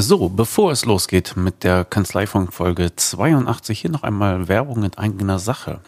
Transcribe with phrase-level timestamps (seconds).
[0.00, 5.40] So, bevor es losgeht mit der Kanzleifunk Folge 82, hier noch einmal Werbung in eigener
[5.40, 5.80] Sache.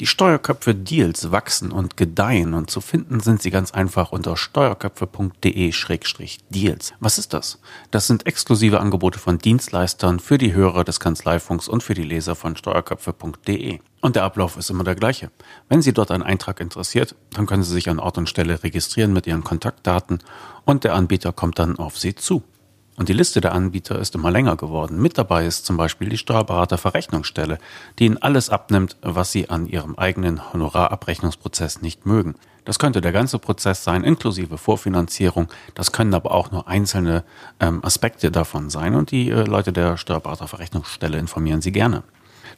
[0.00, 6.94] Die Steuerköpfe Deals wachsen und gedeihen und zu finden sind sie ganz einfach unter steuerköpfe.de-deals.
[7.00, 7.58] Was ist das?
[7.90, 12.36] Das sind exklusive Angebote von Dienstleistern für die Hörer des Kanzleifunks und für die Leser
[12.36, 13.80] von steuerköpfe.de.
[14.00, 15.30] Und der Ablauf ist immer der gleiche.
[15.68, 19.12] Wenn Sie dort einen Eintrag interessiert, dann können Sie sich an Ort und Stelle registrieren
[19.12, 20.20] mit Ihren Kontaktdaten
[20.64, 22.42] und der Anbieter kommt dann auf Sie zu.
[22.96, 25.00] Und die Liste der Anbieter ist immer länger geworden.
[25.00, 27.58] Mit dabei ist zum Beispiel die Steuerberaterverrechnungsstelle,
[27.98, 32.36] die Ihnen alles abnimmt, was Sie an Ihrem eigenen Honorarabrechnungsprozess nicht mögen.
[32.64, 35.48] Das könnte der ganze Prozess sein, inklusive Vorfinanzierung.
[35.74, 37.24] Das können aber auch nur einzelne
[37.60, 38.94] ähm, Aspekte davon sein.
[38.94, 42.04] Und die äh, Leute der Steuerberaterverrechnungsstelle informieren Sie gerne.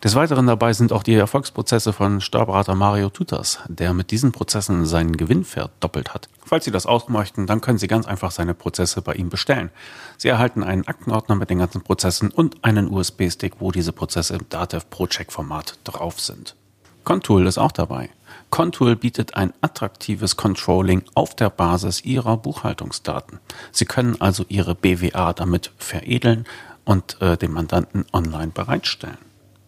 [0.05, 4.84] Des Weiteren dabei sind auch die Erfolgsprozesse von Steuerberater Mario Tutas, der mit diesen Prozessen
[4.84, 6.28] seinen Gewinn verdoppelt hat.
[6.45, 9.70] Falls Sie das auch möchten, dann können Sie ganz einfach seine Prozesse bei ihm bestellen.
[10.18, 14.48] Sie erhalten einen Aktenordner mit den ganzen Prozessen und einen USB-Stick, wo diese Prozesse im
[14.48, 16.54] Datev Pro-Check Format drauf sind.
[17.04, 18.10] Contool ist auch dabei.
[18.51, 23.38] Contool bietet ein attraktives Controlling auf der Basis Ihrer Buchhaltungsdaten.
[23.73, 26.45] Sie können also Ihre BWA damit veredeln
[26.84, 29.18] und äh, dem Mandanten online bereitstellen.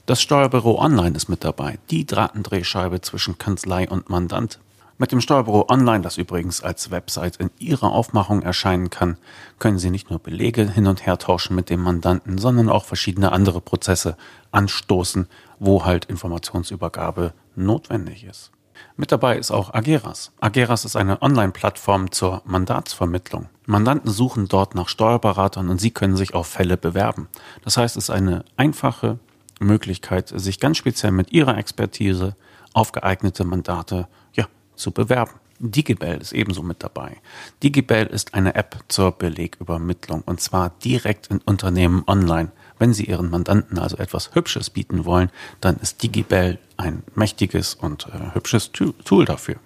[0.09, 4.59] Das Steuerbüro Online ist mit dabei, die Drahtendrehscheibe zwischen Kanzlei und Mandant.
[4.97, 9.19] Mit dem Steuerbüro Online, das übrigens als Website in Ihrer Aufmachung erscheinen kann,
[9.59, 13.33] können Sie nicht nur Belege hin und her tauschen mit dem Mandanten, sondern auch verschiedene
[13.33, 14.17] andere Prozesse
[14.50, 15.27] anstoßen,
[15.59, 18.50] wo halt Informationsübergabe notwendig ist.
[18.97, 20.33] Mit dabei ist auch Ageras.
[20.41, 23.50] Ageras ist eine Online-Plattform zur Mandatsvermittlung.
[23.67, 27.28] Mandanten suchen dort nach Steuerberatern und sie können sich auf Fälle bewerben.
[27.62, 29.19] Das heißt, es ist eine einfache,
[29.64, 32.37] Möglichkeit, sich ganz speziell mit ihrer Expertise
[32.73, 35.33] auf geeignete Mandate ja, zu bewerben.
[35.61, 37.17] Digibel ist ebenso mit dabei.
[37.62, 42.53] Digibel ist eine App zur Belegübermittlung und zwar direkt in Unternehmen online.
[42.78, 48.06] Wenn Sie Ihren Mandanten also etwas Hübsches bieten wollen, dann ist Digibel ein mächtiges und
[48.06, 49.56] äh, hübsches Tool dafür.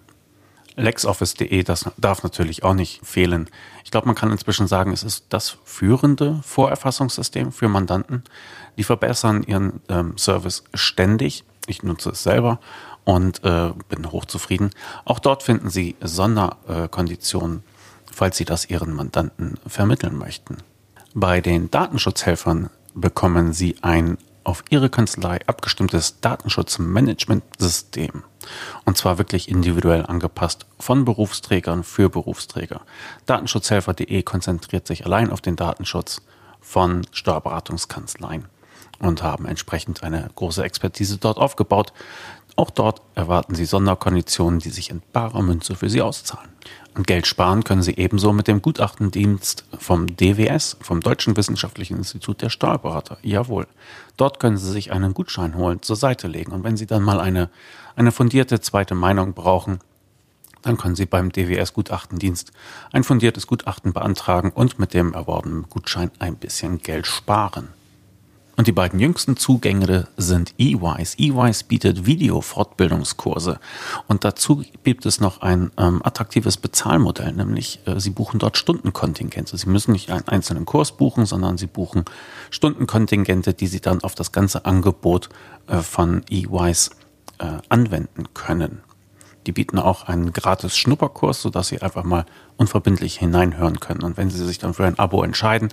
[0.77, 3.49] LexOffice.de, das darf natürlich auch nicht fehlen.
[3.85, 8.23] Ich glaube, man kann inzwischen sagen, es ist das führende Vorerfassungssystem für Mandanten.
[8.77, 11.45] Die verbessern ihren ähm, Service ständig.
[11.67, 12.61] Ich nutze es selber
[13.05, 14.71] und äh, bin hochzufrieden.
[15.05, 17.63] Auch dort finden Sie Sonderkonditionen,
[18.11, 20.59] falls Sie das Ihren Mandanten vermitteln möchten.
[21.15, 28.25] Bei den Datenschutzhelfern bekommen Sie ein auf Ihre Kanzlei abgestimmtes Datenschutzmanagementsystem.
[28.85, 32.83] Und zwar wirklich individuell angepasst von Berufsträgern für Berufsträger.
[33.27, 36.23] Datenschutzhelfer.de konzentriert sich allein auf den Datenschutz
[36.61, 38.47] von Steuerberatungskanzleien
[38.99, 41.93] und haben entsprechend eine große Expertise dort aufgebaut.
[42.55, 46.51] Auch dort erwarten Sie Sonderkonditionen, die sich in barer Münze für Sie auszahlen.
[46.95, 52.51] Geld sparen können Sie ebenso mit dem Gutachtendienst vom DWS, vom Deutschen Wissenschaftlichen Institut der
[52.51, 53.17] Steuerberater.
[53.23, 53.67] Jawohl.
[54.19, 56.53] Dort können Sie sich einen Gutschein holen, zur Seite legen.
[56.53, 57.49] Und wenn Sie dann mal eine,
[57.97, 59.79] eine fundierte zweite Meinung brauchen,
[60.61, 62.53] dann können Sie beim DWS Gutachtendienst
[62.93, 67.69] ein fundiertes Gutachten beantragen und mit dem erworbenen Gutschein ein bisschen Geld sparen.
[68.57, 71.17] Und die beiden jüngsten Zugänge sind eWise.
[71.19, 73.59] eWise bietet Video-Fortbildungskurse.
[74.09, 79.57] Und dazu gibt es noch ein ähm, attraktives Bezahlmodell, nämlich äh, Sie buchen dort Stundenkontingente.
[79.57, 82.05] Sie müssen nicht einen einzelnen Kurs buchen, sondern Sie buchen
[82.51, 85.31] Stundenkontingente, die Sie dann auf das ganze Angebot
[85.67, 86.91] äh, von eWise
[87.39, 88.83] äh, anwenden können.
[89.47, 92.27] Die bieten auch einen gratis Schnupperkurs, sodass Sie einfach mal
[92.57, 94.03] unverbindlich hineinhören können.
[94.03, 95.69] Und wenn Sie sich dann für ein Abo entscheiden,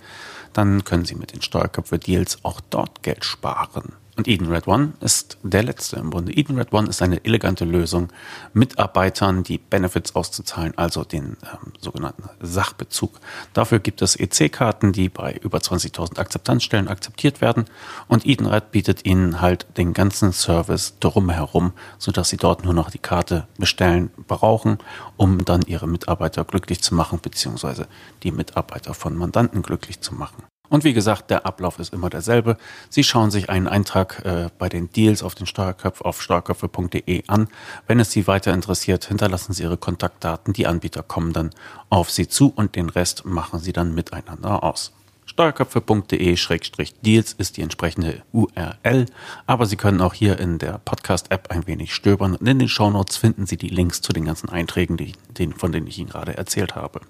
[0.53, 3.93] dann können Sie mit den Steuerköpfe-Deals auch dort Geld sparen.
[4.19, 6.33] Und Eden Red One ist der letzte im Bunde.
[6.33, 8.09] Eden Red One ist eine elegante Lösung,
[8.51, 13.21] Mitarbeitern die Benefits auszuzahlen, also den ähm, sogenannten Sachbezug.
[13.53, 17.63] Dafür gibt es EC-Karten, die bei über 20.000 Akzeptanzstellen akzeptiert werden.
[18.09, 22.91] Und Eden Red bietet Ihnen halt den ganzen Service drumherum, sodass Sie dort nur noch
[22.91, 24.79] die Karte bestellen brauchen,
[25.15, 27.87] um dann Ihre Mitarbeiter glücklich zu machen, beziehungsweise
[28.23, 30.43] die Mitarbeiter von Mandanten glücklich zu machen.
[30.69, 32.57] Und wie gesagt, der Ablauf ist immer derselbe.
[32.89, 37.47] Sie schauen sich einen Eintrag äh, bei den Deals auf den Steuerköpf auf steuerköpfe.de an.
[37.87, 40.53] Wenn es Sie weiter interessiert, hinterlassen Sie Ihre Kontaktdaten.
[40.53, 41.49] Die Anbieter kommen dann
[41.89, 44.93] auf Sie zu und den Rest machen Sie dann miteinander aus.
[45.25, 49.05] Steuerköpfe.de-deals ist die entsprechende URL,
[49.45, 53.17] aber Sie können auch hier in der Podcast-App ein wenig stöbern und in den Shownotes
[53.17, 55.13] finden Sie die Links zu den ganzen Einträgen, die,
[55.55, 57.01] von denen ich Ihnen gerade erzählt habe.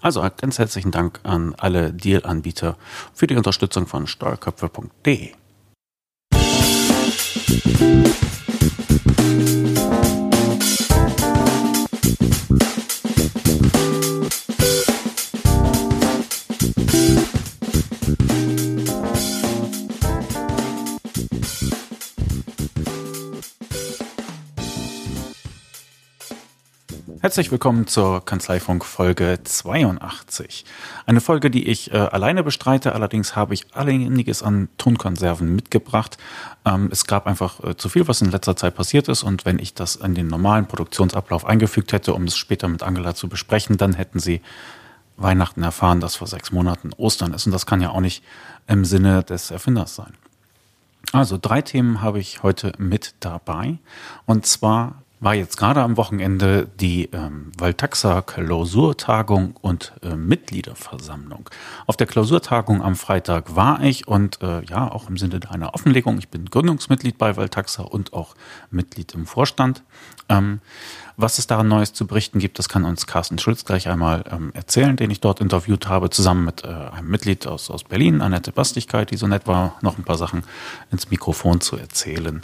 [0.00, 2.76] Also ganz herzlichen Dank an alle Deal-Anbieter
[3.14, 5.32] für die Unterstützung von steuerköpfe.de.
[27.22, 30.64] Herzlich willkommen zur Kanzleifunk Folge 82.
[31.06, 36.18] Eine Folge, die ich äh, alleine bestreite, allerdings habe ich einiges an Tonkonserven mitgebracht.
[36.64, 39.60] Ähm, es gab einfach äh, zu viel, was in letzter Zeit passiert ist und wenn
[39.60, 43.76] ich das in den normalen Produktionsablauf eingefügt hätte, um es später mit Angela zu besprechen,
[43.76, 44.40] dann hätten sie
[45.16, 48.24] Weihnachten erfahren, dass vor sechs Monaten Ostern ist und das kann ja auch nicht
[48.66, 50.14] im Sinne des Erfinders sein.
[51.12, 53.78] Also drei Themen habe ich heute mit dabei
[54.26, 61.48] und zwar war jetzt gerade am Wochenende die ähm, Valtaxa Klausurtagung und äh, Mitgliederversammlung.
[61.86, 66.18] Auf der Klausurtagung am Freitag war ich und äh, ja, auch im Sinne einer Offenlegung,
[66.18, 68.34] ich bin Gründungsmitglied bei Valtaxa und auch
[68.72, 69.84] Mitglied im Vorstand.
[70.28, 70.60] Ähm,
[71.16, 74.50] was es daran Neues zu berichten gibt, das kann uns Carsten Schulz gleich einmal ähm,
[74.54, 78.52] erzählen, den ich dort interviewt habe, zusammen mit äh, einem Mitglied aus, aus Berlin, Annette
[78.52, 80.44] Bastigkeit, die so nett war, noch ein paar Sachen
[80.90, 82.42] ins Mikrofon zu erzählen.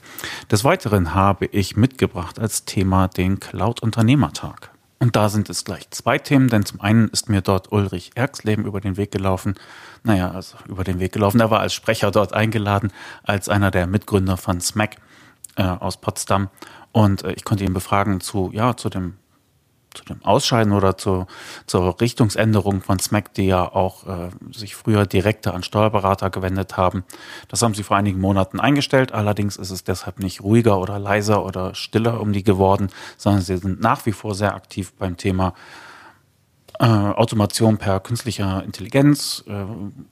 [0.51, 4.71] Des Weiteren habe ich mitgebracht als Thema den Cloud-Unternehmertag.
[5.01, 8.65] Und da sind es gleich zwei Themen, denn zum einen ist mir dort Ulrich Erxleben
[8.65, 9.55] über den Weg gelaufen.
[10.03, 11.41] Naja, also über den Weg gelaufen.
[11.41, 12.93] Er war als Sprecher dort eingeladen,
[13.23, 14.97] als einer der Mitgründer von SMAC
[15.55, 16.49] äh, aus Potsdam.
[16.93, 19.15] Und äh, ich konnte ihn befragen zu, ja, zu dem,
[19.95, 21.27] zu dem Ausscheiden oder zu,
[21.67, 27.05] zur Richtungsänderung von SMAC, die ja auch äh, sich früher direkter an Steuerberater gewendet haben.
[27.49, 29.13] Das haben sie vor einigen Monaten eingestellt.
[29.13, 33.57] Allerdings ist es deshalb nicht ruhiger oder leiser oder stiller um die geworden, sondern sie
[33.57, 35.55] sind nach wie vor sehr aktiv beim Thema
[36.81, 39.65] äh, Automation per künstlicher Intelligenz, äh,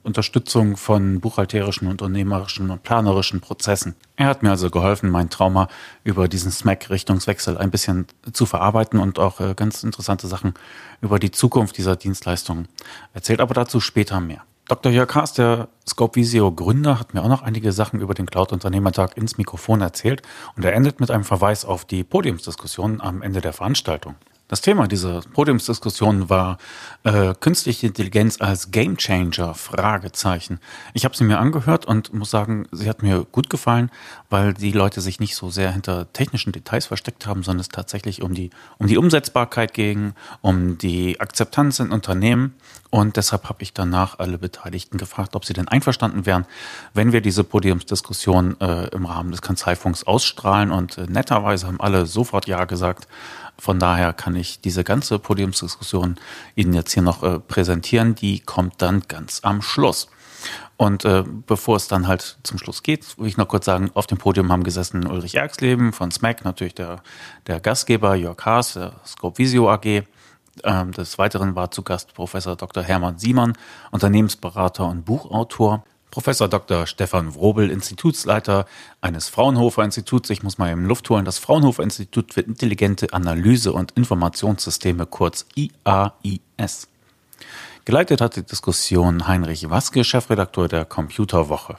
[0.03, 3.95] Unterstützung von buchhalterischen, unternehmerischen und planerischen Prozessen.
[4.17, 5.69] Er hat mir also geholfen, mein Trauma
[6.03, 10.55] über diesen SMAC-Richtungswechsel ein bisschen zu verarbeiten und auch äh, ganz interessante Sachen
[11.01, 12.65] über die Zukunft dieser Dienstleistung
[13.13, 14.43] erzählt, aber dazu später mehr.
[14.67, 14.91] Dr.
[14.91, 19.15] Jörg Haas, der Scope Visio Gründer, hat mir auch noch einige Sachen über den Cloud-Unternehmertag
[19.15, 20.21] ins Mikrofon erzählt
[20.57, 24.15] und er endet mit einem Verweis auf die Podiumsdiskussion am Ende der Veranstaltung.
[24.49, 26.57] Das Thema dieser Podiumsdiskussion war
[27.03, 29.53] äh, künstliche Intelligenz als Gamechanger?
[29.53, 30.61] Fragezeichen.
[30.93, 33.91] Ich habe sie mir angehört und muss sagen, sie hat mir gut gefallen,
[34.29, 38.21] weil die Leute sich nicht so sehr hinter technischen Details versteckt haben, sondern es tatsächlich
[38.21, 42.55] um die um die Umsetzbarkeit ging, um die Akzeptanz in Unternehmen
[42.89, 46.45] und deshalb habe ich danach alle Beteiligten gefragt, ob sie denn einverstanden wären,
[46.93, 52.05] wenn wir diese Podiumsdiskussion äh, im Rahmen des Kanzleifunks ausstrahlen und äh, netterweise haben alle
[52.05, 53.07] sofort ja gesagt.
[53.59, 56.17] Von daher kann ich diese ganze Podiumsdiskussion
[56.55, 58.13] Ihnen jetzt hier noch äh, präsentieren.
[58.15, 60.07] Die kommt dann ganz am Schluss.
[60.77, 64.05] Und äh, bevor es dann halt zum Schluss geht, will ich noch kurz sagen, auf
[64.05, 67.01] dem Podium haben gesessen Ulrich Erxleben von SMAC, natürlich der,
[67.47, 70.03] der Gastgeber Jörg Haas, der Scope Visio AG.
[70.63, 72.83] Ähm, des Weiteren war zu Gast Professor Dr.
[72.83, 73.53] Hermann Siemann,
[73.91, 75.83] Unternehmensberater und Buchautor.
[76.11, 76.87] Professor Dr.
[76.87, 78.65] Stefan Wrobel, Institutsleiter
[79.01, 80.29] eines Fraunhofer Instituts.
[80.29, 81.25] Ich muss mal im Luft holen.
[81.25, 86.87] Das Fraunhofer Institut für intelligente Analyse und Informationssysteme, kurz IAIS.
[87.85, 91.77] Geleitet hat die Diskussion Heinrich Waske, Chefredakteur der Computerwoche.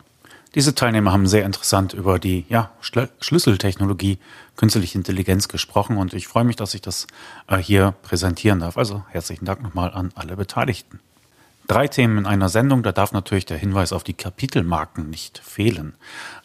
[0.58, 4.18] Diese Teilnehmer haben sehr interessant über die ja, Schlüsseltechnologie
[4.56, 7.06] künstliche Intelligenz gesprochen und ich freue mich, dass ich das
[7.46, 8.76] äh, hier präsentieren darf.
[8.76, 10.98] Also herzlichen Dank nochmal an alle Beteiligten.
[11.68, 15.94] Drei Themen in einer Sendung, da darf natürlich der Hinweis auf die Kapitelmarken nicht fehlen.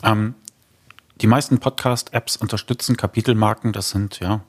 [0.04, 0.36] Ähm,
[1.20, 3.74] die meisten Podcast-Apps unterstützen Kapitelmarken.
[3.74, 4.42] Das sind ja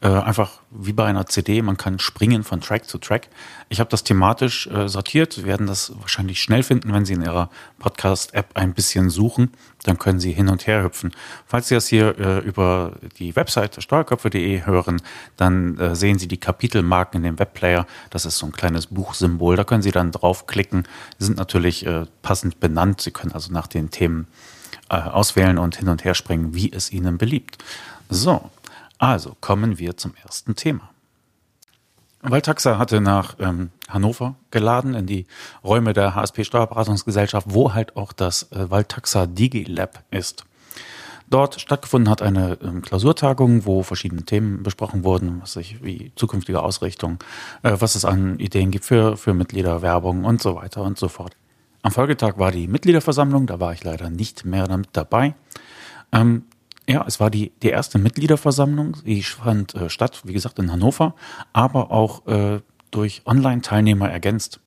[0.00, 1.62] äh, einfach wie bei einer CD.
[1.62, 3.28] Man kann springen von Track zu Track.
[3.68, 5.32] Ich habe das thematisch äh, sortiert.
[5.32, 9.52] Sie werden das wahrscheinlich schnell finden, wenn Sie in Ihrer Podcast-App ein bisschen suchen.
[9.84, 11.12] Dann können Sie hin und her hüpfen.
[11.46, 15.00] Falls Sie das hier äh, über die Webseite steuerköpfe.de hören,
[15.36, 17.86] dann äh, sehen Sie die Kapitelmarken in dem Webplayer.
[18.10, 19.56] Das ist so ein kleines Buchsymbol.
[19.56, 20.86] Da können Sie dann draufklicken.
[21.18, 23.00] Sie sind natürlich äh, passend benannt.
[23.00, 24.26] Sie können also nach den Themen
[24.90, 27.56] äh, auswählen und hin und her springen, wie es Ihnen beliebt.
[28.10, 28.50] So,
[28.98, 30.90] also kommen wir zum ersten Thema.
[32.22, 35.26] Waltaxa hatte nach ähm, Hannover geladen in die
[35.62, 40.46] Räume der HSP Steuerberatungsgesellschaft, wo halt auch das äh, Waltaxa DigiLab ist.
[41.28, 46.62] Dort stattgefunden hat eine ähm, Klausurtagung, wo verschiedene Themen besprochen wurden, was sich wie zukünftige
[46.62, 47.18] Ausrichtung,
[47.62, 51.36] äh, was es an Ideen gibt für, für Mitgliederwerbung und so weiter und so fort.
[51.82, 55.34] Am Folgetag war die Mitgliederversammlung, da war ich leider nicht mehr damit dabei.
[56.12, 56.44] Ähm,
[56.88, 61.14] ja, es war die, die erste Mitgliederversammlung, die fand äh, statt, wie gesagt, in Hannover,
[61.52, 62.60] aber auch äh,
[62.90, 64.60] durch Online-Teilnehmer ergänzt.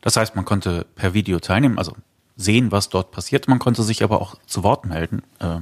[0.00, 1.94] Das heißt, man konnte per Video teilnehmen, also
[2.40, 3.48] sehen, was dort passiert.
[3.48, 5.58] Man konnte sich aber auch zu Wort melden äh,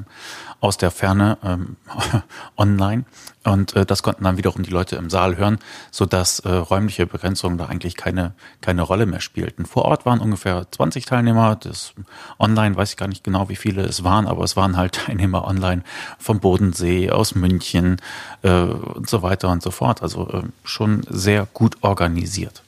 [0.61, 1.77] aus der Ferne ähm,
[2.57, 3.05] online.
[3.45, 5.59] Und äh, das konnten dann wiederum die Leute im Saal hören,
[5.91, 9.67] sodass äh, räumliche Begrenzungen da eigentlich keine, keine Rolle mehr spielten.
[9.67, 11.57] Vor Ort waren ungefähr 20 Teilnehmer.
[11.57, 11.95] Das
[12.39, 15.47] online weiß ich gar nicht genau, wie viele es waren, aber es waren halt Teilnehmer
[15.47, 15.83] online
[16.19, 17.97] vom Bodensee, aus München
[18.43, 20.03] äh, und so weiter und so fort.
[20.03, 22.63] Also äh, schon sehr gut organisiert.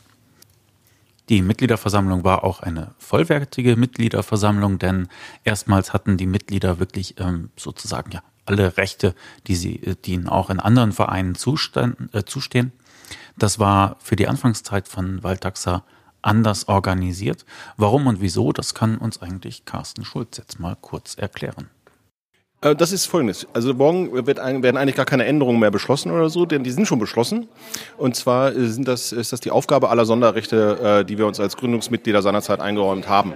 [1.31, 5.07] Die Mitgliederversammlung war auch eine vollwertige Mitgliederversammlung, denn
[5.45, 9.15] erstmals hatten die Mitglieder wirklich ähm, sozusagen ja alle Rechte,
[9.47, 12.73] die sie, äh, die ihnen auch in anderen Vereinen zustand, äh, zustehen.
[13.39, 15.85] Das war für die Anfangszeit von Waldtaxa
[16.21, 17.47] anders organisiert.
[17.77, 21.71] Warum und wieso, das kann uns eigentlich Carsten Schulz jetzt mal kurz erklären.
[22.63, 23.47] Äh, das ist folgendes.
[23.53, 26.87] Also morgen wird, werden eigentlich gar keine Änderungen mehr beschlossen oder so, denn die sind
[26.87, 27.49] schon beschlossen.
[27.97, 31.57] Und zwar sind das, ist das die Aufgabe aller Sonderrechte, äh, die wir uns als
[31.57, 33.35] Gründungsmitglieder seinerzeit eingeräumt haben.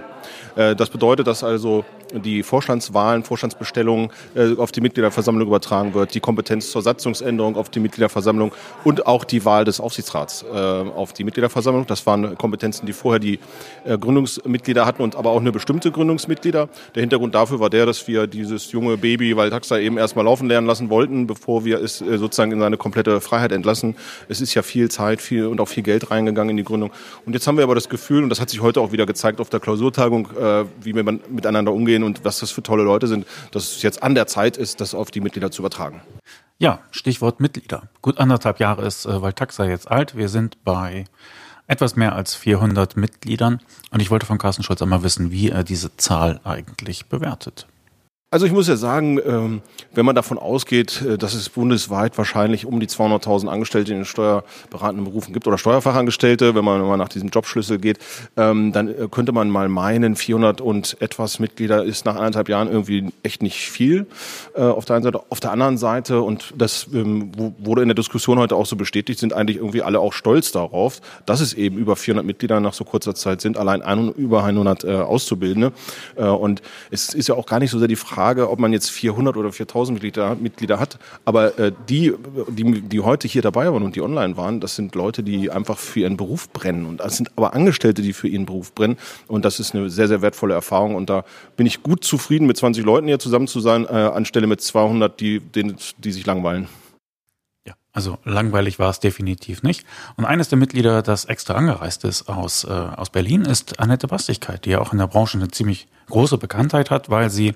[0.55, 4.11] Äh, das bedeutet, dass also die Vorstandswahlen, Vorstandsbestellungen
[4.57, 8.53] auf die Mitgliederversammlung übertragen wird, die Kompetenz zur Satzungsänderung auf die Mitgliederversammlung
[8.83, 11.87] und auch die Wahl des Aufsichtsrats auf die Mitgliederversammlung.
[11.87, 13.39] Das waren Kompetenzen, die vorher die
[13.85, 16.69] Gründungsmitglieder hatten und aber auch eine bestimmte Gründungsmitglieder.
[16.93, 20.47] Der Hintergrund dafür war der, dass wir dieses junge Baby Baby Waldhaxa eben erstmal laufen
[20.47, 23.95] lernen lassen wollten, bevor wir es äh, sozusagen in seine komplette Freiheit entlassen.
[24.29, 26.91] Es ist ja viel Zeit viel und auch viel Geld reingegangen in die Gründung.
[27.25, 29.41] Und jetzt haben wir aber das Gefühl, und das hat sich heute auch wieder gezeigt
[29.41, 33.25] auf der Klausurtagung, äh, wie wir miteinander umgehen und was das für tolle Leute sind,
[33.51, 36.01] dass es jetzt an der Zeit ist, das auf die Mitglieder zu übertragen.
[36.57, 37.89] Ja, Stichwort Mitglieder.
[38.01, 40.15] Gut anderthalb Jahre ist äh, Waldtaxa jetzt alt.
[40.15, 41.05] Wir sind bei
[41.67, 43.59] etwas mehr als 400 Mitgliedern.
[43.91, 47.65] Und ich wollte von Carsten Scholz einmal wissen, wie er diese Zahl eigentlich bewertet.
[48.31, 49.61] Also ich muss ja sagen, ähm,
[49.93, 54.05] wenn man davon ausgeht, äh, dass es bundesweit wahrscheinlich um die 200.000 Angestellte in den
[54.05, 57.99] steuerberatenden Berufen gibt oder Steuerfachangestellte, wenn man mal nach diesem Jobschlüssel geht,
[58.35, 62.67] ähm, dann äh, könnte man mal meinen, 400 und etwas Mitglieder ist nach anderthalb Jahren
[62.67, 64.07] irgendwie echt nicht viel
[64.55, 65.21] äh, auf der einen Seite.
[65.29, 69.19] Auf der anderen Seite, und das ähm, wurde in der Diskussion heute auch so bestätigt,
[69.19, 72.85] sind eigentlich irgendwie alle auch stolz darauf, dass es eben über 400 Mitglieder nach so
[72.85, 75.71] kurzer Zeit sind, allein ein, über 100 Auszubildende.
[76.15, 78.91] Und es ist ja auch gar nicht so sehr die Frage, Frage, ob man jetzt
[78.91, 80.99] 400 oder 4000 Mitglieder, Mitglieder hat.
[81.25, 82.13] Aber äh, die,
[82.47, 85.77] die, die heute hier dabei waren und die online waren, das sind Leute, die einfach
[85.77, 86.85] für ihren Beruf brennen.
[86.85, 88.97] Und das sind aber Angestellte, die für ihren Beruf brennen.
[89.27, 90.95] Und das ist eine sehr, sehr wertvolle Erfahrung.
[90.95, 91.25] Und da
[91.57, 95.19] bin ich gut zufrieden, mit 20 Leuten hier zusammen zu sein, äh, anstelle mit 200,
[95.19, 96.69] die, die, die sich langweilen.
[97.95, 99.85] Also langweilig war es definitiv nicht.
[100.17, 104.65] Und eines der Mitglieder, das extra angereist ist aus, äh, aus Berlin, ist Annette Bastigkeit,
[104.65, 107.55] die ja auch in der Branche eine ziemlich große Bekanntheit hat, weil sie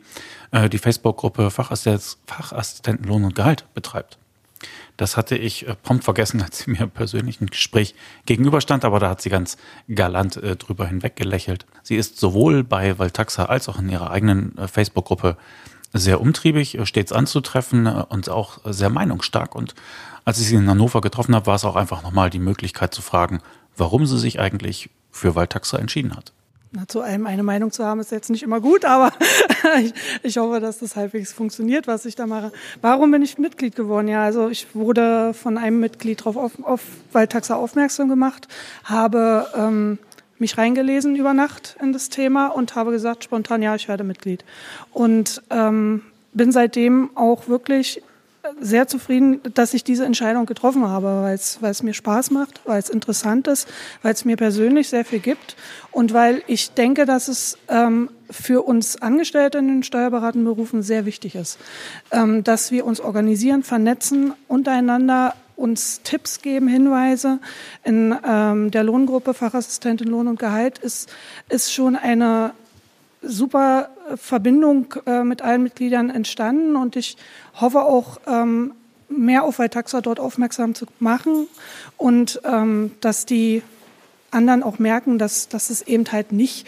[0.52, 4.18] äh, die Facebook-Gruppe Fachassistenten Lohn und Gehalt betreibt.
[4.96, 7.94] Das hatte ich äh, prompt vergessen, als sie mir persönlich ein Gespräch
[8.26, 9.58] gegenüberstand, aber da hat sie ganz
[9.90, 11.66] galant äh, drüber hinweg gelächelt.
[11.84, 15.36] Sie ist sowohl bei Valtaxa als auch in ihrer eigenen äh, Facebook-Gruppe
[15.94, 19.76] sehr umtriebig, äh, stets anzutreffen äh, und auch sehr meinungsstark und
[20.26, 23.02] als ich sie in Hannover getroffen habe, war es auch einfach nochmal die Möglichkeit zu
[23.02, 23.40] fragen,
[23.76, 26.34] warum sie sich eigentlich für Waldtaxa entschieden hat.
[26.72, 29.12] Na, zu allem eine Meinung zu haben, ist jetzt nicht immer gut, aber
[29.82, 29.92] ich,
[30.22, 32.52] ich, hoffe, dass das halbwegs funktioniert, was ich da mache.
[32.80, 34.08] Warum bin ich Mitglied geworden?
[34.08, 36.82] Ja, also ich wurde von einem Mitglied darauf auf, auf
[37.12, 38.48] Waldtaxa aufmerksam gemacht,
[38.84, 39.98] habe ähm,
[40.40, 44.44] mich reingelesen über Nacht in das Thema und habe gesagt, spontan, ja, ich werde Mitglied.
[44.94, 46.04] Und ähm,
[46.34, 48.02] bin seitdem auch wirklich
[48.60, 51.36] sehr zufrieden, dass ich diese Entscheidung getroffen habe, weil
[51.70, 53.68] es, mir Spaß macht, weil es interessant ist,
[54.02, 55.56] weil es mir persönlich sehr viel gibt
[55.92, 61.06] und weil ich denke, dass es ähm, für uns Angestellte in den steuerberatenden Berufen sehr
[61.06, 61.60] wichtig ist,
[62.12, 67.40] ähm, dass wir uns organisieren, vernetzen, untereinander uns Tipps geben, Hinweise.
[67.84, 71.10] In ähm, der Lohngruppe Fachassistentin Lohn und Gehalt ist,
[71.50, 72.54] ist schon eine
[73.22, 77.18] super Verbindung äh, mit allen Mitgliedern entstanden und ich
[77.60, 78.74] hoffe auch, ähm,
[79.10, 81.48] mehr auf Valtaxa dort aufmerksam zu machen
[81.98, 83.64] und ähm, dass die
[84.32, 86.68] anderen auch merken, dass, dass es eben halt nicht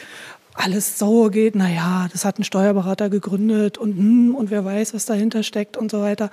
[0.53, 5.05] alles so geht, naja, das hat ein Steuerberater gegründet und, hm, und wer weiß, was
[5.05, 6.29] dahinter steckt und so weiter.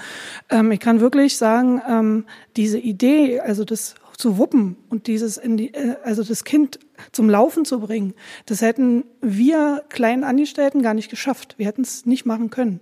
[0.51, 2.25] Ähm, ich kann wirklich sagen, ähm,
[2.57, 6.81] diese Idee, also das zu wuppen und dieses in die, äh, also das Kind
[7.13, 8.15] zum Laufen zu bringen,
[8.47, 11.55] das hätten wir kleinen Angestellten gar nicht geschafft.
[11.57, 12.81] Wir hätten es nicht machen können,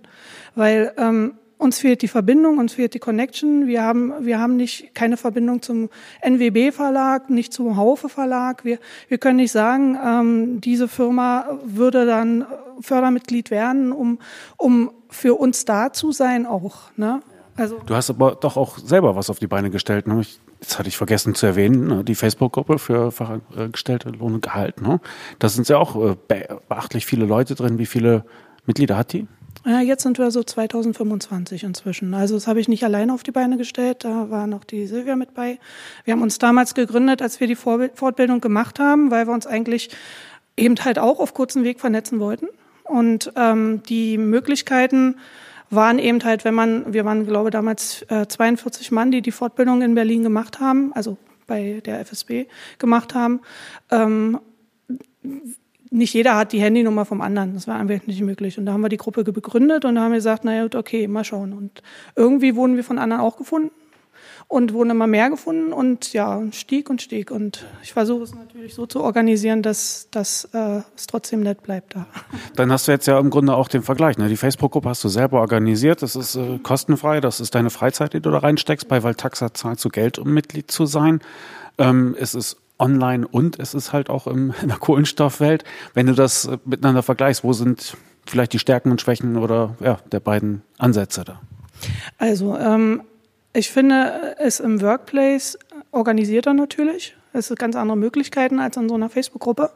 [0.55, 3.67] weil ähm, uns fehlt die Verbindung, uns fehlt die Connection.
[3.67, 5.89] Wir haben, wir haben nicht keine Verbindung zum
[6.21, 8.63] NWB Verlag, nicht zum Haufe Verlag.
[8.63, 12.45] Wir, wir können nicht sagen, ähm, diese Firma würde dann
[12.79, 14.19] Fördermitglied werden, um,
[14.57, 16.91] um für uns da zu sein auch.
[16.95, 17.21] Ne?
[17.55, 20.05] Also du hast aber doch auch selber was auf die Beine gestellt.
[20.05, 20.21] Ne?
[20.21, 22.03] Ich, jetzt hatte ich vergessen zu erwähnen, ne?
[22.03, 24.79] die Facebook-Gruppe für Fachangestellte Lohn und Gehalt.
[24.81, 24.99] Ne?
[25.39, 26.15] Da sind ja auch äh,
[26.67, 27.79] beachtlich viele Leute drin.
[27.79, 28.25] Wie viele
[28.67, 29.27] Mitglieder hat die?
[29.67, 32.13] Ja, jetzt sind wir so 2025 inzwischen.
[32.13, 35.17] Also das habe ich nicht alleine auf die Beine gestellt, da war noch die Silvia
[35.17, 35.59] mit bei.
[36.05, 39.89] Wir haben uns damals gegründet, als wir die Fortbildung gemacht haben, weil wir uns eigentlich
[40.55, 42.47] eben halt auch auf kurzen Weg vernetzen wollten.
[42.85, 45.17] Und ähm, die Möglichkeiten
[45.69, 49.81] waren eben halt, wenn man, wir waren, glaube damals äh, 42 Mann, die die Fortbildung
[49.81, 52.45] in Berlin gemacht haben, also bei der FSB
[52.77, 53.41] gemacht haben.
[53.91, 54.39] Ähm,
[55.89, 57.53] nicht jeder hat die Handynummer vom anderen.
[57.53, 58.57] Das war einfach nicht möglich.
[58.57, 61.23] Und da haben wir die Gruppe begründet und da haben wir gesagt, naja, okay, mal
[61.23, 61.53] schauen.
[61.53, 61.81] Und
[62.15, 63.71] irgendwie wurden wir von anderen auch gefunden
[64.47, 67.31] und wurden immer mehr gefunden und ja, stieg und stieg.
[67.31, 71.95] Und ich versuche es natürlich so zu organisieren, dass, dass äh, es trotzdem nett bleibt
[71.95, 72.05] da.
[72.55, 74.17] Dann hast du jetzt ja im Grunde auch den Vergleich.
[74.17, 74.29] Ne?
[74.29, 76.01] Die Facebook-Gruppe hast du selber organisiert.
[76.01, 77.19] Das ist äh, kostenfrei.
[77.19, 78.87] Das ist deine Freizeit, die du da reinsteckst.
[78.87, 81.19] Bei Valtaxa zahlst du Geld, um Mitglied zu sein.
[81.77, 85.63] Ähm, es ist online und es ist halt auch im, in der Kohlenstoffwelt.
[85.93, 89.97] Wenn du das äh, miteinander vergleichst, wo sind vielleicht die Stärken und Schwächen oder ja,
[90.11, 91.41] der beiden Ansätze da?
[92.17, 93.01] Also ähm,
[93.53, 95.57] ich finde es im Workplace
[95.91, 97.15] organisierter natürlich.
[97.33, 99.71] Es sind ganz andere Möglichkeiten als in so einer Facebook-Gruppe.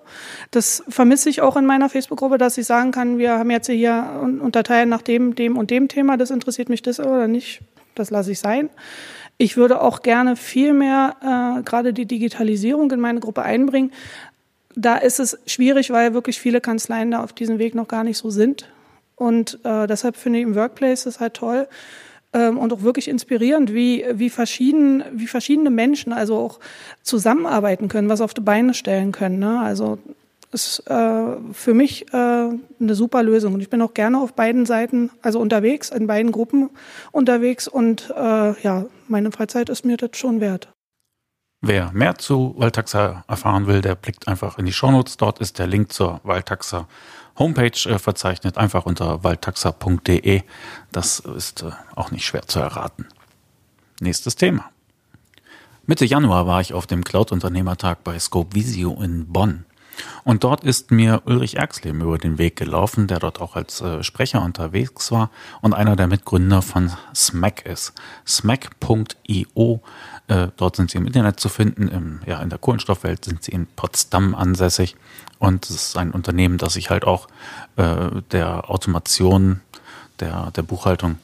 [0.49, 4.21] Das vermisse ich auch in meiner Facebook-Gruppe, dass ich sagen kann, wir haben jetzt hier
[4.41, 7.61] unterteilen nach dem, dem und dem Thema, das interessiert mich das oder nicht,
[7.93, 8.69] das lasse ich sein.
[9.41, 11.15] Ich würde auch gerne viel mehr
[11.59, 13.91] äh, gerade die Digitalisierung in meine Gruppe einbringen.
[14.75, 18.19] Da ist es schwierig, weil wirklich viele Kanzleien da auf diesem Weg noch gar nicht
[18.19, 18.69] so sind.
[19.15, 21.67] Und äh, deshalb finde ich im Workplace das halt toll,
[22.33, 26.59] ähm, und auch wirklich inspirierend, wie, wie, verschieden, wie verschiedene Menschen also auch
[27.01, 29.39] zusammenarbeiten können, was auf die Beine stellen können.
[29.39, 29.59] Ne?
[29.59, 29.97] Also
[30.51, 33.53] ist äh, für mich äh, eine super Lösung.
[33.53, 36.69] Und ich bin auch gerne auf beiden Seiten, also unterwegs, in beiden Gruppen
[37.11, 37.67] unterwegs.
[37.67, 40.69] Und äh, ja, meine Freizeit ist mir das schon wert.
[41.61, 45.17] Wer mehr zu Waldtaxa erfahren will, der blickt einfach in die Shownotes.
[45.17, 46.87] Dort ist der Link zur Waldtaxa
[47.37, 50.41] Homepage äh, verzeichnet, einfach unter waldtaxa.de.
[50.91, 53.07] Das ist äh, auch nicht schwer zu erraten.
[53.99, 54.69] Nächstes Thema.
[55.85, 59.65] Mitte Januar war ich auf dem Cloud-Unternehmertag bei Scope Visio in Bonn.
[60.23, 64.03] Und dort ist mir Ulrich Erxlem über den Weg gelaufen, der dort auch als äh,
[64.03, 65.29] Sprecher unterwegs war
[65.61, 67.93] und einer der Mitgründer von Smack ist.
[68.27, 69.81] Smack.io,
[70.27, 73.51] äh, dort sind sie im Internet zu finden, im, ja, in der Kohlenstoffwelt sind sie
[73.51, 74.95] in Potsdam ansässig
[75.39, 77.27] und es ist ein Unternehmen, das sich halt auch
[77.75, 79.61] äh, der Automation
[80.19, 81.17] der, der Buchhaltung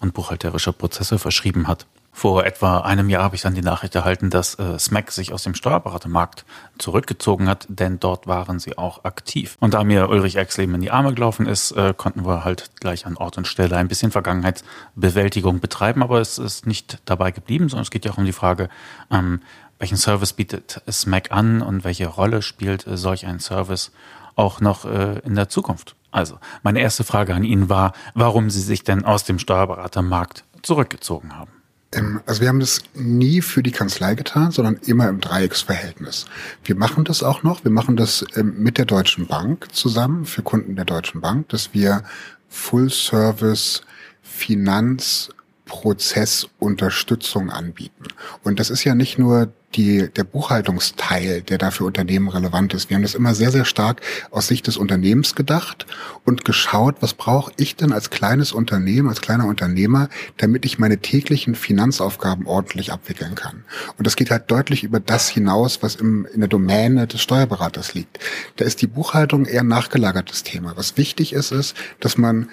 [0.00, 1.86] und buchhalterischer Prozesse verschrieben hat.
[2.14, 5.44] Vor etwa einem Jahr habe ich dann die Nachricht erhalten, dass äh, SMAC sich aus
[5.44, 6.44] dem Steuerberatermarkt
[6.78, 9.56] zurückgezogen hat, denn dort waren sie auch aktiv.
[9.60, 13.06] Und da mir Ulrich Exleben in die Arme gelaufen ist, äh, konnten wir halt gleich
[13.06, 17.84] an Ort und Stelle ein bisschen Vergangenheitsbewältigung betreiben, aber es ist nicht dabei geblieben, sondern
[17.84, 18.68] es geht ja auch um die Frage,
[19.10, 19.40] ähm,
[19.78, 23.90] welchen Service bietet SMAC an und welche Rolle spielt äh, solch ein Service
[24.36, 25.96] auch noch äh, in der Zukunft.
[26.10, 31.36] Also, meine erste Frage an ihn war, warum Sie sich denn aus dem Steuerberatermarkt zurückgezogen
[31.36, 31.61] haben.
[31.92, 36.26] Ähm, also wir haben das nie für die Kanzlei getan, sondern immer im Dreiecksverhältnis.
[36.64, 37.64] Wir machen das auch noch.
[37.64, 41.74] Wir machen das ähm, mit der Deutschen Bank zusammen für Kunden der Deutschen Bank, dass
[41.74, 42.02] wir
[42.48, 43.82] Full Service
[44.22, 45.30] Finanz
[45.66, 48.04] Prozessunterstützung anbieten.
[48.42, 52.90] Und das ist ja nicht nur die, der Buchhaltungsteil, der da für Unternehmen relevant ist.
[52.90, 55.86] Wir haben das immer sehr, sehr stark aus Sicht des Unternehmens gedacht
[56.24, 60.98] und geschaut, was brauche ich denn als kleines Unternehmen, als kleiner Unternehmer, damit ich meine
[60.98, 63.64] täglichen Finanzaufgaben ordentlich abwickeln kann.
[63.98, 67.94] Und das geht halt deutlich über das hinaus, was im, in der Domäne des Steuerberaters
[67.94, 68.18] liegt.
[68.56, 70.76] Da ist die Buchhaltung eher ein nachgelagertes Thema.
[70.76, 72.48] Was wichtig ist, ist, dass man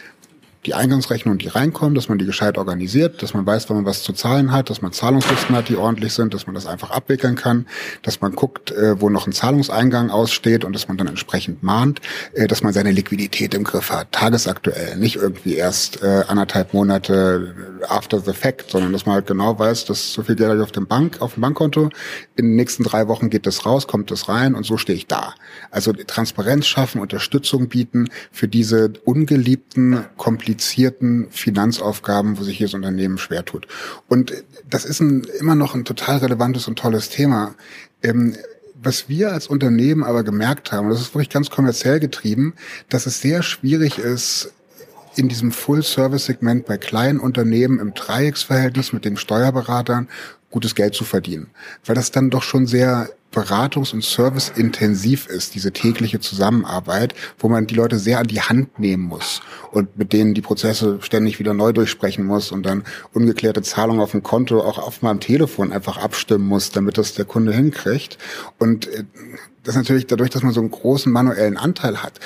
[0.66, 4.04] die Eingangsrechnungen, die reinkommen, dass man die gescheit organisiert, dass man weiß, wann man was
[4.04, 7.36] zu zahlen hat, dass man Zahlungslisten hat, die ordentlich sind, dass man das einfach abwickeln
[7.36, 7.66] kann,
[8.02, 12.02] dass man guckt, äh, wo noch ein Zahlungseingang aussteht und dass man dann entsprechend mahnt,
[12.34, 17.56] äh, dass man seine Liquidität im Griff hat, tagesaktuell, nicht irgendwie erst äh, anderthalb Monate
[17.88, 20.88] after the fact, sondern dass man halt genau weiß, dass so viel Geld auf dem
[20.88, 21.90] Bank, auf dem Bankkonto,
[22.36, 25.08] in den nächsten drei Wochen geht das raus, kommt das rein und so stehe ich
[25.08, 25.36] da.
[25.72, 33.20] Also Transparenz schaffen, Unterstützung bieten für diese ungeliebten, komplizierten komplizierten Finanzaufgaben, wo sich jedes Unternehmen
[33.20, 33.68] schwer tut.
[34.08, 34.34] Und
[34.68, 37.54] das ist ein, immer noch ein total relevantes und tolles Thema.
[38.02, 38.36] Ähm,
[38.82, 42.56] was wir als Unternehmen aber gemerkt haben, das ist wirklich ganz kommerziell getrieben,
[42.88, 44.52] dass es sehr schwierig ist,
[45.16, 50.08] in diesem Full-Service-Segment bei kleinen Unternehmen im Dreiecksverhältnis mit den Steuerberatern
[50.50, 51.52] gutes Geld zu verdienen.
[51.86, 57.68] Weil das dann doch schon sehr beratungs- und serviceintensiv ist, diese tägliche Zusammenarbeit, wo man
[57.68, 61.54] die Leute sehr an die Hand nehmen muss und mit denen die Prozesse ständig wieder
[61.54, 65.98] neu durchsprechen muss und dann ungeklärte Zahlungen auf dem Konto auch auf meinem Telefon einfach
[65.98, 68.18] abstimmen muss, damit das der Kunde hinkriegt.
[68.58, 69.04] Und äh,
[69.64, 72.20] das natürlich dadurch, dass man so einen großen manuellen Anteil hat,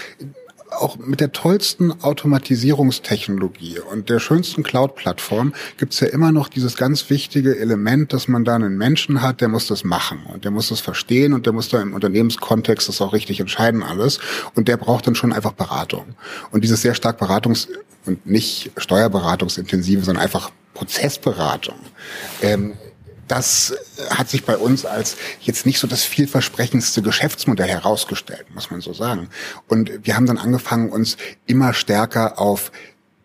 [0.77, 7.09] auch mit der tollsten Automatisierungstechnologie und der schönsten Cloud-Plattform gibt's ja immer noch dieses ganz
[7.09, 10.69] wichtige Element, dass man da einen Menschen hat, der muss das machen und der muss
[10.69, 14.19] das verstehen und der muss da im Unternehmenskontext das auch richtig entscheiden alles
[14.55, 16.15] und der braucht dann schon einfach Beratung.
[16.51, 17.67] Und dieses sehr stark Beratungs-
[18.05, 21.77] und nicht Steuerberatungsintensive, sondern einfach Prozessberatung.
[22.41, 22.73] Ähm,
[23.27, 23.75] das
[24.09, 28.93] hat sich bei uns als jetzt nicht so das vielversprechendste Geschäftsmodell herausgestellt, muss man so
[28.93, 29.29] sagen.
[29.67, 32.71] Und wir haben dann angefangen, uns immer stärker auf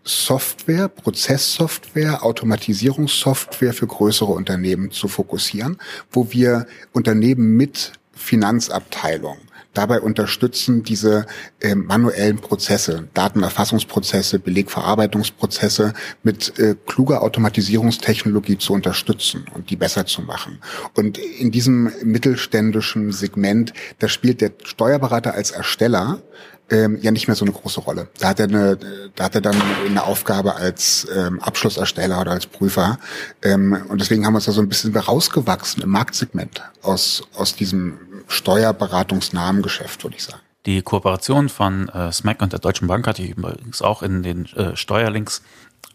[0.05, 5.79] Software, Prozesssoftware, Automatisierungssoftware für größere Unternehmen zu fokussieren,
[6.11, 9.39] wo wir Unternehmen mit Finanzabteilung
[9.79, 11.27] dabei unterstützen, diese
[11.61, 20.23] äh, manuellen Prozesse, Datenerfassungsprozesse, Belegverarbeitungsprozesse mit äh, kluger Automatisierungstechnologie zu unterstützen und die besser zu
[20.23, 20.59] machen.
[20.95, 26.23] Und in diesem mittelständischen Segment, da spielt der Steuerberater als Ersteller
[26.71, 28.09] ähm, ja nicht mehr so eine große Rolle.
[28.19, 28.79] Da hat er eine,
[29.15, 32.99] da hat er dann eine Aufgabe als ähm, Abschlussersteller oder als Prüfer.
[33.43, 37.55] Ähm, und deswegen haben wir uns da so ein bisschen rausgewachsen im Marktsegment aus, aus
[37.55, 40.41] diesem steuerberatungsnahen Geschäft, würde ich sagen.
[40.67, 44.47] Die Kooperation von äh, SMAC und der Deutschen Bank hatte ich übrigens auch in den
[44.55, 45.43] äh, Steuerlinks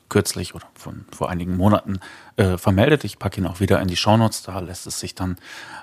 [0.10, 2.00] kürzlich oder von vor einigen Monaten
[2.38, 3.04] äh, vermeldet.
[3.04, 5.38] Ich packe ihn auch wieder in die Shownotes, da lässt es sich dann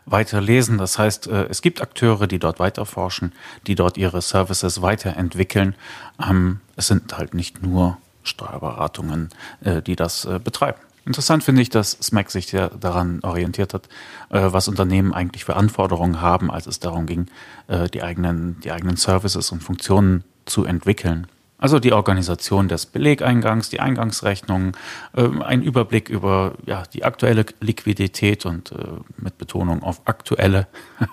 [0.07, 0.79] weiter lesen.
[0.79, 3.33] Das heißt, äh, es gibt Akteure, die dort weiterforschen,
[3.67, 5.75] die dort ihre Services weiterentwickeln.
[6.23, 9.31] Ähm, es sind halt nicht nur Steuerberatungen,
[9.63, 10.79] äh, die das äh, betreiben.
[11.07, 13.89] Interessant finde ich, dass SMAC sich ja daran orientiert hat,
[14.29, 17.27] äh, was Unternehmen eigentlich für Anforderungen haben, als es darum ging,
[17.69, 21.27] äh, die eigenen, die eigenen Services und Funktionen zu entwickeln.
[21.61, 24.77] Also die Organisation des Belegeingangs, die Eingangsrechnung,
[25.15, 28.77] äh, ein Überblick über ja, die aktuelle Liquidität und äh,
[29.19, 30.69] mit Betonung auf aktuelle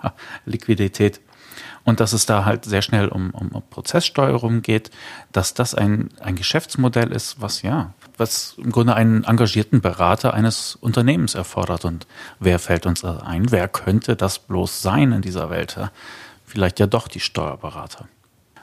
[0.46, 1.20] Liquidität.
[1.88, 4.92] Und dass es da halt sehr schnell um, um Prozesssteuerung geht,
[5.32, 10.76] dass das ein, ein Geschäftsmodell ist, was ja, was im Grunde einen engagierten Berater eines
[10.76, 11.86] Unternehmens erfordert.
[11.86, 12.06] Und
[12.42, 13.54] wer fällt uns ein?
[13.54, 15.80] Wer könnte das bloß sein in dieser Welt?
[16.46, 18.10] Vielleicht ja doch die Steuerberater.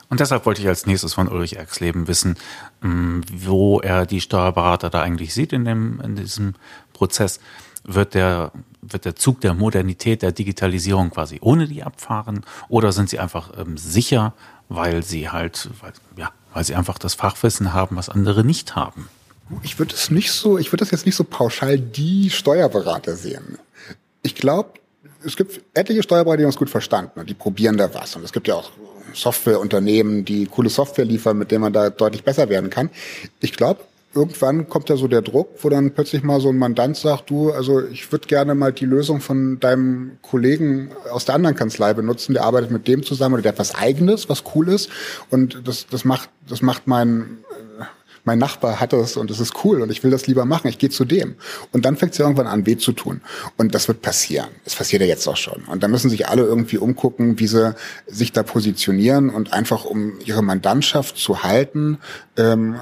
[0.07, 2.37] Und deshalb wollte ich als nächstes von Ulrich Erxleben wissen,
[2.81, 6.53] mm, wo er die Steuerberater da eigentlich sieht in, dem, in diesem
[6.93, 7.39] Prozess.
[7.85, 12.43] Wird der, wird der Zug der Modernität, der Digitalisierung quasi ohne die abfahren?
[12.67, 14.33] Oder sind sie einfach ähm, sicher,
[14.69, 19.07] weil sie halt, weil, ja, weil sie einfach das Fachwissen haben, was andere nicht haben?
[19.61, 23.59] Ich würde es nicht so, ich würde das jetzt nicht so pauschal die Steuerberater sehen.
[24.23, 24.71] Ich glaube,
[25.23, 28.15] es gibt etliche Steuerberater, die haben es gut verstanden und die probieren da was.
[28.15, 28.71] Und es gibt ja auch
[29.13, 32.89] Softwareunternehmen, die coole Software liefern, mit der man da deutlich besser werden kann.
[33.39, 33.81] Ich glaube,
[34.15, 37.51] irgendwann kommt ja so der Druck, wo dann plötzlich mal so ein Mandant sagt, du,
[37.51, 42.33] also ich würde gerne mal die Lösung von deinem Kollegen aus der anderen Kanzlei benutzen,
[42.33, 44.89] der arbeitet mit dem zusammen oder der hat was eigenes, was cool ist
[45.29, 47.39] und das, das macht, das macht mein
[48.25, 50.79] mein Nachbar hat es und es ist cool und ich will das lieber machen, ich
[50.79, 51.35] gehe zu dem.
[51.71, 53.21] Und dann fängt es ja irgendwann an, weh zu tun.
[53.55, 54.47] Und das wird passieren.
[54.65, 55.63] Es passiert ja jetzt auch schon.
[55.65, 57.75] Und da müssen sich alle irgendwie umgucken, wie sie
[58.07, 61.99] sich da positionieren und einfach um ihre Mandantschaft zu halten,
[62.35, 62.77] ähm,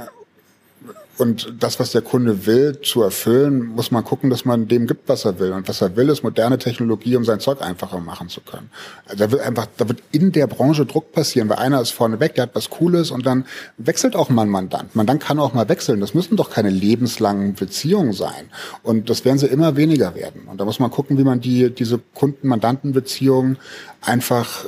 [1.18, 5.08] und das, was der Kunde will, zu erfüllen, muss man gucken, dass man dem gibt,
[5.08, 5.52] was er will.
[5.52, 8.72] Und was er will, ist moderne Technologie, um sein Zeug einfacher machen zu können.
[9.06, 12.20] Also da wird einfach, da wird in der Branche Druck passieren, weil einer ist vorne
[12.20, 13.46] weg, der hat was Cooles und dann
[13.78, 14.96] wechselt auch mal ein Mandant.
[14.96, 16.00] Man dann kann auch mal wechseln.
[16.00, 18.50] Das müssen doch keine lebenslangen Beziehungen sein.
[18.82, 20.48] Und das werden sie immer weniger werden.
[20.48, 23.58] Und da muss man gucken, wie man die, diese Kunden-Mandanten-Beziehungen
[24.02, 24.66] einfach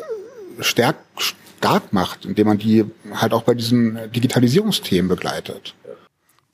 [0.60, 5.74] stärk, stark macht, indem man die halt auch bei diesen Digitalisierungsthemen begleitet.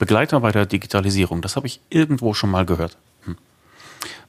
[0.02, 1.42] Begleiter bei der Digitalisierung.
[1.42, 2.98] Das habe ich irgendwo schon mal gehört.
[3.24, 3.36] Hm.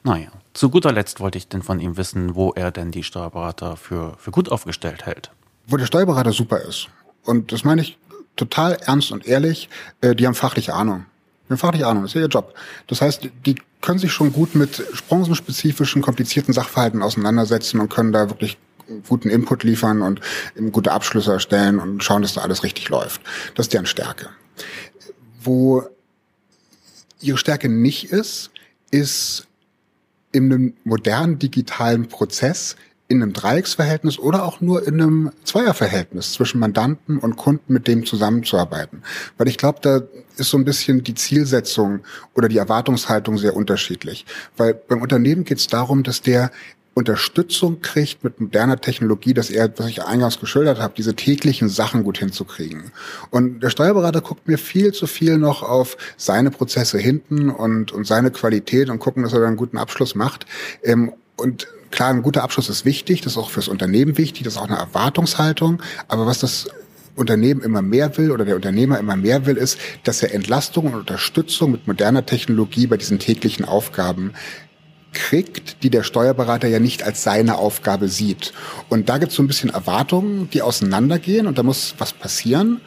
[0.04, 3.76] Naja, zu guter Letzt wollte ich denn von ihm wissen, wo er denn die Steuerberater
[3.76, 5.32] für, für gut aufgestellt hält.
[5.66, 6.86] Wo der Steuerberater super ist.
[7.24, 7.98] Und das meine ich
[8.36, 9.68] total ernst und ehrlich.
[10.00, 11.06] Äh, die haben fachliche Ahnung.
[11.48, 12.54] Die haben fachliche Ahnung, das ist ja ihr Job.
[12.86, 18.30] Das heißt, die können sich schon gut mit branchenspezifischen, komplizierten Sachverhalten auseinandersetzen und können da
[18.30, 18.58] wirklich
[19.08, 20.20] guten Input liefern und
[20.70, 23.22] gute Abschlüsse erstellen und schauen, dass da alles richtig läuft.
[23.56, 24.28] Das ist deren Stärke.
[25.44, 25.84] Wo
[27.20, 28.50] ihre Stärke nicht ist,
[28.90, 29.46] ist
[30.32, 32.76] in einem modernen digitalen Prozess
[33.06, 38.06] in einem Dreiecksverhältnis oder auch nur in einem Zweierverhältnis zwischen Mandanten und Kunden mit dem
[38.06, 39.02] zusammenzuarbeiten.
[39.36, 40.00] Weil ich glaube, da
[40.38, 42.00] ist so ein bisschen die Zielsetzung
[42.34, 44.24] oder die Erwartungshaltung sehr unterschiedlich.
[44.56, 46.50] Weil beim Unternehmen geht es darum, dass der
[46.94, 52.04] Unterstützung kriegt mit moderner Technologie, dass er, was ich eingangs geschildert habe, diese täglichen Sachen
[52.04, 52.92] gut hinzukriegen.
[53.30, 58.06] Und der Steuerberater guckt mir viel zu viel noch auf seine Prozesse hinten und, und
[58.06, 60.46] seine Qualität und gucken, dass er dann einen guten Abschluss macht.
[60.84, 64.54] Ähm, und klar, ein guter Abschluss ist wichtig, das ist auch fürs Unternehmen wichtig, das
[64.54, 65.82] ist auch eine Erwartungshaltung.
[66.06, 66.68] Aber was das
[67.16, 70.94] Unternehmen immer mehr will oder der Unternehmer immer mehr will, ist, dass er Entlastung und
[70.94, 74.32] Unterstützung mit moderner Technologie bei diesen täglichen Aufgaben
[75.14, 78.52] kriegt, die der Steuerberater ja nicht als seine Aufgabe sieht.
[78.88, 82.80] Und da gibt es so ein bisschen Erwartungen, die auseinandergehen und da muss was passieren.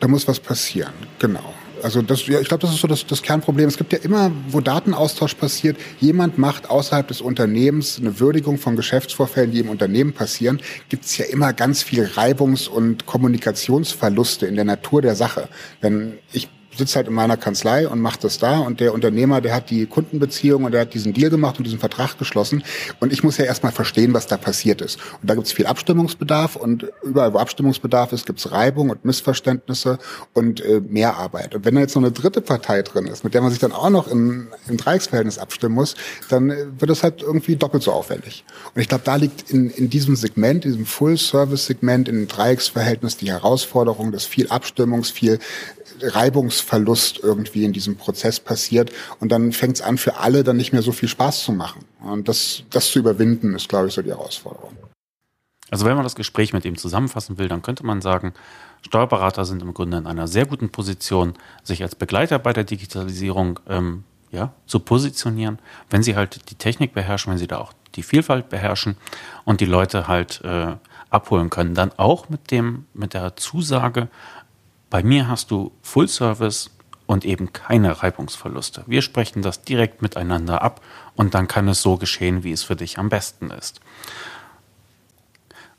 [0.00, 1.54] Da muss was passieren, genau.
[1.84, 3.68] Also das, ja, ich glaube, das ist so das, das Kernproblem.
[3.68, 8.74] Es gibt ja immer, wo Datenaustausch passiert, jemand macht außerhalb des Unternehmens eine Würdigung von
[8.74, 14.54] Geschäftsvorfällen, die im Unternehmen passieren, gibt es ja immer ganz viel Reibungs- und Kommunikationsverluste in
[14.54, 15.50] der Natur der Sache.
[15.82, 19.54] Wenn ich sitze halt in meiner Kanzlei und mache das da und der Unternehmer, der
[19.54, 22.62] hat die Kundenbeziehung und der hat diesen Deal gemacht und diesen Vertrag geschlossen
[23.00, 24.98] und ich muss ja erstmal verstehen, was da passiert ist.
[25.20, 29.04] Und da gibt es viel Abstimmungsbedarf und überall, wo Abstimmungsbedarf ist, gibt es Reibung und
[29.04, 29.98] Missverständnisse
[30.32, 31.54] und äh, mehr Arbeit.
[31.54, 33.72] Und wenn da jetzt noch eine dritte Partei drin ist, mit der man sich dann
[33.72, 35.94] auch noch im, im Dreiecksverhältnis abstimmen muss,
[36.28, 38.44] dann äh, wird es halt irgendwie doppelt so aufwendig.
[38.74, 43.30] Und ich glaube, da liegt in, in diesem Segment, diesem Full-Service-Segment, in dem Dreiecksverhältnis die
[43.30, 45.38] Herausforderung, dass viel Abstimmungs, viel
[46.00, 50.72] Reibungsverlust irgendwie in diesem Prozess passiert und dann fängt es an, für alle dann nicht
[50.72, 51.84] mehr so viel Spaß zu machen.
[52.00, 54.76] Und das, das zu überwinden, ist, glaube ich, so die Herausforderung.
[55.70, 58.34] Also wenn man das Gespräch mit ihm zusammenfassen will, dann könnte man sagen,
[58.82, 63.58] Steuerberater sind im Grunde in einer sehr guten Position, sich als Begleiter bei der Digitalisierung
[63.68, 65.58] ähm, ja, zu positionieren,
[65.90, 68.96] wenn sie halt die Technik beherrschen, wenn sie da auch die Vielfalt beherrschen
[69.44, 70.76] und die Leute halt äh,
[71.08, 71.74] abholen können.
[71.74, 74.08] Dann auch mit dem, mit der Zusage,
[74.94, 76.70] bei mir hast du Full Service
[77.06, 78.84] und eben keine Reibungsverluste.
[78.86, 80.82] Wir sprechen das direkt miteinander ab
[81.16, 83.80] und dann kann es so geschehen, wie es für dich am besten ist.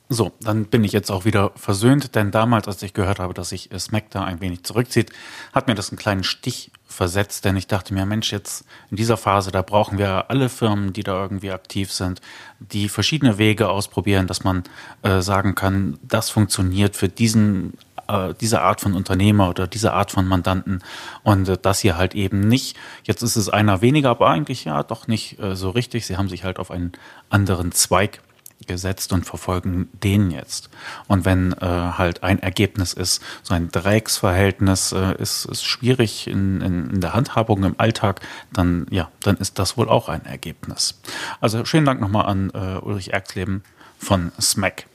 [0.10, 3.48] So, dann bin ich jetzt auch wieder versöhnt, denn damals, als ich gehört habe, dass
[3.48, 5.14] sich Smack da ein wenig zurückzieht,
[5.54, 9.16] hat mir das einen kleinen Stich versetzt, denn ich dachte mir, Mensch, jetzt in dieser
[9.16, 12.20] Phase, da brauchen wir alle Firmen, die da irgendwie aktiv sind,
[12.60, 14.64] die verschiedene Wege ausprobieren, dass man
[15.04, 20.12] äh, sagen kann, das funktioniert für diesen äh, diese Art von Unternehmer oder diese Art
[20.12, 20.82] von Mandanten
[21.24, 22.78] und äh, das hier halt eben nicht.
[23.04, 26.06] Jetzt ist es einer weniger, aber eigentlich ja doch nicht äh, so richtig.
[26.06, 26.94] Sie haben sich halt auf einen
[27.30, 28.22] anderen Zweig
[28.68, 30.70] gesetzt und verfolgen den jetzt.
[31.08, 36.62] Und wenn äh, halt ein Ergebnis ist, so ein Dreiecksverhältnis äh, ist, ist schwierig in,
[36.62, 38.22] in, in der Handhabung im Alltag,
[38.54, 41.00] dann ja, dann ist das wohl auch ein Ergebnis.
[41.42, 43.64] Also schönen Dank nochmal an äh, Ulrich Erxleben
[44.00, 44.88] von SMAC.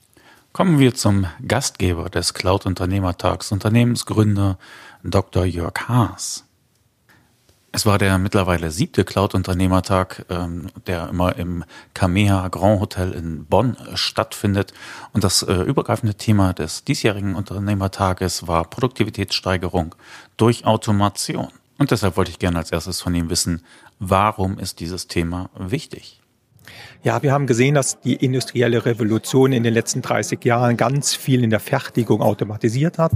[0.53, 4.59] Kommen wir zum Gastgeber des Cloud-Unternehmertags, Unternehmensgründer
[5.05, 5.45] Dr.
[5.45, 6.45] Jörg Haas.
[7.71, 13.77] Es war der mittlerweile siebte Cloud-Unternehmertag, ähm, der immer im Kamea Grand Hotel in Bonn
[13.95, 14.75] stattfindet.
[15.13, 19.95] Und das äh, übergreifende Thema des diesjährigen Unternehmertages war Produktivitätssteigerung
[20.37, 21.53] durch Automation.
[21.79, 23.63] Und deshalb wollte ich gerne als erstes von ihm wissen,
[24.01, 26.20] warum ist dieses Thema wichtig?
[27.03, 31.43] Ja, wir haben gesehen, dass die industrielle Revolution in den letzten 30 Jahren ganz viel
[31.43, 33.13] in der Fertigung automatisiert hat.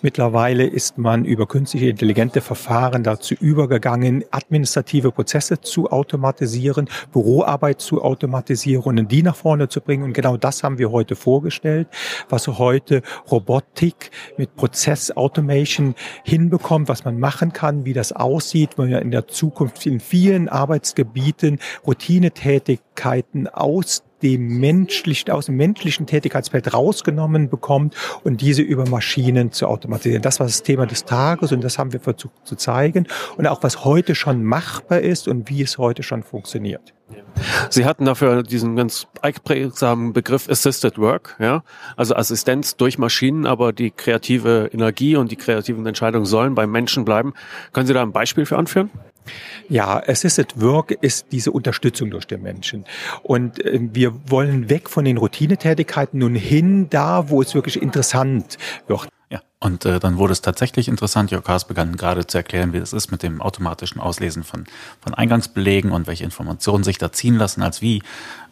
[0.00, 8.02] Mittlerweile ist man über künstliche intelligente Verfahren dazu übergegangen, administrative Prozesse zu automatisieren, Büroarbeit zu
[8.02, 10.04] automatisieren und die nach vorne zu bringen.
[10.04, 11.88] Und genau das haben wir heute vorgestellt,
[12.30, 18.98] was heute Robotik mit Prozessautomation hinbekommt, was man machen kann, wie das aussieht, man ja
[18.98, 26.72] in der Zukunft in vielen Arbeitsgebieten Routinetätig Tätigkeiten aus dem menschlichen, aus dem menschlichen Tätigkeitsfeld
[26.72, 30.22] rausgenommen bekommt und diese über Maschinen zu automatisieren.
[30.22, 33.06] Das war das Thema des Tages und das haben wir versucht zu zeigen
[33.36, 36.94] und auch was heute schon machbar ist und wie es heute schon funktioniert.
[37.68, 41.62] Sie hatten dafür diesen ganz einprägsamen Begriff Assisted Work, ja,
[41.96, 47.04] also Assistenz durch Maschinen, aber die kreative Energie und die kreativen Entscheidungen sollen beim Menschen
[47.04, 47.34] bleiben.
[47.72, 48.90] Können Sie da ein Beispiel für anführen?
[49.68, 52.84] Ja, Assisted Work ist diese Unterstützung durch den Menschen.
[53.22, 58.58] Und äh, wir wollen weg von den Routinetätigkeiten nun hin da, wo es wirklich interessant
[58.86, 59.08] wird.
[59.28, 61.32] Ja, und äh, dann wurde es tatsächlich interessant.
[61.32, 64.66] Jörg Haas begann gerade zu erklären, wie es ist mit dem automatischen Auslesen von,
[65.00, 67.98] von Eingangsbelegen und welche Informationen sich da ziehen lassen, als wie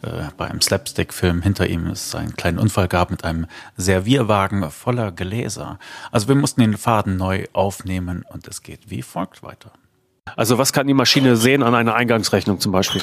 [0.01, 5.13] äh, bei einem Slapstick-Film hinter ihm es einen kleinen Unfall gab mit einem Servierwagen voller
[5.13, 5.79] Gläser.
[6.11, 9.71] Also wir mussten den Faden neu aufnehmen und es geht wie folgt weiter.
[10.35, 13.01] Also was kann die Maschine sehen an einer Eingangsrechnung zum Beispiel?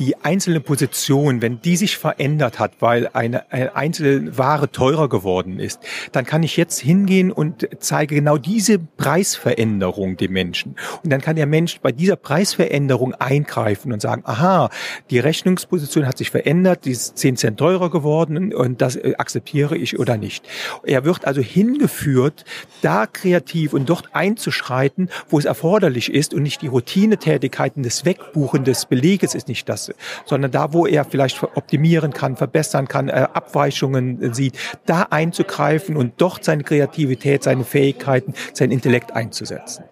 [0.00, 5.60] Die einzelne Position, wenn die sich verändert hat, weil eine, eine einzelne Ware teurer geworden
[5.60, 5.78] ist,
[6.12, 10.76] dann kann ich jetzt hingehen und zeige genau diese Preisveränderung dem Menschen.
[11.04, 14.70] Und dann kann der Mensch bei dieser Preisveränderung eingreifen und sagen, aha,
[15.10, 19.76] die Rechnungsposition hat sich verändert, die ist 10 Cent teurer geworden und das äh, akzeptiere
[19.76, 20.48] ich oder nicht.
[20.82, 22.46] Er wird also hingeführt,
[22.80, 28.64] da kreativ und dort einzuschreiten, wo es erforderlich ist und nicht die Routinetätigkeiten des Wegbuchen
[28.64, 29.89] des Beleges ist nicht das,
[30.24, 36.14] sondern da, wo er vielleicht optimieren kann, verbessern kann, äh, Abweichungen sieht, da einzugreifen und
[36.18, 39.84] dort seine Kreativität, seine Fähigkeiten, sein Intellekt einzusetzen.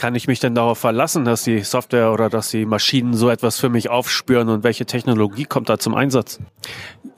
[0.00, 3.60] Kann ich mich denn darauf verlassen, dass die Software oder dass die Maschinen so etwas
[3.60, 6.38] für mich aufspüren und welche Technologie kommt da zum Einsatz?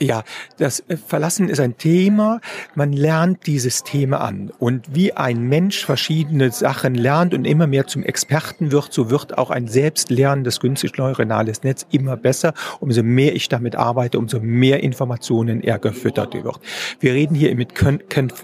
[0.00, 0.24] Ja,
[0.58, 2.40] das äh, Verlassen ist ein Thema.
[2.74, 4.50] Man lernt die Systeme an.
[4.58, 9.38] Und wie ein Mensch verschiedene Sachen lernt und immer mehr zum Experten wird, so wird
[9.38, 12.52] auch ein selbstlernendes günstig neuronales Netz immer besser.
[12.80, 16.58] Umso mehr ich damit arbeite, umso mehr Informationen er gefüttert wird.
[16.98, 17.74] Wir reden hier mit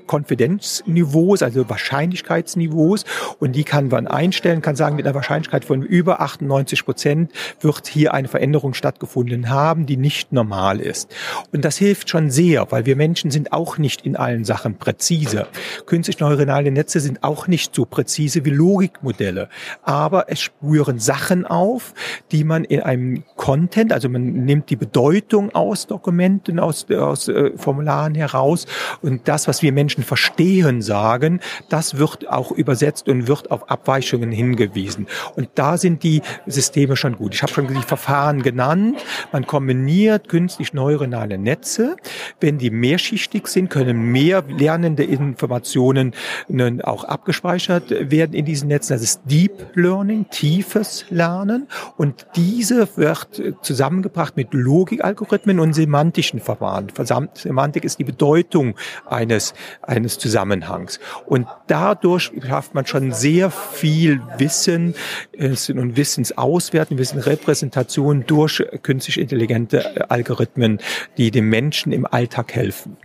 [0.07, 3.05] Konfidenzniveaus, also Wahrscheinlichkeitsniveaus.
[3.41, 7.87] Und die kann man einstellen, kann sagen, mit einer Wahrscheinlichkeit von über 98 Prozent wird
[7.87, 11.15] hier eine Veränderung stattgefunden haben, die nicht normal ist.
[11.51, 15.47] Und das hilft schon sehr, weil wir Menschen sind auch nicht in allen Sachen präzise.
[15.87, 19.49] Künstlich neuronale Netze sind auch nicht so präzise wie Logikmodelle.
[19.83, 21.95] Aber es spüren Sachen auf,
[22.31, 27.53] die man in einem Content, also man nimmt die Bedeutung aus Dokumenten, aus, aus äh,
[27.57, 28.67] Formularen heraus
[29.01, 34.18] und das, was wir Menschen verstehen, sagen, das wird auch übersetzt und wird auf Abweichungen
[34.23, 35.07] hingewiesen.
[35.37, 37.35] Und da sind die Systeme schon gut.
[37.35, 38.99] Ich habe schon die Verfahren genannt.
[39.33, 41.97] Man kombiniert künstlich neuronale Netze.
[42.41, 46.13] Wenn die mehrschichtig sind, können mehr lernende Informationen
[46.83, 48.93] auch abgespeichert werden in diesen Netzen.
[48.95, 51.69] Das ist Deep Learning, tiefes Lernen.
[51.97, 56.89] Und diese wird zusammengebracht mit Logikalgorithmen und semantischen Verfahren.
[57.35, 58.75] Semantik ist die Bedeutung
[59.07, 61.01] eines, eines Zusammenhangs.
[61.27, 64.95] Und dadurch schafft man schon sehr viel Wissen
[65.37, 70.79] und Wissensauswerten, Wissensrepräsentation durch künstlich intelligente Algorithmen,
[71.17, 72.97] die dem Menschen im Alltag helfen.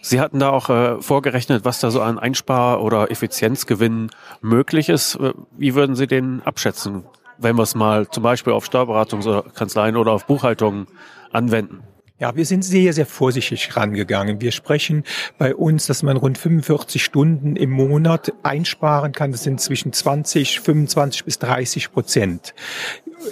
[0.00, 5.16] Sie hatten da auch äh, vorgerechnet, was da so an Einspar- oder Effizienzgewinn möglich ist.
[5.16, 7.04] Äh, wie würden Sie den abschätzen,
[7.38, 10.86] wenn wir es mal zum Beispiel auf Steuerberatungskanzleien oder auf Buchhaltungen
[11.32, 11.82] anwenden?
[12.18, 14.40] Ja, wir sind sehr, sehr vorsichtig rangegangen.
[14.40, 15.04] Wir sprechen
[15.36, 19.32] bei uns, dass man rund 45 Stunden im Monat einsparen kann.
[19.32, 22.54] Das sind zwischen 20, 25 bis 30 Prozent.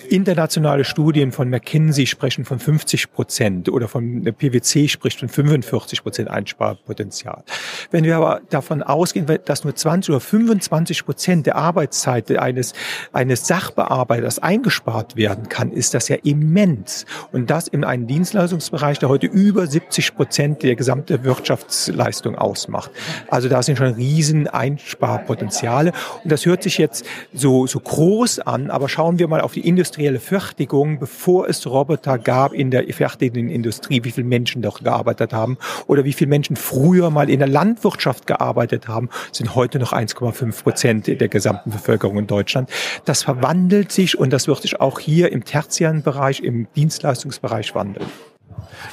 [0.09, 6.03] Internationale Studien von McKinsey sprechen von 50 Prozent oder von der PwC spricht von 45
[6.03, 7.45] Prozent Einsparpotenzial.
[7.91, 12.73] Wenn wir aber davon ausgehen, dass nur 20 oder 25 Prozent der Arbeitszeit eines,
[13.13, 17.05] eines Sachbearbeiters eingespart werden kann, ist das ja immens.
[17.33, 22.91] Und das in einem Dienstleistungsbereich, der heute über 70 Prozent der gesamten Wirtschaftsleistung ausmacht.
[23.29, 25.93] Also da sind schon riesen Einsparpotenziale.
[26.23, 29.67] Und das hört sich jetzt so, so groß an, aber schauen wir mal auf die
[29.75, 35.33] industrielle Fertigung, bevor es Roboter gab in der fertigenden Industrie, wie viele Menschen dort gearbeitet
[35.33, 35.59] haben
[35.89, 40.63] oder wie viele Menschen früher mal in der Landwirtschaft gearbeitet haben, sind heute noch 1,5
[40.63, 42.71] Prozent der gesamten Bevölkerung in Deutschland.
[43.05, 48.07] Das verwandelt sich und das wird sich auch hier im tertiären Bereich, im Dienstleistungsbereich wandeln.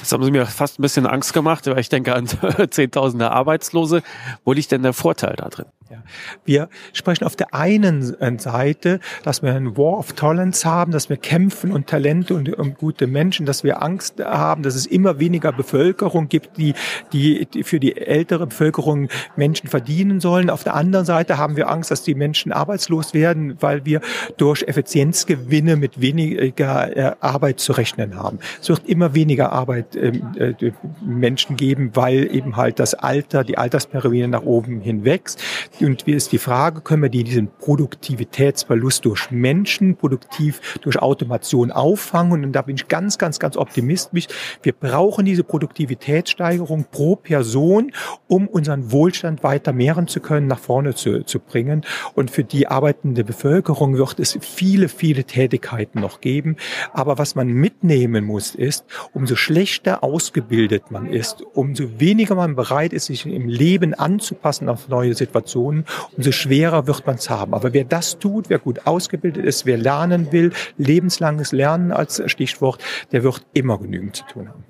[0.00, 2.26] Jetzt haben Sie mir fast ein bisschen Angst gemacht, weil ich denke an
[2.70, 4.02] Zehntausende Arbeitslose.
[4.44, 5.66] Wo liegt denn der Vorteil da drin?
[5.92, 6.02] Ja.
[6.46, 11.10] Wir sprechen auf der einen äh, Seite, dass wir ein War of Talents haben, dass
[11.10, 15.18] wir kämpfen und Talente und, und gute Menschen, dass wir Angst haben, dass es immer
[15.18, 16.72] weniger Bevölkerung gibt, die,
[17.12, 20.48] die, die für die ältere Bevölkerung Menschen verdienen sollen.
[20.48, 24.00] Auf der anderen Seite haben wir Angst, dass die Menschen arbeitslos werden, weil wir
[24.38, 28.38] durch Effizienzgewinne mit weniger äh, Arbeit zu rechnen haben.
[28.62, 33.58] Es wird immer weniger Arbeit ähm, äh, Menschen geben, weil eben halt das Alter, die
[33.58, 35.42] Alterspyramide nach oben hin wächst.
[35.82, 42.44] Und wie ist die Frage, können wir diesen Produktivitätsverlust durch Menschen, produktiv durch Automation auffangen?
[42.44, 44.28] Und da bin ich ganz, ganz, ganz optimistisch.
[44.62, 47.90] Wir brauchen diese Produktivitätssteigerung pro Person,
[48.28, 51.84] um unseren Wohlstand weiter mehren zu können, nach vorne zu, zu bringen.
[52.14, 56.56] Und für die arbeitende Bevölkerung wird es viele, viele Tätigkeiten noch geben.
[56.92, 62.92] Aber was man mitnehmen muss, ist, umso schlechter ausgebildet man ist, umso weniger man bereit
[62.92, 65.84] ist, sich im Leben anzupassen auf neue Situationen, Situationen,
[66.16, 67.54] umso schwerer wird man es haben.
[67.54, 72.82] Aber wer das tut, wer gut ausgebildet ist, wer lernen will, lebenslanges Lernen als Stichwort,
[73.12, 74.64] der wird immer genügend zu tun haben.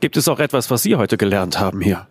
[0.00, 2.06] Gibt es auch etwas, was Sie heute gelernt haben hier?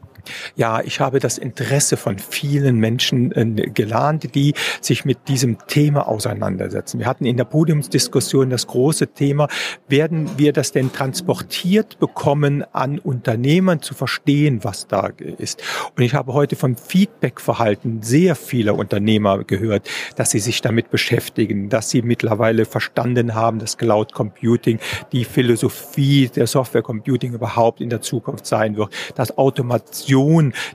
[0.56, 6.08] Ja, ich habe das Interesse von vielen Menschen äh, gelernt, die sich mit diesem Thema
[6.08, 7.00] auseinandersetzen.
[7.00, 9.48] Wir hatten in der Podiumsdiskussion das große Thema,
[9.88, 15.64] werden wir das denn transportiert bekommen an Unternehmern zu verstehen, was da ist.
[15.96, 21.70] Und ich habe heute vom Feedbackverhalten sehr vieler Unternehmer gehört, dass sie sich damit beschäftigen,
[21.70, 24.80] dass sie mittlerweile verstanden haben, dass Cloud Computing
[25.12, 30.19] die Philosophie der Software Computing überhaupt in der Zukunft sein wird, dass Automation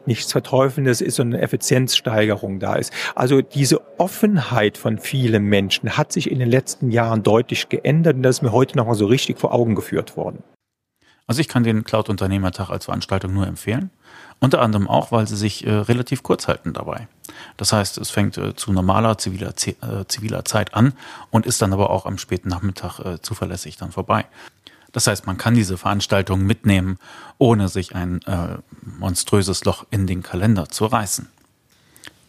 [0.06, 2.92] nichts Verteufelndes ist, sondern Effizienzsteigerung da ist.
[3.14, 8.22] Also diese Offenheit von vielen Menschen hat sich in den letzten Jahren deutlich geändert und
[8.22, 10.42] das ist mir heute nochmal so richtig vor Augen geführt worden.
[11.26, 13.90] Also ich kann den Cloud-Unternehmertag als Veranstaltung nur empfehlen.
[14.40, 17.08] Unter anderem auch, weil sie sich äh, relativ kurz halten dabei.
[17.56, 20.92] Das heißt, es fängt äh, zu normaler ziviler, äh, ziviler Zeit an
[21.30, 24.26] und ist dann aber auch am späten Nachmittag äh, zuverlässig dann vorbei.
[24.94, 26.98] Das heißt, man kann diese Veranstaltung mitnehmen,
[27.36, 31.28] ohne sich ein äh, monströses Loch in den Kalender zu reißen.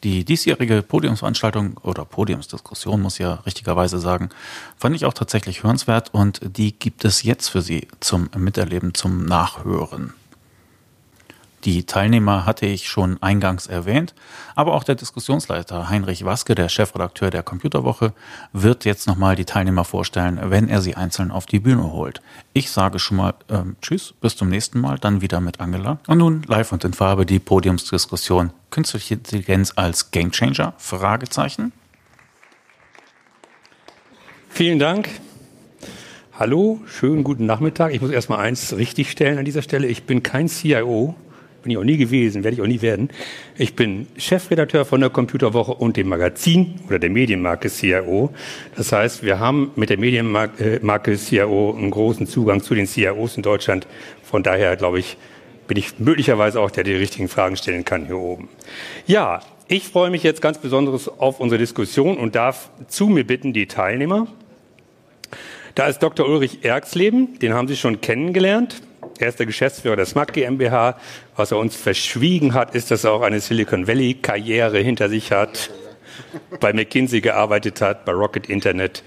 [0.04, 4.30] Die diesjährige Podiumsveranstaltung oder Podiumsdiskussion, muss ja richtigerweise sagen,
[4.78, 9.26] fand ich auch tatsächlich hörenswert und die gibt es jetzt für Sie zum Miterleben, zum
[9.26, 10.14] Nachhören.
[11.66, 14.14] Die Teilnehmer hatte ich schon eingangs erwähnt,
[14.54, 18.14] aber auch der Diskussionsleiter Heinrich Waske, der Chefredakteur der Computerwoche,
[18.54, 22.22] wird jetzt nochmal die Teilnehmer vorstellen, wenn er sie einzeln auf die Bühne holt.
[22.54, 25.98] Ich sage schon mal ähm, Tschüss, bis zum nächsten Mal, dann wieder mit Angela.
[26.06, 30.74] Und nun live und in Farbe die Podiumsdiskussion Künstliche Intelligenz als Gamechanger?
[30.78, 31.72] Fragezeichen.
[34.50, 35.10] Vielen Dank.
[36.38, 37.94] Hallo, schönen guten Nachmittag.
[37.94, 39.88] Ich muss erstmal eins richtigstellen an dieser Stelle.
[39.88, 41.16] Ich bin kein CIO,
[41.66, 43.10] bin ich auch nie gewesen, werde ich auch nie werden.
[43.58, 48.32] Ich bin Chefredakteur von der Computerwoche und dem Magazin oder der Medienmarke CIO.
[48.76, 53.42] Das heißt, wir haben mit der Medienmarke CIO einen großen Zugang zu den CIOs in
[53.42, 53.88] Deutschland.
[54.22, 55.18] Von daher, glaube ich,
[55.68, 58.48] bin ich möglicherweise auch der, der die richtigen Fragen stellen kann hier oben.
[59.08, 63.54] Ja, ich freue mich jetzt ganz besonders auf unsere Diskussion und darf zu mir bitten
[63.54, 64.28] die Teilnehmer.
[65.74, 66.30] Da ist Dr.
[66.30, 68.84] Ulrich Erxleben, den haben Sie schon kennengelernt.
[69.18, 71.00] Er ist der Geschäftsführer der Smart GmbH.
[71.36, 75.32] Was er uns verschwiegen hat, ist, dass er auch eine Silicon Valley Karriere hinter sich
[75.32, 75.70] hat,
[76.60, 79.04] bei McKinsey gearbeitet hat, bei Rocket Internet,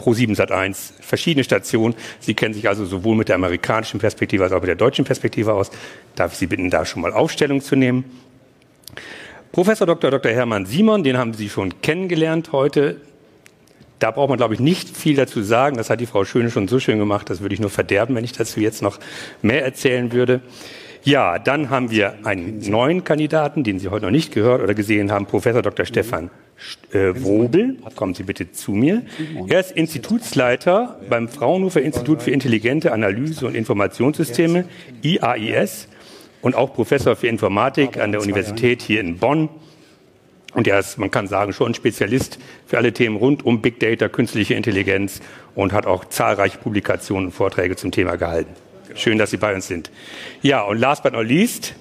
[0.00, 1.94] Pro7 Sat1, verschiedene Stationen.
[2.18, 5.52] Sie kennen sich also sowohl mit der amerikanischen Perspektive als auch mit der deutschen Perspektive
[5.54, 5.70] aus.
[6.16, 8.04] Darf ich Sie bitten, da schon mal Aufstellung zu nehmen?
[9.52, 10.10] Professor Dr.
[10.10, 10.32] Dr.
[10.32, 13.00] Hermann Simon, den haben Sie schon kennengelernt heute.
[13.98, 15.76] Da braucht man, glaube ich, nicht viel dazu sagen.
[15.76, 17.30] Das hat die Frau Schöne schon so schön gemacht.
[17.30, 18.98] Das würde ich nur verderben, wenn ich dazu jetzt noch
[19.42, 20.40] mehr erzählen würde.
[21.02, 25.12] Ja, dann haben wir einen neuen Kandidaten, den Sie heute noch nicht gehört oder gesehen
[25.12, 25.86] haben, Professor Dr.
[25.86, 26.30] Stefan
[26.92, 27.76] äh, Wobel.
[27.94, 29.02] Kommen Sie bitte zu mir.
[29.46, 34.64] Er ist Institutsleiter beim Fraunhofer Institut für intelligente Analyse und Informationssysteme,
[35.02, 35.88] IAIS,
[36.42, 39.48] und auch Professor für Informatik an der Universität hier in Bonn.
[40.56, 44.08] Und er ist, man kann sagen, schon Spezialist für alle Themen rund um Big Data,
[44.08, 45.20] künstliche Intelligenz
[45.54, 48.54] und hat auch zahlreiche Publikationen und Vorträge zum Thema gehalten.
[48.94, 49.90] Schön, dass Sie bei uns sind.
[50.40, 51.74] Ja, und last but not least,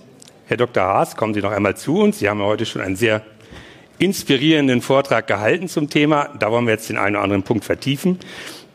[0.48, 0.84] Herr Dr.
[0.84, 2.20] Haas, kommen Sie noch einmal zu uns.
[2.20, 3.22] Sie haben heute schon einen sehr
[3.98, 6.36] inspirierenden Vortrag gehalten zum Thema.
[6.38, 8.20] Da wollen wir jetzt den einen oder anderen Punkt vertiefen.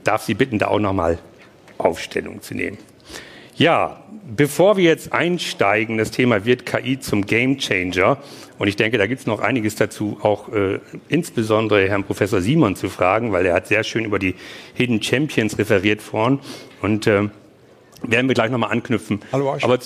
[0.03, 1.19] Darf Sie bitten, da auch noch mal
[1.77, 2.79] Aufstellung zu nehmen.
[3.55, 4.03] Ja,
[4.35, 8.17] bevor wir jetzt einsteigen, das Thema wird KI zum Gamechanger.
[8.61, 12.77] Und ich denke, da gibt es noch einiges dazu, auch äh, insbesondere Herrn Professor Simon
[12.77, 14.35] zu fragen, weil er hat sehr schön über die
[14.75, 16.41] Hidden Champions referiert vorhin.
[16.83, 17.31] Und äh,
[18.03, 19.21] werden wir gleich nochmal anknüpfen.
[19.33, 19.79] Hallo, aber,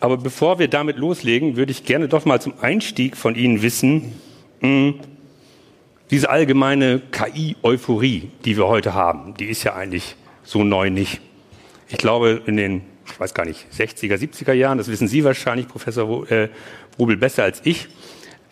[0.00, 4.14] aber bevor wir damit loslegen, würde ich gerne doch mal zum Einstieg von Ihnen wissen,
[4.62, 4.94] mh, hm,
[6.10, 11.20] diese allgemeine KI-Euphorie, die wir heute haben, die ist ja eigentlich so neu nicht.
[11.90, 15.68] Ich glaube, in den, ich weiß gar nicht, 60er, 70er Jahren, das wissen Sie wahrscheinlich,
[15.68, 16.48] Professor äh,
[17.00, 17.88] Rubel, besser als ich,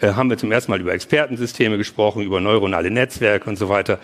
[0.01, 4.01] äh, haben wir zum ersten Mal über Expertensysteme gesprochen, über neuronale Netzwerke und so weiter.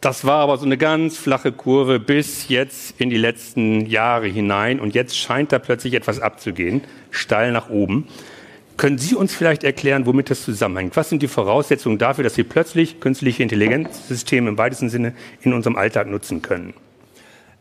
[0.00, 4.80] Das war aber so eine ganz flache Kurve bis jetzt in die letzten Jahre hinein
[4.80, 8.08] und jetzt scheint da plötzlich etwas abzugehen, steil nach oben.
[8.76, 10.96] Können Sie uns vielleicht erklären, womit das zusammenhängt?
[10.96, 15.76] Was sind die Voraussetzungen dafür, dass wir plötzlich künstliche Intelligenzsysteme im weitesten Sinne in unserem
[15.76, 16.74] Alltag nutzen können?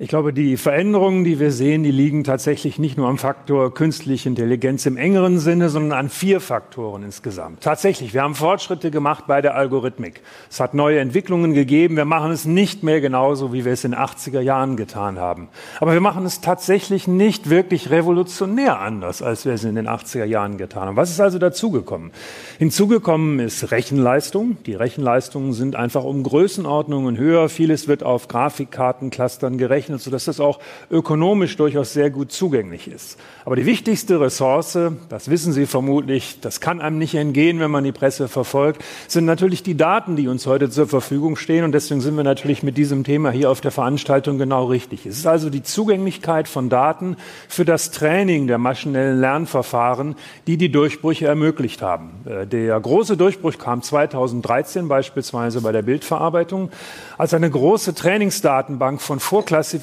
[0.02, 4.28] Ich glaube, die Veränderungen, die wir sehen, die liegen tatsächlich nicht nur am Faktor künstliche
[4.28, 7.62] Intelligenz im engeren Sinne, sondern an vier Faktoren insgesamt.
[7.62, 10.22] Tatsächlich, wir haben Fortschritte gemacht bei der Algorithmik.
[10.50, 11.98] Es hat neue Entwicklungen gegeben.
[11.98, 15.50] Wir machen es nicht mehr genauso, wie wir es in den 80er Jahren getan haben.
[15.80, 20.26] Aber wir machen es tatsächlich nicht wirklich revolutionär anders, als wir es in den 80er
[20.26, 20.96] Jahren getan haben.
[20.96, 22.10] Was ist also dazugekommen?
[22.58, 24.58] Hinzugekommen ist Rechenleistung.
[24.66, 27.50] Die Rechenleistungen sind einfach um Größenordnungen höher.
[27.50, 33.18] Vieles wird auf Grafikkartenclustern gerechnet berechnet, sodass das auch ökonomisch durchaus sehr gut zugänglich ist.
[33.46, 34.78] Aber die wichtigste Ressource,
[35.10, 39.26] das wissen Sie vermutlich, das kann einem nicht entgehen, wenn man die Presse verfolgt, sind
[39.26, 41.64] natürlich die Daten, die uns heute zur Verfügung stehen.
[41.64, 45.06] Und deswegen sind wir natürlich mit diesem Thema hier auf der Veranstaltung genau richtig.
[45.06, 47.18] Es ist also die Zugänglichkeit von Daten
[47.48, 50.16] für das Training der maschinellen Lernverfahren,
[50.48, 52.12] die die Durchbrüche ermöglicht haben.
[52.26, 56.70] Äh, der große Durchbruch kam 2013 beispielsweise bei der Bildverarbeitung,
[57.18, 59.81] als eine große Trainingsdatenbank von vorklassifizierten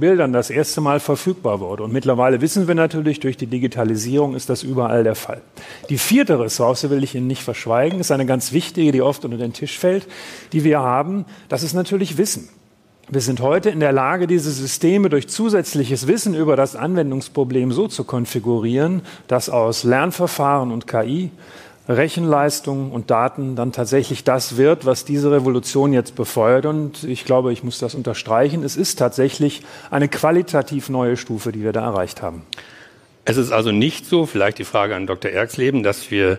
[0.00, 1.82] Bildern das erste Mal verfügbar wurde.
[1.82, 5.40] Und mittlerweile wissen wir natürlich durch die Digitalisierung ist das überall der Fall.
[5.88, 9.36] Die vierte Ressource will ich Ihnen nicht verschweigen, ist eine ganz wichtige, die oft unter
[9.36, 10.06] den Tisch fällt,
[10.52, 11.24] die wir haben.
[11.48, 12.48] Das ist natürlich Wissen.
[13.12, 17.88] Wir sind heute in der Lage, diese Systeme durch zusätzliches Wissen über das Anwendungsproblem so
[17.88, 21.32] zu konfigurieren, dass aus Lernverfahren und KI
[21.96, 26.66] Rechenleistung und Daten dann tatsächlich das wird, was diese Revolution jetzt befeuert.
[26.66, 28.62] Und ich glaube, ich muss das unterstreichen.
[28.64, 32.42] Es ist tatsächlich eine qualitativ neue Stufe, die wir da erreicht haben.
[33.24, 35.30] Es ist also nicht so, vielleicht die Frage an Dr.
[35.30, 36.38] Erxleben, dass wir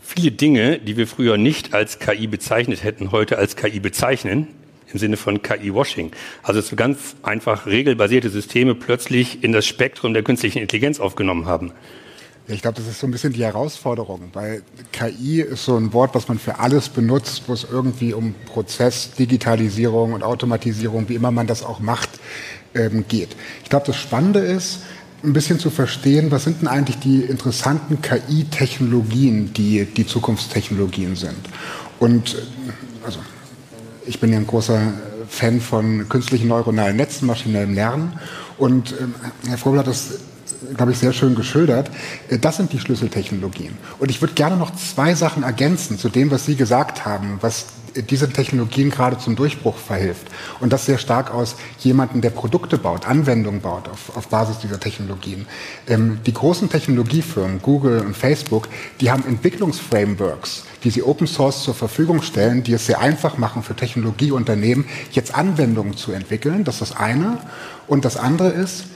[0.00, 4.48] viele Dinge, die wir früher nicht als KI bezeichnet hätten, heute als KI bezeichnen,
[4.92, 6.12] im Sinne von KI-Washing.
[6.42, 11.46] Also dass wir ganz einfach regelbasierte Systeme plötzlich in das Spektrum der künstlichen Intelligenz aufgenommen
[11.46, 11.72] haben.
[12.46, 16.14] Ich glaube, das ist so ein bisschen die Herausforderung, weil KI ist so ein Wort,
[16.14, 21.30] was man für alles benutzt, wo es irgendwie um Prozess, Digitalisierung und Automatisierung, wie immer
[21.30, 22.10] man das auch macht,
[22.74, 23.34] ähm, geht.
[23.62, 24.80] Ich glaube, das Spannende ist,
[25.22, 31.48] ein bisschen zu verstehen, was sind denn eigentlich die interessanten KI-Technologien, die die Zukunftstechnologien sind.
[31.98, 32.36] Und
[33.06, 33.20] also,
[34.04, 34.92] ich bin ja ein großer
[35.28, 38.20] Fan von künstlichen neuronalen Netzen, maschinellem Lernen.
[38.58, 39.14] Und ähm,
[39.48, 40.18] Herr Frobel hat das
[40.76, 41.90] glaube ich, sehr schön geschildert.
[42.28, 43.76] Äh, das sind die Schlüsseltechnologien.
[43.98, 47.66] Und ich würde gerne noch zwei Sachen ergänzen zu dem, was Sie gesagt haben, was
[48.02, 50.26] diese Technologien gerade zum Durchbruch verhilft.
[50.60, 54.80] Und das sehr stark aus jemandem, der Produkte baut, Anwendungen baut auf, auf Basis dieser
[54.80, 55.46] Technologien.
[55.88, 58.68] Ähm, die großen Technologiefirmen, Google und Facebook,
[59.00, 63.62] die haben Entwicklungsframeworks, die sie Open Source zur Verfügung stellen, die es sehr einfach machen
[63.62, 66.64] für Technologieunternehmen, jetzt Anwendungen zu entwickeln.
[66.64, 67.38] Das ist das eine.
[67.86, 68.86] Und das andere ist,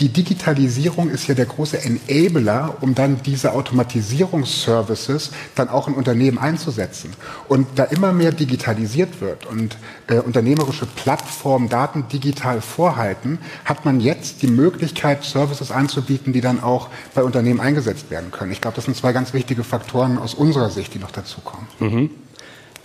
[0.00, 6.38] die Digitalisierung ist ja der große Enabler, um dann diese Automatisierungsservices dann auch in Unternehmen
[6.38, 7.12] einzusetzen.
[7.48, 9.76] Und da immer mehr digitalisiert wird und
[10.08, 16.62] äh, unternehmerische Plattformen Daten digital vorhalten, hat man jetzt die Möglichkeit, Services anzubieten, die dann
[16.62, 18.52] auch bei Unternehmen eingesetzt werden können.
[18.52, 21.66] Ich glaube, das sind zwei ganz wichtige Faktoren aus unserer Sicht, die noch dazukommen.
[21.78, 22.10] Mhm.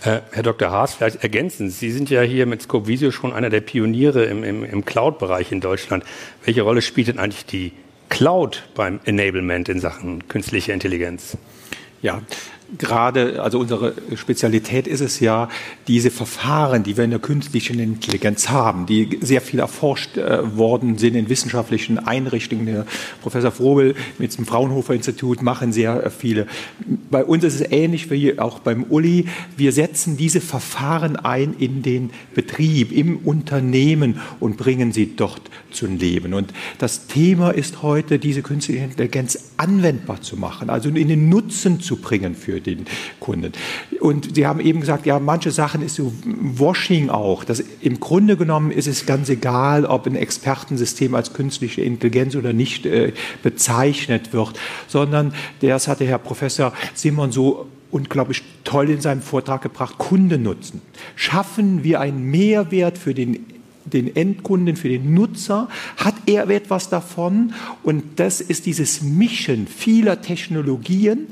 [0.02, 0.70] Äh, Herr Dr.
[0.70, 4.44] Haas, vielleicht ergänzen Sie sind ja hier mit Scope Visio schon einer der Pioniere im,
[4.44, 6.04] im, im Cloud-Bereich in Deutschland.
[6.44, 7.72] Welche Rolle spielt denn eigentlich die
[8.08, 11.36] Cloud beim Enablement in Sachen künstliche Intelligenz?
[12.00, 12.22] Ja,
[12.76, 15.48] gerade, also unsere Spezialität ist es ja,
[15.86, 20.98] diese Verfahren, die wir in der künstlichen Intelligenz haben, die sehr viel erforscht äh, worden
[20.98, 22.66] sind in wissenschaftlichen Einrichtungen.
[22.66, 22.86] Der
[23.22, 26.46] Professor Frobel mit dem Fraunhofer Institut machen sehr äh, viele.
[27.10, 29.26] Bei uns ist es ähnlich wie auch beim Uli.
[29.56, 35.96] Wir setzen diese Verfahren ein in den Betrieb, im Unternehmen und bringen sie dort zum
[35.96, 36.34] Leben.
[36.34, 41.80] Und das Thema ist heute, diese künstliche Intelligenz anwendbar zu machen, also in den Nutzen
[41.80, 42.86] zu bringen für für den
[43.20, 43.52] Kunden.
[44.00, 47.44] Und Sie haben eben gesagt, ja, manche Sachen ist so Washing auch.
[47.44, 52.52] Das, Im Grunde genommen ist es ganz egal, ob ein Expertensystem als künstliche Intelligenz oder
[52.52, 59.22] nicht äh, bezeichnet wird, sondern das hatte Herr Professor Simon so unglaublich toll in seinem
[59.22, 60.82] Vortrag gebracht, Kundennutzen.
[61.16, 63.46] Schaffen wir einen Mehrwert für den
[63.92, 67.54] den Endkunden, für den Nutzer, hat er etwas davon.
[67.82, 71.28] Und das ist dieses Mischen vieler Technologien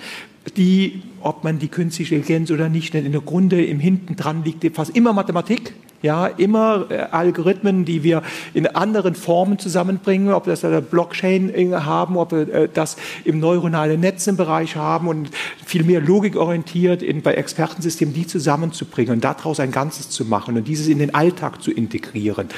[0.51, 4.45] die, ob man die künstliche Intelligenz oder nicht, denn in der Grunde im Hinten dran
[4.45, 5.75] liegt fast immer Mathematik.
[6.07, 8.23] Ja, immer äh, Algorithmen, die wir
[8.55, 11.53] in anderen Formen zusammenbringen, ob das Blockchain
[11.85, 15.31] haben, ob wir äh, das im neuronalen Netz im Bereich haben und
[15.65, 20.69] viel mehr logikorientiert in, bei Expertensystemen, die zusammenzubringen und daraus ein Ganzes zu machen und
[20.69, 22.51] dieses in den Alltag zu integrieren.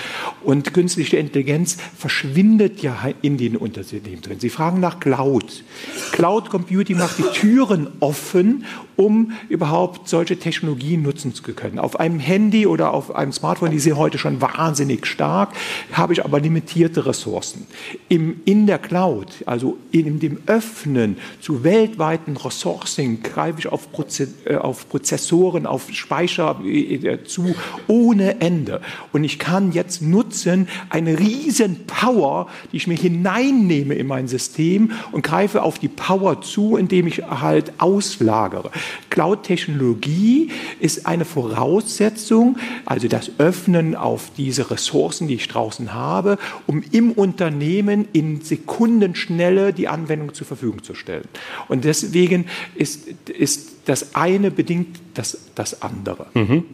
[0.44, 4.40] Und künstliche Intelligenz verschwindet ja in den Unternehmen drin.
[4.40, 5.64] Sie fragen nach Cloud.
[6.12, 11.78] Cloud Computing macht die Türen offen, um überhaupt solche Technologien nutzen zu können.
[11.78, 15.51] Auf einem Handy oder auf einem Smartphone, die sind heute schon wahnsinnig stark,
[15.93, 17.66] habe ich aber limitierte Ressourcen.
[18.09, 24.28] Im, in der Cloud, also in dem Öffnen zu weltweiten Ressourcen, greife ich auf, Proze
[24.45, 27.55] äh, auf Prozessoren, auf Speicher äh, zu
[27.86, 28.80] ohne Ende.
[29.12, 34.93] Und ich kann jetzt nutzen eine riesen Power, die ich mir hineinnehme in mein System
[35.12, 38.72] und greife auf die Power zu, indem ich halt auslagere.
[39.11, 46.85] Cloud-Technologie ist eine Voraussetzung, also das Öffnen auf diese Ressourcen, die ich draußen habe, um
[46.93, 51.25] im Unternehmen in Sekundenschnelle die Anwendung zur Verfügung zu stellen.
[51.66, 52.47] Und deswegen
[52.77, 56.27] ist, ist das eine bedingt das, das andere.
[56.35, 56.64] Mhm.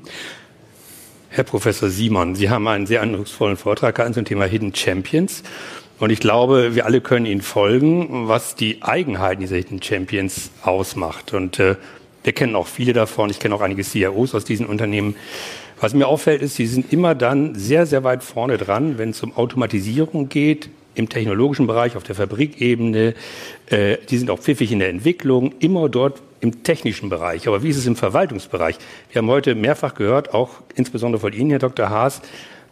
[1.31, 5.43] Herr Professor Simon, Sie haben einen sehr eindrucksvollen Vortrag gehalten zum Thema Hidden Champions.
[5.99, 11.33] Und ich glaube, wir alle können Ihnen folgen, was die Eigenheiten dieser Hidden Champions ausmacht.
[11.33, 11.77] Und äh,
[12.23, 13.31] wir kennen auch viele davon.
[13.31, 15.17] Ich kenne auch einige CIOs aus diesen Unternehmen.
[15.81, 19.23] Was mir auffällt, ist, sie sind immer dann sehr, sehr weit vorne dran, wenn es
[19.23, 23.15] um Automatisierung geht, im technologischen Bereich, auf der Fabrikebene.
[23.67, 27.49] Äh, die sind auch pfiffig in der Entwicklung, immer dort im technischen Bereich.
[27.49, 28.77] Aber wie ist es im Verwaltungsbereich?
[29.11, 31.91] Wir haben heute mehrfach gehört, auch insbesondere von Ihnen, Herr Dr.
[31.91, 32.23] Haas,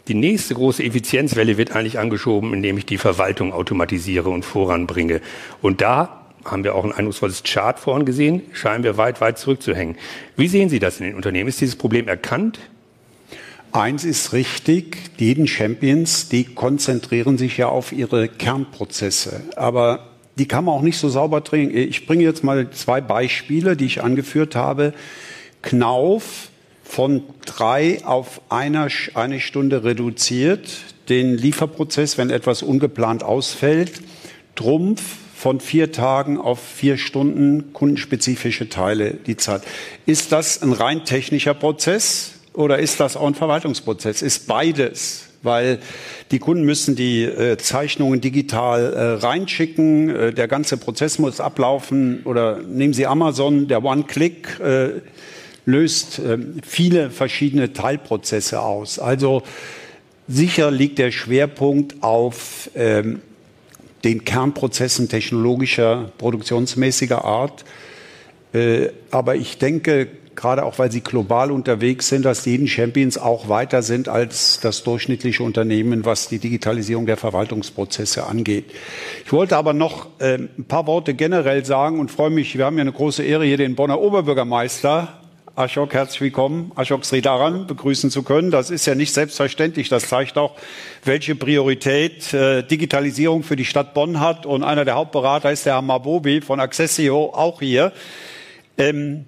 [0.09, 5.21] die nächste große Effizienzwelle wird eigentlich angeschoben, indem ich die Verwaltung automatisiere und voranbringe.
[5.61, 9.97] Und da haben wir auch ein eindrucksvolles Chart vorhin gesehen, scheinen wir weit, weit zurückzuhängen.
[10.37, 11.49] Wie sehen Sie das in den Unternehmen?
[11.49, 12.59] Ist dieses Problem erkannt?
[13.73, 19.41] Eins ist richtig, die Hidden Champions, die konzentrieren sich ja auf ihre Kernprozesse.
[19.57, 21.75] Aber die kann man auch nicht so sauber drehen.
[21.75, 24.93] Ich bringe jetzt mal zwei Beispiele, die ich angeführt habe.
[25.63, 26.51] Knauf
[26.85, 30.69] von drei auf einer, eine Stunde reduziert,
[31.09, 34.03] den Lieferprozess, wenn etwas ungeplant ausfällt.
[34.55, 35.03] Trumpf
[35.35, 39.63] von vier Tagen auf vier Stunden kundenspezifische Teile die Zeit.
[40.05, 42.35] Ist das ein rein technischer Prozess?
[42.55, 44.23] Oder ist das auch ein Verwaltungsprozess?
[44.23, 45.79] Ist beides, weil
[46.31, 52.23] die Kunden müssen die äh, Zeichnungen digital äh, reinschicken, äh, der ganze Prozess muss ablaufen
[52.25, 55.01] oder nehmen Sie Amazon, der One-Click äh,
[55.65, 58.99] löst äh, viele verschiedene Teilprozesse aus.
[58.99, 59.43] Also
[60.29, 63.21] sicher liegt der Schwerpunkt auf ähm,
[64.05, 67.65] den Kernprozessen technologischer, produktionsmäßiger Art.
[68.53, 73.19] Äh, aber ich denke, gerade auch weil sie global unterwegs sind, dass die Hidden Champions
[73.19, 78.67] auch weiter sind als das durchschnittliche Unternehmen, was die Digitalisierung der Verwaltungsprozesse angeht.
[79.25, 82.77] Ich wollte aber noch äh, ein paar Worte generell sagen und freue mich, wir haben
[82.77, 85.23] ja eine große Ehre, hier den Bonner Oberbürgermeister
[85.55, 88.51] Ashok, herzlich willkommen, Ashok Sridaran begrüßen zu können.
[88.51, 89.91] Das ist ja nicht selbstverständlich.
[89.91, 90.57] Das zeigt auch,
[91.05, 94.47] welche Priorität äh, Digitalisierung für die Stadt Bonn hat.
[94.47, 97.93] Und einer der Hauptberater ist der Herr Mabobi von Accessio, auch hier.
[98.79, 99.27] Ähm,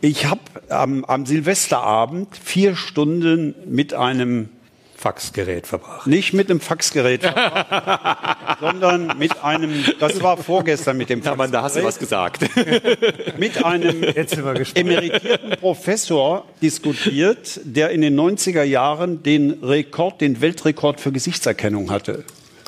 [0.00, 4.50] ich habe am, am Silvesterabend vier Stunden mit einem
[4.96, 6.06] Faxgerät verbracht.
[6.06, 11.38] Nicht mit einem Faxgerät verbracht, sondern mit einem, das war vorgestern mit dem Faxgerät.
[11.38, 12.42] Ja, man, da hast du was gesagt.
[13.38, 21.12] mit einem emeritierten Professor diskutiert, der in den 90er Jahren den Rekord, den Weltrekord für
[21.12, 22.24] Gesichtserkennung hatte.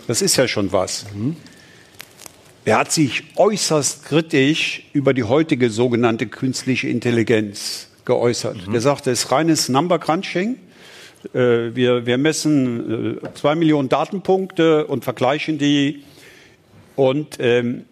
[0.06, 1.06] Das ist ja schon was.
[1.14, 1.36] Mhm.
[2.68, 8.68] Er hat sich äußerst kritisch über die heutige sogenannte künstliche Intelligenz geäußert.
[8.68, 8.74] Mhm.
[8.74, 10.56] Er sagte, es ist reines Number Crunching.
[11.32, 16.04] Äh, wir, wir messen äh, zwei Millionen Datenpunkte und vergleichen die.
[16.94, 17.86] Und ähm,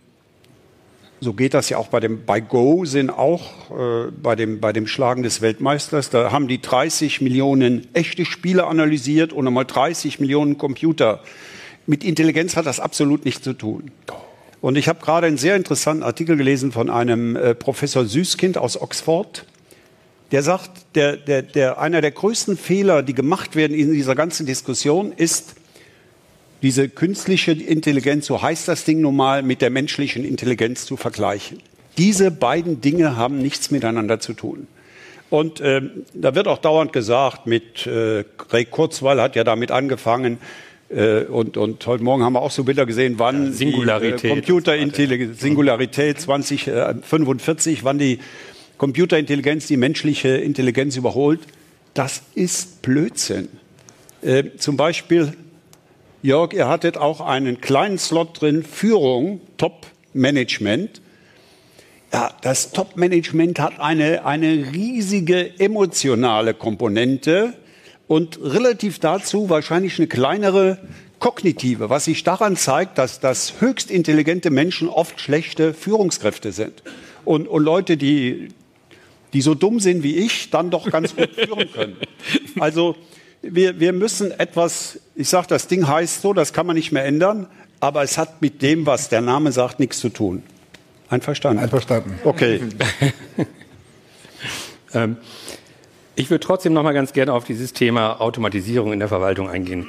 [1.20, 4.74] so geht das ja auch bei dem bei Go sind auch äh, bei dem bei
[4.74, 6.10] dem Schlagen des Weltmeisters.
[6.10, 11.22] Da haben die 30 Millionen echte Spiele analysiert und nochmal 30 Millionen Computer.
[11.86, 13.90] Mit Intelligenz hat das absolut nichts zu tun.
[14.66, 18.76] Und ich habe gerade einen sehr interessanten Artikel gelesen von einem äh, Professor Süßkind aus
[18.76, 19.46] Oxford.
[20.32, 24.44] Der sagt, der, der, der, einer der größten Fehler, die gemacht werden in dieser ganzen
[24.44, 25.54] Diskussion, ist,
[26.62, 31.62] diese künstliche Intelligenz, so heißt das Ding nun mal, mit der menschlichen Intelligenz zu vergleichen.
[31.96, 34.66] Diese beiden Dinge haben nichts miteinander zu tun.
[35.30, 40.38] Und äh, da wird auch dauernd gesagt, mit äh, Ray Kurzweil hat ja damit angefangen,
[40.88, 45.40] und, und heute Morgen haben wir auch so Bilder gesehen, wann Singularität die äh, Computerintelligenz,
[45.40, 48.20] Singularität 2045, wann die
[48.78, 51.40] Computerintelligenz die menschliche Intelligenz überholt.
[51.94, 53.48] Das ist Blödsinn.
[54.22, 55.32] Äh, zum Beispiel,
[56.22, 61.00] Jörg, ihr hattet auch einen kleinen Slot drin, Führung, Top-Management.
[62.12, 67.54] Ja, das Top-Management hat eine, eine riesige emotionale Komponente
[68.08, 70.78] und relativ dazu wahrscheinlich eine kleinere
[71.18, 76.82] kognitive, was sich daran zeigt, dass das höchst intelligente Menschen oft schlechte Führungskräfte sind.
[77.24, 78.48] Und, und Leute, die,
[79.32, 81.96] die so dumm sind wie ich, dann doch ganz gut führen können.
[82.60, 82.96] Also
[83.42, 87.04] wir, wir müssen etwas, ich sage, das Ding heißt so, das kann man nicht mehr
[87.04, 87.46] ändern,
[87.80, 90.42] aber es hat mit dem, was der Name sagt, nichts zu tun.
[91.08, 91.62] Einverstanden.
[91.62, 92.18] Einverstanden.
[92.24, 92.60] Okay.
[94.94, 95.16] ähm,
[96.16, 99.86] ich würde trotzdem noch mal ganz gerne auf dieses Thema Automatisierung in der Verwaltung eingehen.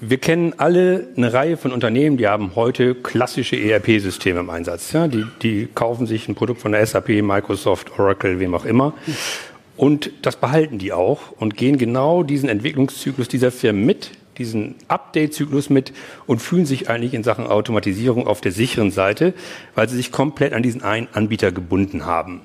[0.00, 4.92] Wir kennen alle eine Reihe von Unternehmen, die haben heute klassische ERP-Systeme im Einsatz.
[4.92, 8.92] Ja, die, die kaufen sich ein Produkt von der SAP, Microsoft, Oracle, wem auch immer.
[9.78, 15.70] Und das behalten die auch und gehen genau diesen Entwicklungszyklus dieser Firmen mit, diesen Update-Zyklus
[15.70, 15.94] mit
[16.26, 19.32] und fühlen sich eigentlich in Sachen Automatisierung auf der sicheren Seite,
[19.74, 22.42] weil sie sich komplett an diesen einen Anbieter gebunden haben.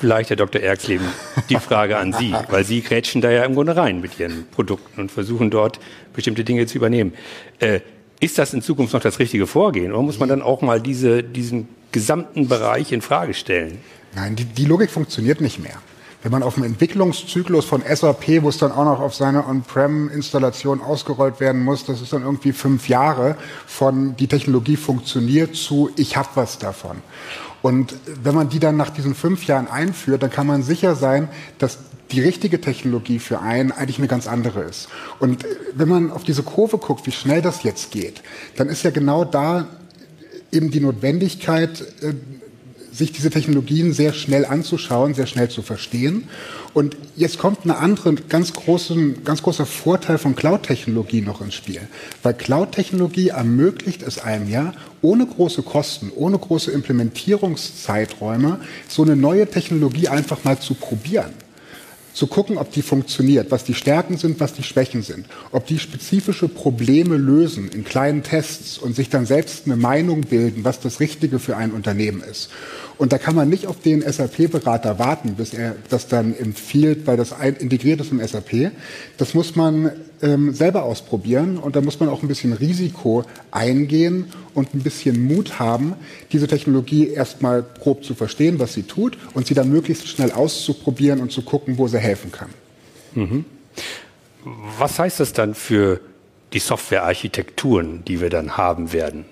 [0.00, 0.60] Vielleicht, Herr Dr.
[0.60, 1.06] Erxleben,
[1.48, 5.00] die Frage an Sie, weil Sie grätschen da ja im Grunde rein mit Ihren Produkten
[5.00, 5.80] und versuchen dort
[6.14, 7.14] bestimmte Dinge zu übernehmen.
[7.58, 7.80] Äh,
[8.20, 11.24] ist das in Zukunft noch das richtige Vorgehen oder muss man dann auch mal diese,
[11.24, 13.78] diesen gesamten Bereich in Frage stellen?
[14.14, 15.78] Nein, die, die Logik funktioniert nicht mehr.
[16.22, 20.80] Wenn man auf dem Entwicklungszyklus von SAP, wo es dann auch noch auf seine On-Prem-Installation
[20.80, 23.36] ausgerollt werden muss, das ist dann irgendwie fünf Jahre
[23.66, 26.96] von die Technologie funktioniert zu ich habe was davon.
[27.62, 31.28] Und wenn man die dann nach diesen fünf Jahren einführt, dann kann man sicher sein,
[31.58, 31.78] dass
[32.10, 34.88] die richtige Technologie für einen eigentlich eine ganz andere ist.
[35.18, 35.44] Und
[35.74, 38.22] wenn man auf diese Kurve guckt, wie schnell das jetzt geht,
[38.56, 39.66] dann ist ja genau da
[40.50, 42.14] eben die Notwendigkeit, äh,
[42.98, 46.28] sich diese Technologien sehr schnell anzuschauen, sehr schnell zu verstehen.
[46.74, 51.80] Und jetzt kommt eine andere, ganz, großen, ganz großer Vorteil von Cloud-Technologie noch ins Spiel.
[52.24, 59.48] Weil Cloud-Technologie ermöglicht es einem ja, ohne große Kosten, ohne große Implementierungszeiträume, so eine neue
[59.48, 61.32] Technologie einfach mal zu probieren
[62.18, 65.78] zu gucken, ob die funktioniert, was die Stärken sind, was die Schwächen sind, ob die
[65.78, 70.98] spezifische Probleme lösen in kleinen Tests und sich dann selbst eine Meinung bilden, was das
[70.98, 72.50] Richtige für ein Unternehmen ist.
[72.98, 77.16] Und da kann man nicht auf den SAP-Berater warten, bis er das dann empfiehlt, weil
[77.16, 78.72] das integriert ist im SAP.
[79.16, 84.26] Das muss man ähm, selber ausprobieren und da muss man auch ein bisschen Risiko eingehen
[84.52, 85.94] und ein bisschen Mut haben,
[86.32, 91.20] diese Technologie erstmal grob zu verstehen, was sie tut und sie dann möglichst schnell auszuprobieren
[91.20, 92.50] und zu gucken, wo sie helfen kann.
[93.14, 93.44] Mhm.
[94.78, 96.00] Was heißt das dann für
[96.52, 99.24] die Softwarearchitekturen, die wir dann haben werden?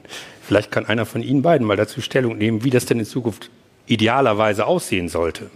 [0.46, 3.50] Vielleicht kann einer von Ihnen beiden mal dazu Stellung nehmen, wie das denn in Zukunft
[3.86, 5.50] idealerweise aussehen sollte.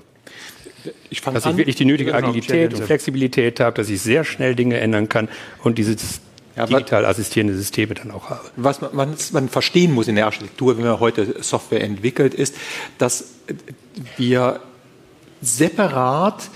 [1.11, 4.81] Ich dass ich wirklich die nötige Agilität und Flexibilität habe, dass ich sehr schnell Dinge
[4.81, 5.29] ändern kann
[5.63, 6.21] und dieses
[6.57, 8.41] ja, digital assistierende Systeme dann auch habe.
[8.57, 12.57] Was man, was man, verstehen muss in der Architektur, wenn man heute Software entwickelt, ist,
[12.99, 13.35] dass
[14.17, 14.61] wir
[15.43, 16.51] separat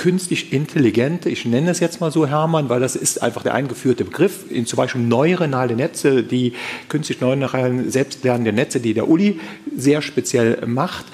[0.00, 4.06] künstlich intelligente, ich nenne es jetzt mal so, Hermann, weil das ist einfach der eingeführte
[4.06, 6.54] Begriff, in zum Beispiel neuronale Netze, die
[6.88, 9.38] künstlich neuronalen selbstlernende Netze, die der Uli
[9.76, 11.04] sehr speziell macht,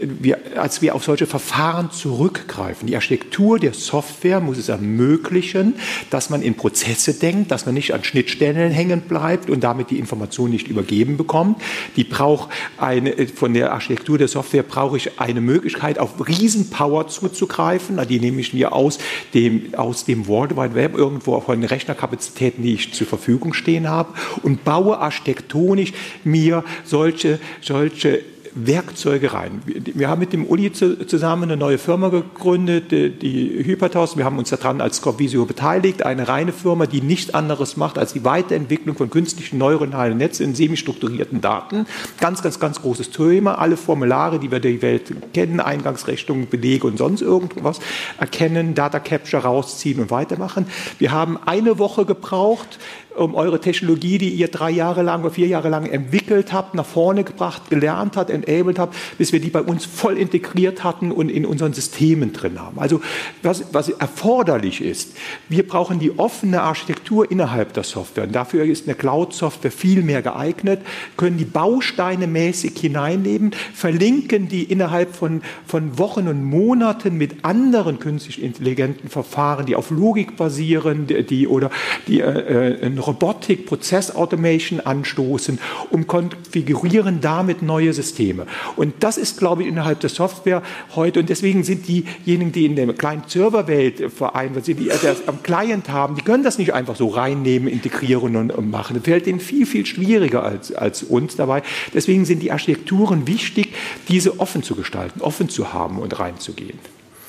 [0.00, 2.86] wir, als wir auf solche Verfahren zurückgreifen.
[2.86, 5.74] Die Architektur der Software muss es ermöglichen,
[6.10, 9.98] dass man in Prozesse denkt, dass man nicht an Schnittstellen hängen bleibt und damit die
[9.98, 11.62] Information nicht übergeben bekommt.
[11.96, 17.98] Die braucht eine, von der Architektur der Software brauche ich eine Möglichkeit, auf Riesenpower zuzugreifen.
[18.08, 18.98] Die nehme ich mir aus
[19.34, 24.12] dem, aus dem World Wide Web irgendwo von Rechnerkapazitäten, die ich zur Verfügung stehen habe
[24.42, 25.92] und baue architektonisch
[26.24, 28.22] mir solche, solche
[28.56, 29.62] Werkzeuge rein.
[29.66, 34.16] Wir haben mit dem Uli zusammen eine neue Firma gegründet, die Hypertos.
[34.16, 38.14] Wir haben uns daran als Scorvisio beteiligt, eine reine Firma, die nichts anderes macht als
[38.14, 41.86] die Weiterentwicklung von künstlichen neuronalen Netzen in semi-strukturierten Daten.
[42.18, 43.58] Ganz, ganz, ganz großes Thema.
[43.58, 47.80] Alle Formulare, die wir der Welt kennen, Eingangsrechnungen, Belege und sonst irgendwas,
[48.18, 50.66] erkennen, Data Capture rausziehen und weitermachen.
[50.98, 52.78] Wir haben eine Woche gebraucht,
[53.16, 56.86] um eure Technologie, die ihr drei Jahre lang oder vier Jahre lang entwickelt habt, nach
[56.86, 61.30] vorne gebracht, gelernt habt, enabled habt, bis wir die bei uns voll integriert hatten und
[61.30, 62.78] in unseren Systemen drin haben.
[62.78, 63.00] Also
[63.42, 65.16] was, was erforderlich ist,
[65.48, 68.24] wir brauchen die offene Architektur innerhalb der Software.
[68.24, 70.80] Und dafür ist eine Cloud-Software viel mehr geeignet,
[71.16, 77.98] können die Bausteine mäßig hineinnehmen, verlinken die innerhalb von, von Wochen und Monaten mit anderen
[77.98, 81.70] künstlich intelligenten Verfahren, die auf Logik basieren, die, die oder
[82.06, 85.58] die äh, äh Robotik, Prozessautomation anstoßen
[85.90, 88.46] und konfigurieren damit neue Systeme.
[88.76, 90.62] Und das ist, glaube ich, innerhalb der Software
[90.94, 91.20] heute.
[91.20, 95.88] Und deswegen sind diejenigen, die in der kleinen Serverwelt vereinbart sind, die das am Client
[95.88, 98.94] haben, die können das nicht einfach so reinnehmen, integrieren und machen.
[98.96, 101.62] Das fällt ihnen viel, viel schwieriger als, als uns dabei.
[101.94, 103.72] Deswegen sind die Architekturen wichtig,
[104.08, 106.78] diese offen zu gestalten, offen zu haben und reinzugehen.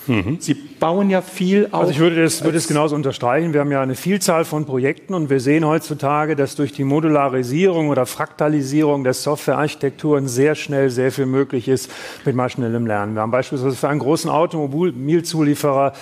[0.08, 0.38] Mhm.
[0.40, 1.82] Sie bauen ja viel auf.
[1.82, 3.54] Also ich würde das, würde das genauso unterstreichen.
[3.54, 7.90] Wir haben ja eine Vielzahl von Projekten und wir sehen heutzutage, dass durch die Modularisierung
[7.90, 11.92] oder Fraktalisierung der Softwarearchitekturen sehr schnell sehr viel möglich ist
[12.26, 13.16] mit maschinellem Lernen.
[13.16, 15.94] Wir haben beispielsweise für einen großen Automobilzulieferer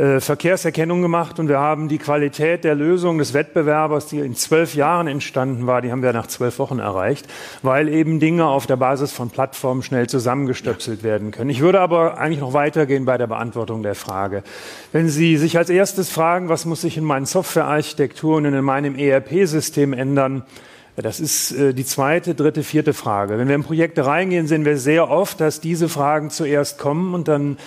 [0.00, 4.74] äh, Verkehrserkennung gemacht und wir haben die Qualität der Lösung des Wettbewerbers, die in zwölf
[4.74, 7.26] Jahren entstanden war, die haben wir nach zwölf Wochen erreicht,
[7.60, 11.50] weil eben Dinge auf der Basis von Plattformen schnell zusammengestöpselt werden können.
[11.50, 14.42] Ich würde aber eigentlich noch weitergehen bei der Beantwortung der Frage.
[14.90, 18.96] Wenn Sie sich als erstes fragen, was muss sich in meinen Softwarearchitekturen und in meinem
[18.96, 20.44] ERP-System ändern,
[20.96, 23.36] das ist äh, die zweite, dritte, vierte Frage.
[23.36, 27.28] Wenn wir in Projekte reingehen, sehen wir sehr oft, dass diese Fragen zuerst kommen und
[27.28, 27.58] dann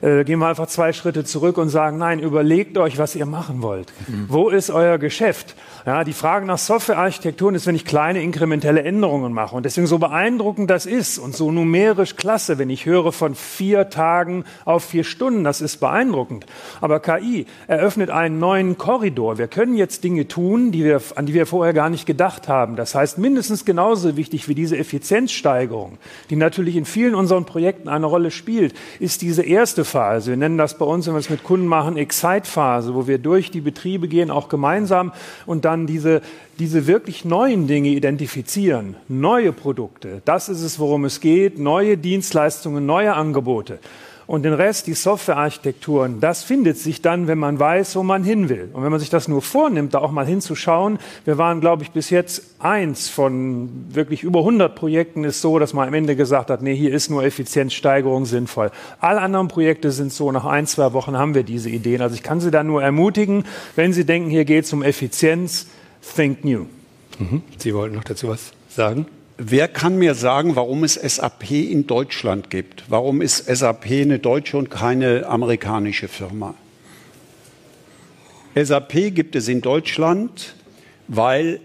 [0.00, 3.62] äh, gehen wir einfach zwei Schritte zurück und sagen, nein, überlegt euch, was ihr machen
[3.62, 3.92] wollt.
[4.08, 4.26] Mhm.
[4.28, 5.54] Wo ist euer Geschäft?
[5.86, 9.56] Ja, die Frage nach Softwarearchitekturen ist, wenn ich kleine inkrementelle Änderungen mache.
[9.56, 13.88] Und deswegen so beeindruckend das ist und so numerisch klasse, wenn ich höre von vier
[13.88, 16.44] Tagen auf vier Stunden, das ist beeindruckend.
[16.82, 19.38] Aber KI eröffnet einen neuen Korridor.
[19.38, 22.76] Wir können jetzt Dinge tun, die wir, an die wir vorher gar nicht gedacht haben.
[22.76, 25.96] Das heißt, mindestens genauso wichtig wie diese Effizienzsteigerung,
[26.28, 30.30] die natürlich in vielen unseren Projekten eine Rolle spielt, ist diese erste Phase.
[30.30, 33.50] Wir nennen das bei uns, wenn wir es mit Kunden machen, Excite-Phase, wo wir durch
[33.50, 35.12] die Betriebe gehen, auch gemeinsam
[35.46, 36.20] und dann diese,
[36.58, 40.20] diese wirklich neuen Dinge identifizieren, neue Produkte.
[40.24, 43.78] Das ist es, worum es geht, neue Dienstleistungen, neue Angebote.
[44.30, 48.48] Und den Rest, die Softwarearchitekturen, das findet sich dann, wenn man weiß, wo man hin
[48.48, 48.70] will.
[48.72, 51.90] Und wenn man sich das nur vornimmt, da auch mal hinzuschauen, wir waren, glaube ich,
[51.90, 56.48] bis jetzt eins von wirklich über 100 Projekten ist so, dass man am Ende gesagt
[56.48, 58.70] hat, nee, hier ist nur Effizienzsteigerung sinnvoll.
[59.00, 62.00] Alle anderen Projekte sind so, nach ein, zwei Wochen haben wir diese Ideen.
[62.00, 63.42] Also ich kann Sie da nur ermutigen,
[63.74, 65.66] wenn Sie denken, hier geht es um Effizienz,
[66.14, 66.66] think new.
[67.18, 67.42] Mhm.
[67.58, 69.06] Sie wollten noch dazu was sagen?
[69.42, 72.84] Wer kann mir sagen, warum es SAP in Deutschland gibt?
[72.90, 76.52] Warum ist SAP eine deutsche und keine amerikanische Firma?
[78.54, 80.54] SAP gibt es in Deutschland,
[81.08, 81.62] weil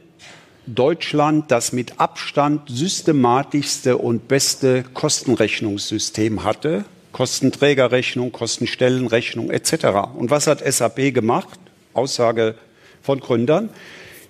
[0.65, 6.85] Deutschland das mit Abstand systematischste und beste Kostenrechnungssystem hatte.
[7.11, 10.13] Kostenträgerrechnung, Kostenstellenrechnung etc.
[10.15, 11.59] Und was hat SAP gemacht?
[11.93, 12.55] Aussage
[13.01, 13.67] von Gründern.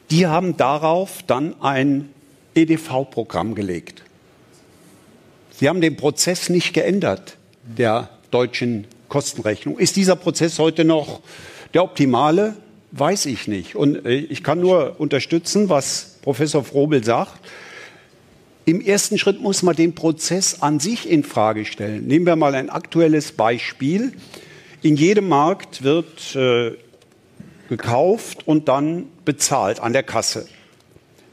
[0.09, 2.09] Die haben darauf dann ein
[2.55, 4.03] EDV-Programm gelegt.
[5.51, 9.77] Sie haben den Prozess nicht geändert, der deutschen Kostenrechnung.
[9.77, 11.21] Ist dieser Prozess heute noch
[11.73, 12.55] der optimale?
[12.91, 13.75] Weiß ich nicht.
[13.75, 17.39] Und äh, ich kann nur unterstützen, was Professor Frobel sagt.
[18.65, 22.07] Im ersten Schritt muss man den Prozess an sich in Frage stellen.
[22.07, 24.13] Nehmen wir mal ein aktuelles Beispiel.
[24.81, 26.71] In jedem Markt wird äh,
[27.69, 30.47] gekauft und dann bezahlt an der Kasse.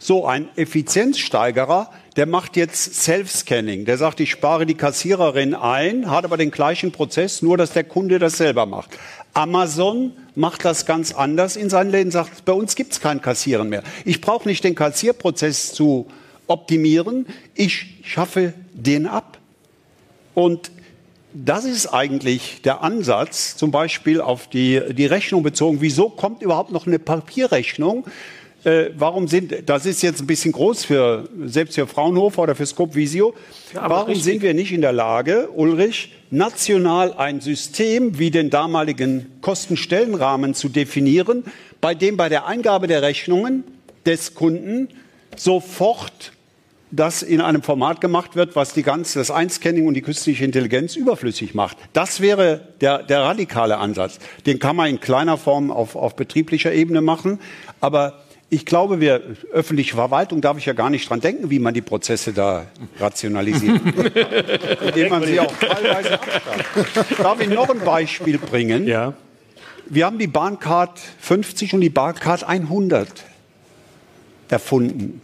[0.05, 3.85] So ein Effizienzsteigerer, der macht jetzt Self-Scanning.
[3.85, 7.85] Der sagt, ich spare die Kassiererin ein, hat aber den gleichen Prozess, nur dass der
[7.85, 8.91] Kunde das selber macht.
[9.33, 13.69] Amazon macht das ganz anders in seinen Läden, sagt, bei uns gibt es kein Kassieren
[13.69, 13.85] mehr.
[14.05, 16.09] Ich brauche nicht den Kassierprozess zu
[16.49, 19.39] optimieren, ich schaffe den ab.
[20.35, 20.73] Und
[21.33, 25.77] das ist eigentlich der Ansatz, zum Beispiel auf die, die Rechnung bezogen.
[25.81, 28.05] Wieso kommt überhaupt noch eine Papierrechnung?
[28.65, 32.65] Äh, warum sind, das ist jetzt ein bisschen groß für, selbst für Fraunhofer oder für
[32.65, 33.35] Scopvisio,
[33.75, 34.25] ja, warum richtig.
[34.25, 40.69] sind wir nicht in der Lage, Ulrich, national ein System wie den damaligen Kostenstellenrahmen zu
[40.69, 41.45] definieren,
[41.81, 43.65] bei dem bei der Eingabe der Rechnungen
[44.07, 44.89] des Kunden
[45.37, 46.33] sofort
[46.93, 50.95] das in einem Format gemacht wird, was die ganze, das Einscanning und die künstliche Intelligenz
[50.95, 51.79] überflüssig macht.
[51.95, 54.19] Das wäre der, der radikale Ansatz.
[54.47, 57.41] Den kann man in kleiner Form auf, auf betrieblicher Ebene machen.
[57.81, 58.23] Aber
[58.53, 61.81] ich glaube, wir, öffentliche Verwaltung darf ich ja gar nicht dran denken, wie man die
[61.81, 62.67] Prozesse da
[63.01, 63.81] rationalisiert.
[64.87, 67.19] Indem man sie auch teilweise abschafft.
[67.19, 68.87] Darf ich noch ein Beispiel bringen?
[68.87, 69.15] Ja.
[69.87, 73.09] Wir haben die Bahncard 50 und die Bahncard 100
[74.51, 75.23] erfunden.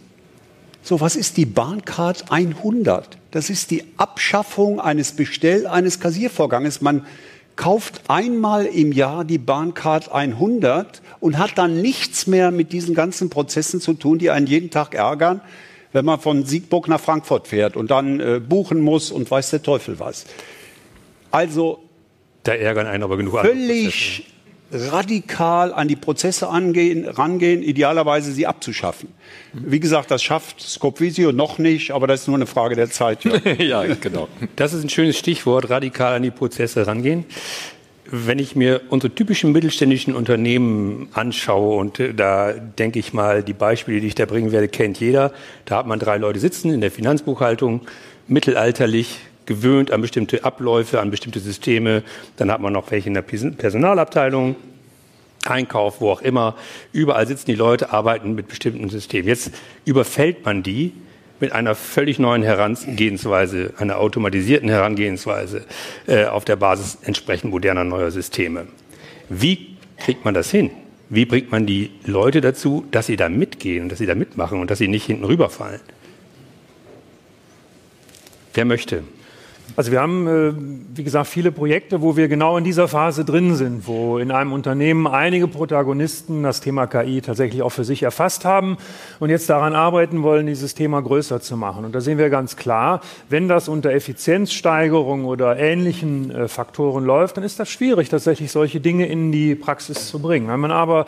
[0.81, 3.19] So, was ist die Bahncard 100?
[3.29, 6.81] Das ist die Abschaffung eines Bestell-, eines Kassiervorganges.
[6.81, 7.05] Man
[7.59, 13.29] kauft einmal im Jahr die Bahncard 100 und hat dann nichts mehr mit diesen ganzen
[13.29, 15.41] Prozessen zu tun, die einen jeden Tag ärgern,
[15.91, 19.61] wenn man von Siegburg nach Frankfurt fährt und dann äh, buchen muss und weiß der
[19.61, 20.25] Teufel was.
[21.31, 21.83] Also
[22.43, 24.25] da ärgern einen aber genug völlig
[24.71, 29.09] radikal an die Prozesse angehen, rangehen, idealerweise sie abzuschaffen.
[29.53, 33.23] Wie gesagt, das schafft Scopvisio noch nicht, aber das ist nur eine Frage der Zeit.
[33.23, 34.27] Ja, ja genau.
[34.55, 37.25] Das ist ein schönes Stichwort, radikal an die Prozesse rangehen.
[38.11, 43.53] Wenn ich mir unsere typischen mittelständischen Unternehmen anschaue und äh, da denke ich mal, die
[43.53, 45.31] Beispiele, die ich da bringen werde, kennt jeder.
[45.65, 47.81] Da hat man drei Leute sitzen in der Finanzbuchhaltung,
[48.27, 52.03] mittelalterlich, gewöhnt an bestimmte Abläufe, an bestimmte Systeme.
[52.37, 54.55] Dann hat man noch welche in der Personalabteilung,
[55.45, 56.55] Einkauf, wo auch immer.
[56.91, 59.27] Überall sitzen die Leute, arbeiten mit bestimmten Systemen.
[59.27, 59.51] Jetzt
[59.85, 60.93] überfällt man die
[61.39, 65.65] mit einer völlig neuen Herangehensweise, einer automatisierten Herangehensweise
[66.07, 68.67] äh, auf der Basis entsprechend moderner neuer Systeme.
[69.29, 70.71] Wie kriegt man das hin?
[71.09, 74.69] Wie bringt man die Leute dazu, dass sie da mitgehen, dass sie da mitmachen und
[74.69, 75.79] dass sie nicht hinten rüberfallen?
[78.53, 79.03] Wer möchte?
[79.75, 80.53] Also wir haben, äh,
[80.95, 84.51] wie gesagt, viele Projekte, wo wir genau in dieser Phase drin sind, wo in einem
[84.51, 88.77] Unternehmen einige Protagonisten das Thema KI tatsächlich auch für sich erfasst haben
[89.19, 91.85] und jetzt daran arbeiten wollen, dieses Thema größer zu machen.
[91.85, 97.37] Und da sehen wir ganz klar, wenn das unter Effizienzsteigerung oder ähnlichen äh, Faktoren läuft,
[97.37, 100.47] dann ist das schwierig, tatsächlich solche Dinge in die Praxis zu bringen.
[100.47, 101.05] Wenn man aber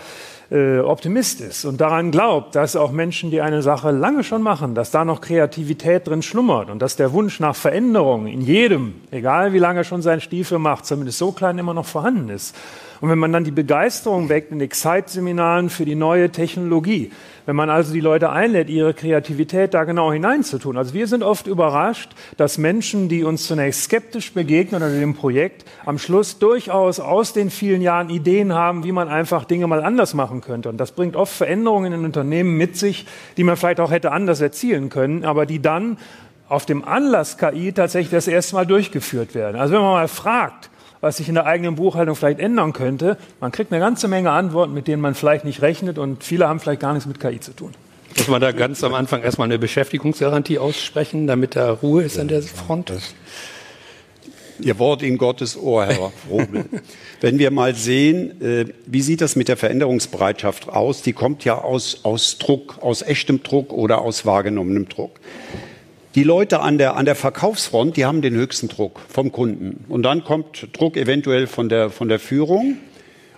[0.52, 4.76] äh, Optimist ist und daran glaubt, dass auch Menschen, die eine Sache lange schon machen,
[4.76, 9.54] dass da noch Kreativität drin schlummert und dass der Wunsch nach Veränderung in jedem, egal
[9.54, 12.56] wie lange schon sein Stiefel macht, zumindest so klein immer noch vorhanden ist.
[13.02, 17.12] Und wenn man dann die Begeisterung weckt in Excite-Seminaren für die neue Technologie,
[17.48, 20.78] wenn man also die Leute einlädt, ihre Kreativität da genau hineinzutun.
[20.78, 25.66] Also wir sind oft überrascht, dass Menschen, die uns zunächst skeptisch begegnen oder dem Projekt,
[25.84, 30.14] am Schluss durchaus aus den vielen Jahren Ideen haben, wie man einfach Dinge mal anders
[30.14, 30.70] machen könnte.
[30.70, 34.42] Und das bringt oft Veränderungen in Unternehmen mit sich, die man vielleicht auch hätte anders
[34.42, 35.98] erzielen können, aber die dann
[36.48, 39.60] auf dem Anlass KI tatsächlich das erste Mal durchgeführt werden.
[39.60, 40.70] Also wenn man mal fragt,
[41.02, 43.18] was sich in der eigenen Buchhaltung vielleicht ändern könnte.
[43.40, 46.60] Man kriegt eine ganze Menge Antworten, mit denen man vielleicht nicht rechnet und viele haben
[46.60, 47.72] vielleicht gar nichts mit KI zu tun.
[48.18, 52.28] Muss man da ganz am Anfang erstmal eine Beschäftigungsgarantie aussprechen, damit da Ruhe ist an
[52.28, 52.92] der Front?
[54.60, 56.66] Ihr Wort in Gottes Ohr, Herr Robel.
[57.22, 61.02] Wenn wir mal sehen, äh, wie sieht das mit der Veränderungsbereitschaft aus?
[61.02, 65.20] Die kommt ja aus, aus Druck, aus echtem Druck oder aus wahrgenommenem Druck.
[66.14, 69.86] Die Leute an der, an der Verkaufsfront, die haben den höchsten Druck vom Kunden.
[69.88, 72.78] Und dann kommt Druck eventuell von der, von der Führung.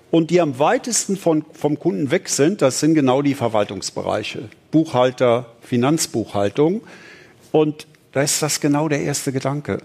[0.10, 4.50] Und die am weitesten von, vom Kunden weg sind, das sind genau die Verwaltungsbereiche.
[4.72, 6.82] Buchhalter, Finanzbuchhaltung.
[7.52, 9.80] Und da ist das genau der erste Gedanke.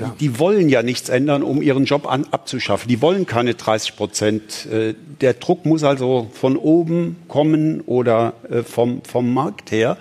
[0.00, 0.14] Ja.
[0.18, 2.88] Die wollen ja nichts ändern, um ihren Job an, abzuschaffen.
[2.88, 4.66] Die wollen keine 30 Prozent.
[4.66, 9.96] Äh, der Druck muss also von oben kommen oder äh, vom, vom Markt her.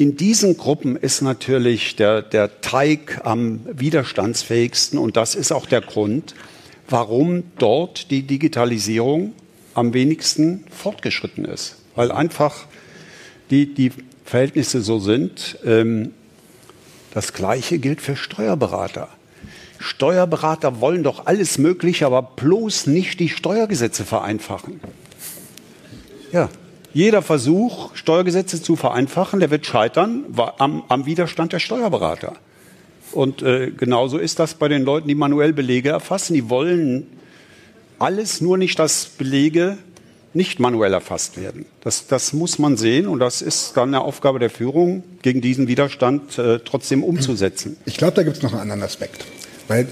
[0.00, 5.82] In diesen Gruppen ist natürlich der, der Teig am widerstandsfähigsten und das ist auch der
[5.82, 6.34] Grund,
[6.88, 9.34] warum dort die Digitalisierung
[9.74, 11.76] am wenigsten fortgeschritten ist.
[11.96, 12.64] Weil einfach
[13.50, 13.92] die, die
[14.24, 15.58] Verhältnisse so sind.
[15.66, 16.14] Ähm,
[17.12, 19.10] das Gleiche gilt für Steuerberater.
[19.78, 24.80] Steuerberater wollen doch alles Mögliche, aber bloß nicht die Steuergesetze vereinfachen.
[26.32, 26.48] Ja,
[26.92, 30.24] jeder Versuch, Steuergesetze zu vereinfachen, der wird scheitern
[30.58, 32.34] am, am Widerstand der Steuerberater.
[33.12, 36.34] Und äh, genauso ist das bei den Leuten, die manuell Belege erfassen.
[36.34, 37.06] Die wollen
[37.98, 39.78] alles, nur nicht, dass Belege
[40.32, 41.66] nicht manuell erfasst werden.
[41.80, 45.66] Das, das muss man sehen und das ist dann eine Aufgabe der Führung, gegen diesen
[45.66, 47.76] Widerstand äh, trotzdem umzusetzen.
[47.84, 49.24] Ich glaube, da gibt es noch einen anderen Aspekt.
[49.66, 49.88] Weil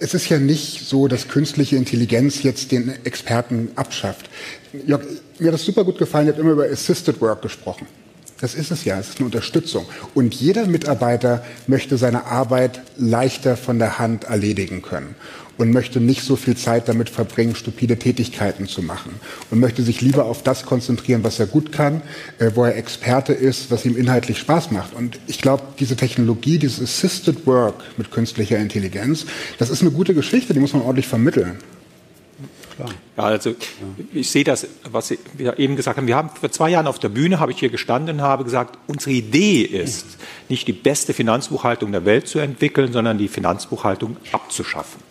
[0.00, 4.30] es ist ja nicht so, dass künstliche Intelligenz jetzt den Experten abschafft.
[4.86, 5.02] Jörg,
[5.38, 7.86] mir hat das super gut gefallen, ihr habt immer über Assisted Work gesprochen.
[8.40, 9.84] Das ist es ja, es ist eine Unterstützung.
[10.14, 15.14] Und jeder Mitarbeiter möchte seine Arbeit leichter von der Hand erledigen können
[15.60, 19.12] und möchte nicht so viel Zeit damit verbringen, stupide Tätigkeiten zu machen
[19.50, 22.00] und möchte sich lieber auf das konzentrieren, was er gut kann,
[22.38, 24.94] äh, wo er Experte ist, was ihm inhaltlich Spaß macht.
[24.94, 29.26] Und ich glaube, diese Technologie, dieses Assisted Work mit künstlicher Intelligenz,
[29.58, 31.58] das ist eine gute Geschichte, die muss man ordentlich vermitteln.
[32.80, 32.90] Klar.
[33.16, 33.54] Ja, also
[34.12, 36.06] ich sehe das, was wir eben gesagt haben.
[36.06, 38.78] Wir haben vor zwei Jahren auf der Bühne, habe ich hier gestanden und habe gesagt,
[38.86, 40.18] unsere Idee ist,
[40.48, 45.02] nicht die beste Finanzbuchhaltung der Welt zu entwickeln, sondern die Finanzbuchhaltung abzuschaffen.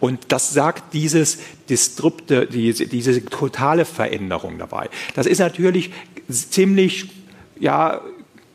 [0.00, 1.38] Und das sagt dieses
[1.68, 4.88] Disrupte, diese, diese totale Veränderung dabei.
[5.14, 5.90] Das ist natürlich
[6.28, 7.10] ziemlich,
[7.58, 8.00] ja,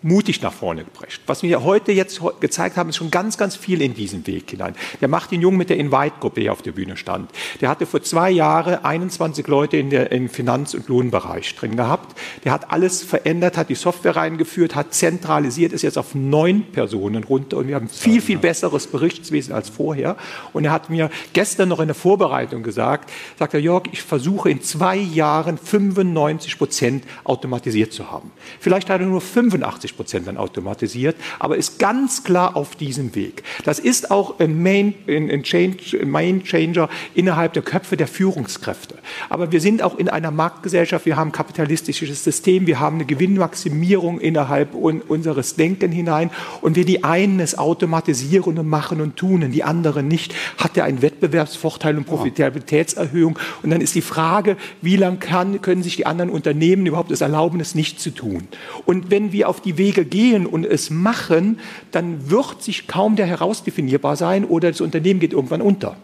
[0.04, 1.22] mutig nach vorne geprescht.
[1.26, 4.76] Was wir heute jetzt gezeigt haben, ist schon ganz, ganz viel in diesen Weg hinein.
[5.02, 7.32] Der Martin Jung mit der Invite-Gruppe, die auf der Bühne stand,
[7.62, 12.20] der hatte vor zwei Jahren 21 Leute in der, im Finanz- und Lohnbereich drin gehabt.
[12.44, 17.24] Der hat alles verändert, hat die Software reingeführt, hat zentralisiert, ist jetzt auf neun Personen
[17.24, 20.18] runter und wir haben viel, viel besseres Berichtswesen als vorher.
[20.52, 24.50] Und er hat mir gestern noch in der Vorbereitung gesagt, sagt er, Jörg, ich versuche
[24.50, 28.32] in zwei Jahren 95 Prozent automatisiert zu haben.
[28.60, 33.16] Vielleicht hat er nur 85 90 Prozent dann automatisiert, aber ist ganz klar auf diesem
[33.16, 33.44] Weg.
[33.64, 38.96] Das ist auch ein Main, ein Change, Main Changer innerhalb der Köpfe der Führungskräfte.
[39.30, 43.06] Aber wir sind auch in einer Marktgesellschaft, wir haben ein kapitalistisches System, wir haben eine
[43.06, 46.32] Gewinnmaximierung innerhalb unseres Denken hinein
[46.62, 50.78] und wir die einen es automatisieren und machen und tun und die anderen nicht, hat
[50.78, 53.38] er einen Wettbewerbsvorteil und Profitabilitätserhöhung.
[53.62, 57.60] Und dann ist die Frage, wie lange können sich die anderen Unternehmen überhaupt es erlauben,
[57.60, 58.48] es nicht zu tun?
[58.86, 61.60] Und wenn wir auf die Wege gehen und es machen,
[61.92, 65.98] dann wird sich kaum der herausdefinierbar sein oder das Unternehmen geht irgendwann unter.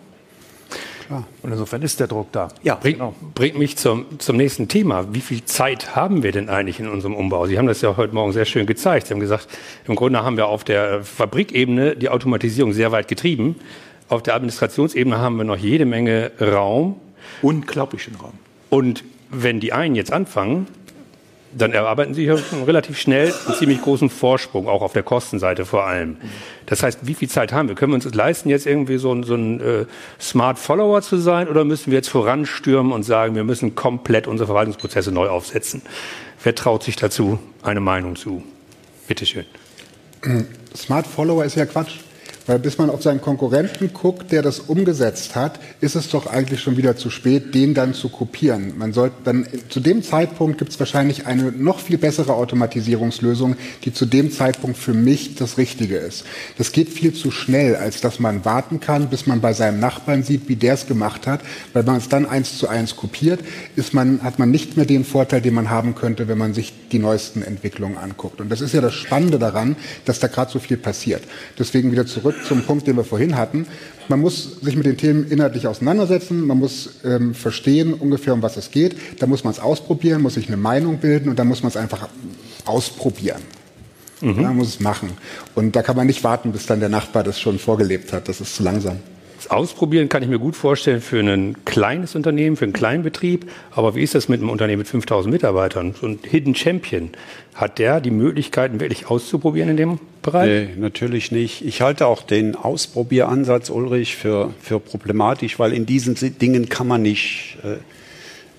[1.08, 1.26] Klar.
[1.42, 2.50] Und insofern ist der Druck da.
[2.62, 3.16] Ja, bringt, genau.
[3.34, 5.12] bringt mich zum, zum nächsten Thema.
[5.12, 7.48] Wie viel Zeit haben wir denn eigentlich in unserem Umbau?
[7.48, 9.08] Sie haben das ja heute Morgen sehr schön gezeigt.
[9.08, 9.48] Sie haben gesagt,
[9.88, 13.56] im Grunde haben wir auf der Fabrikebene die Automatisierung sehr weit getrieben.
[14.08, 16.98] Auf der Administrationsebene haben wir noch jede Menge Raum.
[17.42, 18.34] Unglaublichen Raum.
[18.70, 20.68] Und wenn die einen jetzt anfangen,
[21.58, 26.18] dann erarbeiten sie relativ schnell einen ziemlich großen Vorsprung, auch auf der Kostenseite vor allem.
[26.66, 27.76] Das heißt, wie viel Zeit haben wir?
[27.76, 29.86] Können wir uns leisten, jetzt irgendwie so ein, so ein äh,
[30.20, 34.48] Smart Follower zu sein oder müssen wir jetzt voranstürmen und sagen, wir müssen komplett unsere
[34.48, 35.82] Verwaltungsprozesse neu aufsetzen?
[36.44, 38.44] Wer traut sich dazu eine Meinung zu?
[39.08, 39.46] Bitte schön.
[40.76, 42.00] Smart Follower ist ja Quatsch.
[42.50, 46.60] Weil bis man auf seinen Konkurrenten guckt, der das umgesetzt hat, ist es doch eigentlich
[46.60, 48.74] schon wieder zu spät, den dann zu kopieren.
[48.76, 53.94] Man sollte dann, zu dem Zeitpunkt gibt es wahrscheinlich eine noch viel bessere Automatisierungslösung, die
[53.94, 56.26] zu dem Zeitpunkt für mich das Richtige ist.
[56.58, 60.24] Das geht viel zu schnell, als dass man warten kann, bis man bei seinem Nachbarn
[60.24, 61.42] sieht, wie der es gemacht hat.
[61.74, 63.42] Weil man es dann eins zu eins kopiert,
[63.76, 66.74] ist man, hat man nicht mehr den Vorteil, den man haben könnte, wenn man sich
[66.92, 68.42] die neuesten Entwicklungen anguckt.
[68.42, 69.76] Und das ist ja das Spannende daran,
[70.06, 71.22] dass da gerade so viel passiert.
[71.60, 73.68] Deswegen wieder zurück zum Punkt, den wir vorhin hatten.
[74.08, 78.58] Man muss sich mit den Themen inhaltlich auseinandersetzen, man muss ähm, verstehen ungefähr, um was
[78.58, 78.96] es geht.
[79.20, 81.78] Da muss man es ausprobieren, muss sich eine Meinung bilden und dann muss man es
[81.78, 82.10] einfach
[82.66, 83.42] ausprobieren.
[84.22, 84.42] Mhm.
[84.42, 85.12] Man muss es machen.
[85.56, 88.28] Und da kann man nicht warten, bis dann der Nachbar das schon vorgelebt hat.
[88.28, 88.98] Das ist zu langsam.
[89.50, 93.50] Ausprobieren kann ich mir gut vorstellen für ein kleines Unternehmen, für einen kleinen Betrieb.
[93.72, 95.96] Aber wie ist das mit einem Unternehmen mit 5000 Mitarbeitern?
[96.00, 97.10] So ein Hidden Champion.
[97.56, 100.70] Hat der die Möglichkeiten wirklich auszuprobieren in dem Bereich?
[100.70, 101.66] Nee, natürlich nicht.
[101.66, 107.02] Ich halte auch den Ausprobieransatz, Ulrich, für, für problematisch, weil in diesen Dingen kann man
[107.02, 107.78] nicht, äh,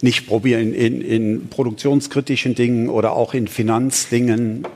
[0.02, 0.74] nicht probieren.
[0.74, 4.66] In, in produktionskritischen Dingen oder auch in Finanzdingen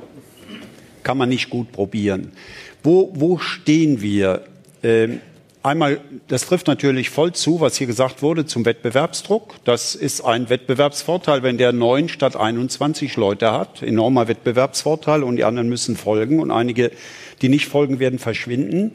[1.02, 2.30] kann man nicht gut probieren.
[2.84, 4.42] Wo, wo stehen wir?
[4.84, 5.18] Ähm,
[5.64, 9.54] Einmal, das trifft natürlich voll zu, was hier gesagt wurde zum Wettbewerbsdruck.
[9.64, 13.82] Das ist ein Wettbewerbsvorteil, wenn der neun statt 21 Leute hat.
[13.82, 16.90] Enormer Wettbewerbsvorteil und die anderen müssen folgen und einige,
[17.40, 18.92] die nicht folgen, werden verschwinden.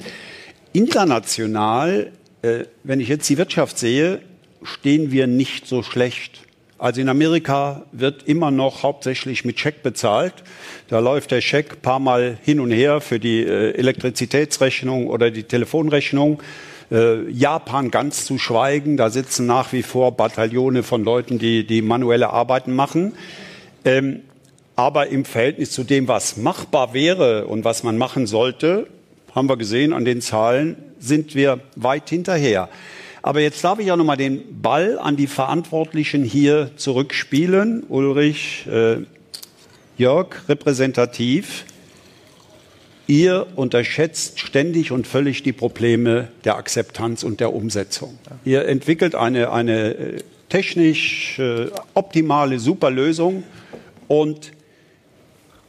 [0.71, 2.11] International,
[2.43, 4.21] äh, wenn ich jetzt die Wirtschaft sehe,
[4.61, 6.41] stehen wir nicht so schlecht.
[6.79, 10.33] Also in Amerika wird immer noch hauptsächlich mit Scheck bezahlt.
[10.87, 15.43] Da läuft der Scheck paar Mal hin und her für die äh, Elektrizitätsrechnung oder die
[15.43, 16.41] Telefonrechnung.
[16.89, 18.95] Äh, Japan ganz zu schweigen.
[18.95, 23.13] Da sitzen nach wie vor Bataillone von Leuten, die, die manuelle Arbeiten machen.
[23.83, 24.21] Ähm,
[24.77, 28.87] aber im Verhältnis zu dem, was machbar wäre und was man machen sollte,
[29.35, 32.69] haben wir gesehen an den Zahlen, sind wir weit hinterher.
[33.21, 37.83] Aber jetzt darf ich ja nochmal den Ball an die Verantwortlichen hier zurückspielen.
[37.89, 38.97] Ulrich, äh,
[39.97, 41.65] Jörg, repräsentativ.
[43.07, 48.17] Ihr unterschätzt ständig und völlig die Probleme der Akzeptanz und der Umsetzung.
[48.45, 50.17] Ihr entwickelt eine, eine äh,
[50.47, 53.43] technisch äh, optimale, super Lösung
[54.07, 54.51] und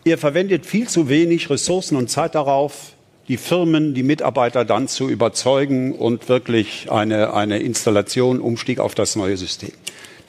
[0.05, 2.93] ihr verwendet viel zu wenig Ressourcen und Zeit darauf,
[3.31, 9.15] die Firmen, die Mitarbeiter dann zu überzeugen und wirklich eine, eine Installation, Umstieg auf das
[9.15, 9.71] neue System.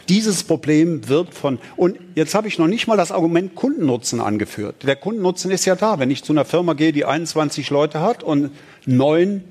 [0.08, 4.84] Dieses Problem wird von, und jetzt habe ich noch nicht mal das Argument Kundennutzen angeführt.
[4.84, 5.98] Der Kundennutzen ist ja da.
[5.98, 8.52] Wenn ich zu einer Firma gehe, die 21 Leute hat und
[8.86, 9.46] neun,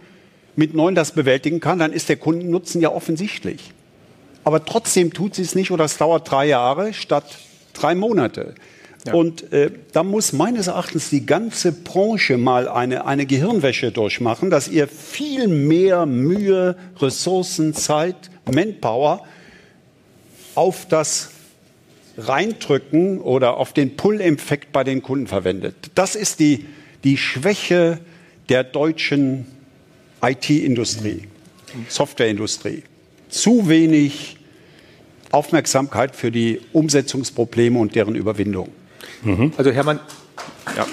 [0.55, 3.73] mit neun das bewältigen kann, dann ist der Kundennutzen ja offensichtlich.
[4.45, 7.27] Aber trotzdem tut sie es nicht oder es dauert drei Jahre statt
[7.73, 8.55] drei Monate.
[9.13, 14.69] Und äh, da muss meines Erachtens die ganze Branche mal eine, eine Gehirnwäsche durchmachen, dass
[14.69, 19.25] ihr viel mehr Mühe, Ressourcen, Zeit, Manpower
[20.55, 21.31] auf das
[22.19, 25.75] Reindrücken oder auf den Pull-Effekt bei den Kunden verwendet.
[25.95, 26.67] Das ist die,
[27.05, 28.01] die Schwäche
[28.49, 29.47] der deutschen
[30.23, 31.23] IT-Industrie,
[31.89, 32.83] Softwareindustrie.
[33.31, 34.37] Zu wenig
[35.31, 38.69] Aufmerksamkeit für die Umsetzungsprobleme und deren Überwindung.
[39.23, 39.53] Mhm.
[39.57, 40.01] Also Hermann,
[40.77, 40.87] ja.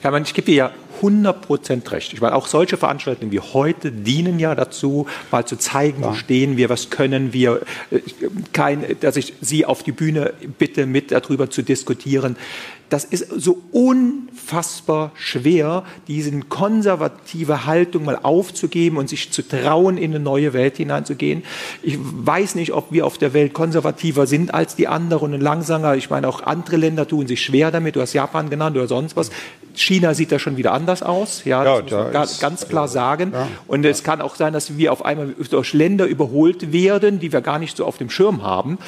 [0.00, 0.70] Hermann, ich gebe dir ja
[1.02, 2.12] 100% recht.
[2.12, 6.56] Ich meine, auch solche Veranstaltungen wie heute dienen ja dazu, mal zu zeigen, wo stehen
[6.56, 7.60] wir, was können wir,
[7.90, 8.00] äh,
[8.52, 12.36] kein, dass ich Sie auf die Bühne bitte, mit darüber zu diskutieren
[12.88, 20.12] das ist so unfassbar schwer, diese konservative Haltung mal aufzugeben und sich zu trauen, in
[20.12, 21.42] eine neue Welt hineinzugehen.
[21.82, 25.96] Ich weiß nicht, ob wir auf der Welt konservativer sind als die anderen und langsamer.
[25.96, 27.96] Ich meine, auch andere Länder tun sich schwer damit.
[27.96, 29.30] Du hast Japan genannt oder sonst was.
[29.76, 31.44] China sieht da schon wieder anders aus.
[31.44, 33.32] Ja, Ja, das muss man ganz klar sagen.
[33.66, 37.40] Und es kann auch sein, dass wir auf einmal durch Länder überholt werden, die wir
[37.40, 38.78] gar nicht so auf dem Schirm haben.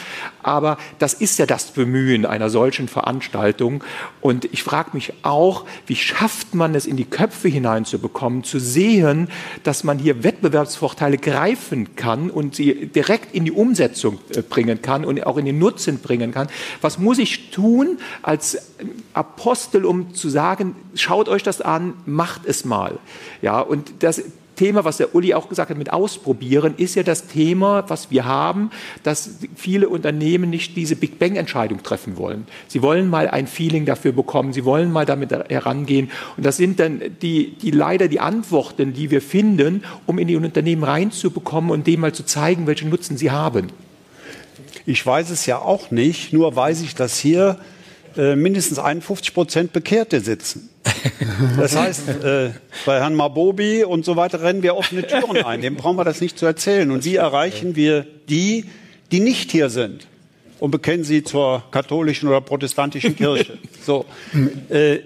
[0.43, 3.84] Aber das ist ja das Bemühen einer solchen Veranstaltung.
[4.20, 9.28] Und ich frage mich auch, wie schafft man es in die Köpfe hineinzubekommen, zu sehen,
[9.62, 15.05] dass man hier Wettbewerbsvorteile greifen kann und sie direkt in die Umsetzung äh, bringen kann
[15.05, 16.48] und auch in den Nutzen bringen kann.
[16.81, 18.59] Was muss ich tun als
[19.12, 22.98] Apostel, um zu sagen, schaut euch das an, macht es mal.
[23.42, 24.22] Ja, und das
[24.59, 28.24] Thema, was der Uli auch gesagt hat mit Ausprobieren, ist ja das Thema, was wir
[28.24, 28.70] haben,
[29.05, 32.46] dass viele Unternehmen nicht diese Big Bang-Entscheidung treffen wollen.
[32.66, 36.10] Sie wollen mal ein Feeling dafür bekommen, sie wollen mal damit herangehen.
[36.36, 40.36] Und das sind dann die, die leider die Antworten, die wir finden, um in die
[40.36, 43.68] Unternehmen reinzubekommen und dem mal zu zeigen, welchen Nutzen sie haben.
[44.86, 47.60] Ich weiß es ja auch nicht, nur weiß ich, dass hier
[48.16, 50.68] äh, mindestens 51 Prozent Bekehrte sitzen.
[51.59, 52.51] Das heißt, äh,
[52.86, 55.60] bei Herrn Mabobi und so weiter rennen wir offene Türen ein.
[55.60, 56.90] Dem brauchen wir das nicht zu erzählen.
[56.90, 58.64] Und wie erreichen wir die,
[59.12, 60.06] die nicht hier sind?
[60.60, 63.59] Und bekennen sie zur katholischen oder protestantischen Kirche.
[63.85, 64.05] So,
[64.70, 65.01] äh,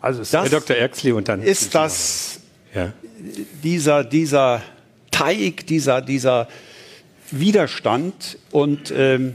[0.00, 0.76] Also es ist Das Herr Dr.
[0.76, 2.40] Erxli und dann ist das
[2.74, 2.92] Ja.
[3.62, 4.60] dieser, dieser
[5.10, 6.48] Teig, dieser, dieser
[7.30, 9.34] Widerstand und ähm,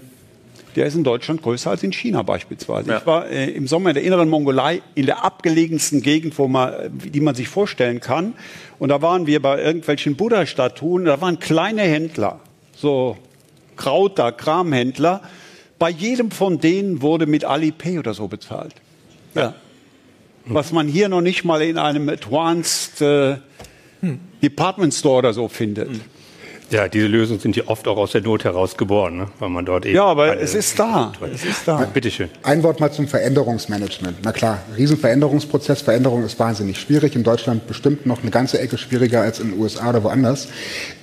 [0.79, 2.99] der ist in Deutschland größer als in China beispielsweise.
[2.99, 6.73] Ich war äh, im Sommer in der inneren Mongolei, in der abgelegensten Gegend, wo man,
[6.73, 8.33] äh, die man sich vorstellen kann.
[8.79, 12.39] Und da waren wir bei irgendwelchen Buddha-Statuen, da waren kleine Händler,
[12.73, 13.17] so
[13.75, 15.21] Krauter, Kramhändler.
[15.79, 18.75] Bei jedem von denen wurde mit Alipay oder so bezahlt.
[19.35, 19.55] Ja.
[20.45, 23.35] Was man hier noch nicht mal in einem Advanced äh,
[24.41, 25.89] Department Store oder so findet.
[26.71, 29.27] Ja, diese Lösungen sind ja oft auch aus der Not heraus geboren, ne?
[29.39, 29.95] weil man dort eben.
[29.95, 31.11] Ja, aber es ist da.
[31.33, 31.77] Es ist da.
[31.93, 32.29] Bitteschön.
[32.43, 34.17] Ein Wort mal zum Veränderungsmanagement.
[34.23, 35.81] Na klar, Riesenveränderungsprozess.
[35.81, 37.15] Veränderung ist wahnsinnig schwierig.
[37.15, 40.47] In Deutschland bestimmt noch eine ganze Ecke schwieriger als in den USA oder woanders.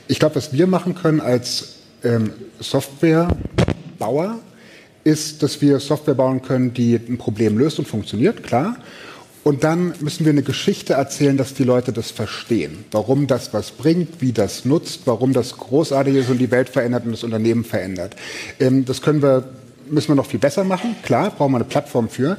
[0.09, 4.39] Ich glaube, was wir machen können als ähm, Softwarebauer,
[5.05, 8.77] ist, dass wir Software bauen können, die ein Problem löst und funktioniert, klar.
[9.47, 12.85] Und dann müssen wir eine Geschichte erzählen, dass die Leute das verstehen.
[12.91, 17.05] Warum das was bringt, wie das nutzt, warum das großartig ist und die Welt verändert
[17.05, 18.17] und das Unternehmen verändert.
[18.59, 19.45] Ähm, das können wir,
[19.89, 20.97] müssen wir noch viel besser machen.
[21.05, 22.39] Klar, brauchen wir eine Plattform für.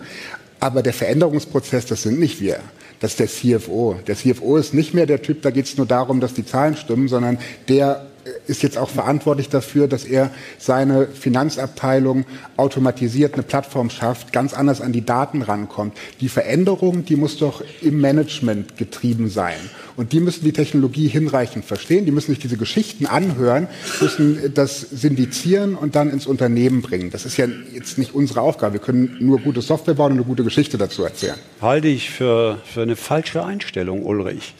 [0.59, 2.59] Aber der Veränderungsprozess, das sind nicht wir.
[2.99, 3.95] Das ist der CFO.
[4.05, 6.75] Der CFO ist nicht mehr der Typ, da geht es nur darum, dass die Zahlen
[6.75, 7.37] stimmen, sondern
[7.69, 8.05] der
[8.47, 12.25] ist jetzt auch verantwortlich dafür, dass er seine Finanzabteilung
[12.57, 15.97] automatisiert eine Plattform schafft, ganz anders an die Daten rankommt.
[16.21, 19.57] Die Veränderung, die muss doch im Management getrieben sein.
[19.95, 23.67] Und die müssen die Technologie hinreichend verstehen, die müssen sich diese Geschichten anhören,
[23.99, 27.09] müssen das syndizieren und dann ins Unternehmen bringen.
[27.09, 28.73] Das ist ja jetzt nicht unsere Aufgabe.
[28.73, 31.35] Wir können nur gute Software bauen und eine gute Geschichte dazu erzählen.
[31.61, 34.53] Halte ich für, für eine falsche Einstellung, Ulrich.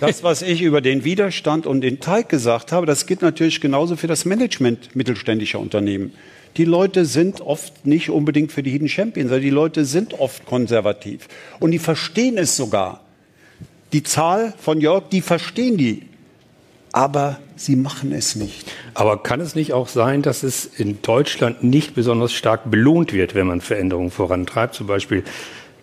[0.00, 3.96] Das, was ich über den Widerstand und den Teig gesagt habe, das gilt natürlich genauso
[3.96, 6.14] für das Management mittelständischer Unternehmen.
[6.56, 10.46] Die Leute sind oft nicht unbedingt für die Hidden Champions, sondern die Leute sind oft
[10.46, 11.28] konservativ.
[11.60, 13.02] Und die verstehen es sogar.
[13.92, 16.04] Die Zahl von Jörg, die verstehen die.
[16.92, 18.72] Aber sie machen es nicht.
[18.94, 23.34] Aber kann es nicht auch sein, dass es in Deutschland nicht besonders stark belohnt wird,
[23.34, 24.74] wenn man Veränderungen vorantreibt?
[24.74, 25.22] Zum Beispiel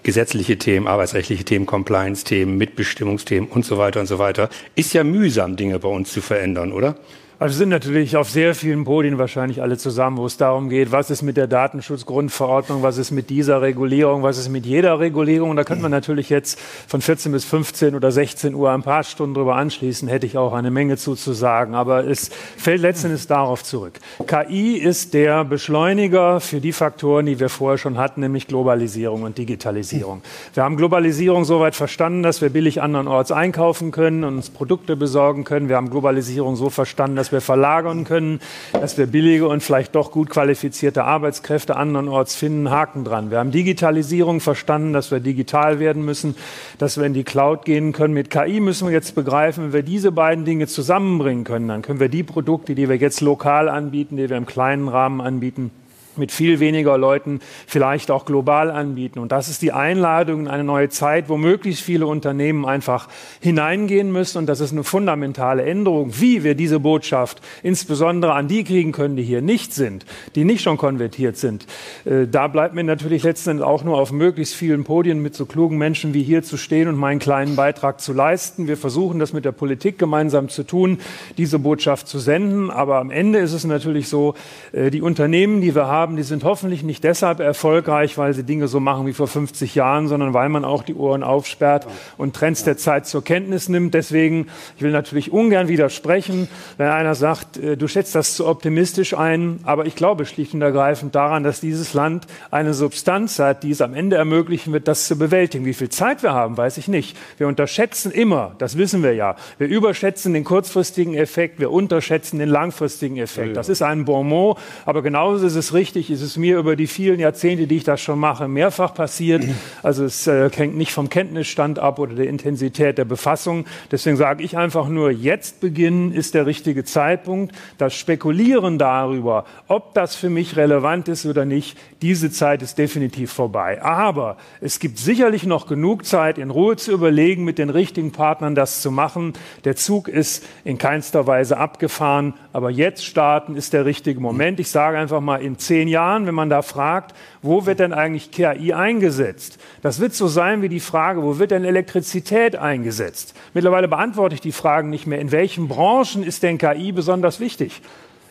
[0.04, 4.50] gesetzliche Themen, arbeitsrechtliche Themen, Compliance-Themen, Mitbestimmungsthemen und so weiter und so weiter.
[4.76, 6.96] Ist ja mühsam, Dinge bei uns zu verändern, oder?
[7.42, 11.10] Also sind natürlich auf sehr vielen Podien wahrscheinlich alle zusammen, wo es darum geht, was
[11.10, 15.52] ist mit der Datenschutzgrundverordnung, was ist mit dieser Regulierung, was ist mit jeder Regulierung.
[15.52, 19.04] Und da könnte man natürlich jetzt von 14 bis 15 oder 16 Uhr ein paar
[19.04, 21.76] Stunden drüber anschließen, hätte ich auch eine Menge zuzusagen.
[21.76, 23.94] Aber es fällt letztendlich darauf zurück.
[24.28, 29.38] KI ist der Beschleuniger für die Faktoren, die wir vorher schon hatten, nämlich Globalisierung und
[29.38, 30.24] Digitalisierung.
[30.56, 35.46] Wir haben Globalisierung soweit verstanden, dass wir billig andernorts einkaufen können und uns Produkte besorgen
[35.46, 35.70] können.
[35.70, 38.40] Wir haben Globalisierung so verstanden, dass wir verlagern können,
[38.74, 42.70] dass wir billige und vielleicht doch gut qualifizierte Arbeitskräfte andernorts finden.
[42.70, 43.32] Haken dran.
[43.32, 46.36] Wir haben Digitalisierung verstanden, dass wir digital werden müssen,
[46.78, 48.14] dass wir in die Cloud gehen können.
[48.14, 52.00] Mit KI müssen wir jetzt begreifen, wenn wir diese beiden Dinge zusammenbringen können, dann können
[52.00, 55.72] wir die Produkte, die wir jetzt lokal anbieten, die wir im kleinen Rahmen anbieten,
[56.20, 59.20] mit viel weniger Leuten vielleicht auch global anbieten.
[59.20, 63.08] Und das ist die Einladung in eine neue Zeit, wo möglichst viele Unternehmen einfach
[63.40, 64.38] hineingehen müssen.
[64.38, 69.16] Und das ist eine fundamentale Änderung, wie wir diese Botschaft insbesondere an die kriegen können,
[69.16, 70.06] die hier nicht sind,
[70.36, 71.66] die nicht schon konvertiert sind.
[72.06, 75.78] Äh, Da bleibt mir natürlich letztendlich auch nur auf möglichst vielen Podien mit so klugen
[75.78, 78.68] Menschen wie hier zu stehen und meinen kleinen Beitrag zu leisten.
[78.68, 81.00] Wir versuchen das mit der Politik gemeinsam zu tun,
[81.38, 82.70] diese Botschaft zu senden.
[82.70, 84.34] Aber am Ende ist es natürlich so,
[84.74, 88.44] äh, die Unternehmen, die wir haben, haben, die sind hoffentlich nicht deshalb erfolgreich, weil sie
[88.44, 91.86] Dinge so machen wie vor 50 Jahren, sondern weil man auch die Ohren aufsperrt
[92.18, 93.94] und Trends der Zeit zur Kenntnis nimmt.
[93.94, 99.14] Deswegen, ich will natürlich ungern widersprechen, wenn einer sagt, äh, du schätzt das zu optimistisch
[99.16, 103.70] ein, aber ich glaube schlicht und ergreifend daran, dass dieses Land eine Substanz hat, die
[103.70, 105.66] es am Ende ermöglichen wird, das zu bewältigen.
[105.66, 107.16] Wie viel Zeit wir haben, weiß ich nicht.
[107.38, 112.50] Wir unterschätzen immer, das wissen wir ja, wir überschätzen den kurzfristigen Effekt, wir unterschätzen den
[112.50, 113.56] langfristigen Effekt.
[113.56, 114.58] Das ist ein Bonmot,
[114.88, 118.00] aber genauso ist es richtig, ist es mir über die vielen Jahrzehnte, die ich das
[118.00, 119.44] schon mache, mehrfach passiert.
[119.84, 123.66] Also es äh, hängt nicht vom Kenntnisstand ab oder der Intensität der Befassung.
[123.92, 127.56] Deswegen sage ich einfach nur, jetzt beginnen ist der richtige Zeitpunkt.
[127.78, 133.32] Das Spekulieren darüber, ob das für mich relevant ist oder nicht, diese Zeit ist definitiv
[133.32, 133.82] vorbei.
[133.82, 138.54] Aber es gibt sicherlich noch genug Zeit, in Ruhe zu überlegen, mit den richtigen Partnern
[138.56, 139.34] das zu machen.
[139.64, 144.60] Der Zug ist in keinster Weise abgefahren, aber jetzt starten ist der richtige Moment.
[144.60, 148.32] Ich sage einfach mal, in zehn Jahren, wenn man da fragt, wo wird denn eigentlich
[148.32, 149.60] KI eingesetzt?
[149.82, 153.36] Das wird so sein wie die Frage, wo wird denn Elektrizität eingesetzt?
[153.54, 155.20] Mittlerweile beantworte ich die Fragen nicht mehr.
[155.20, 157.82] In welchen Branchen ist denn KI besonders wichtig?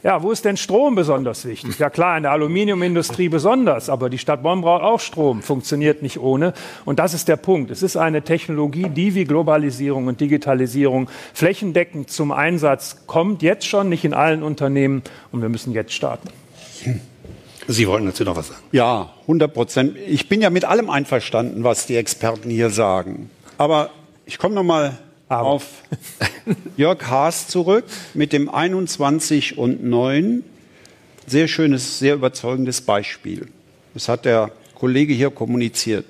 [0.04, 1.78] Ja, wo ist denn Strom besonders wichtig?
[1.78, 6.20] Ja klar, in der Aluminiumindustrie besonders, aber die Stadt Bonn braucht auch Strom, funktioniert nicht
[6.20, 6.52] ohne.
[6.84, 7.72] Und das ist der Punkt.
[7.72, 13.88] Es ist eine Technologie, die wie Globalisierung und Digitalisierung flächendeckend zum Einsatz kommt, jetzt schon,
[13.88, 15.02] nicht in allen Unternehmen.
[15.32, 16.28] Und wir müssen jetzt starten.
[17.70, 18.62] Sie wollten dazu noch was sagen?
[18.72, 19.96] Ja, 100 Prozent.
[20.08, 23.28] Ich bin ja mit allem einverstanden, was die Experten hier sagen.
[23.58, 23.90] Aber
[24.24, 24.96] ich komme noch mal
[25.28, 25.46] aber.
[25.46, 25.66] auf
[26.78, 27.84] Jörg Haas zurück
[28.14, 30.44] mit dem 21 und 9.
[31.26, 33.48] Sehr schönes, sehr überzeugendes Beispiel.
[33.92, 36.06] Das hat der Kollege hier kommuniziert.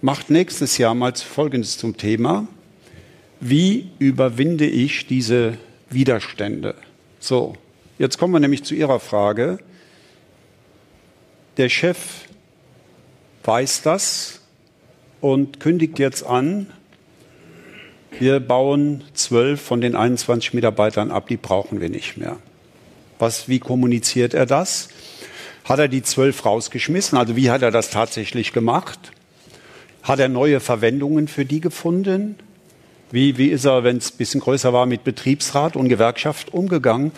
[0.00, 2.48] Macht nächstes Jahr mal Folgendes zum Thema.
[3.40, 5.58] Wie überwinde ich diese
[5.90, 6.74] Widerstände?
[7.20, 7.56] So,
[7.98, 9.58] jetzt kommen wir nämlich zu Ihrer Frage.
[11.56, 11.98] Der Chef
[13.44, 14.40] weiß das
[15.20, 16.66] und kündigt jetzt an,
[18.18, 22.38] wir bauen zwölf von den 21 Mitarbeitern ab, die brauchen wir nicht mehr.
[23.20, 24.88] Was, wie kommuniziert er das?
[25.64, 27.16] Hat er die zwölf rausgeschmissen?
[27.16, 29.12] Also wie hat er das tatsächlich gemacht?
[30.02, 32.36] Hat er neue Verwendungen für die gefunden?
[33.10, 37.12] Wie, wie ist er, wenn es ein bisschen größer war, mit Betriebsrat und Gewerkschaft umgegangen?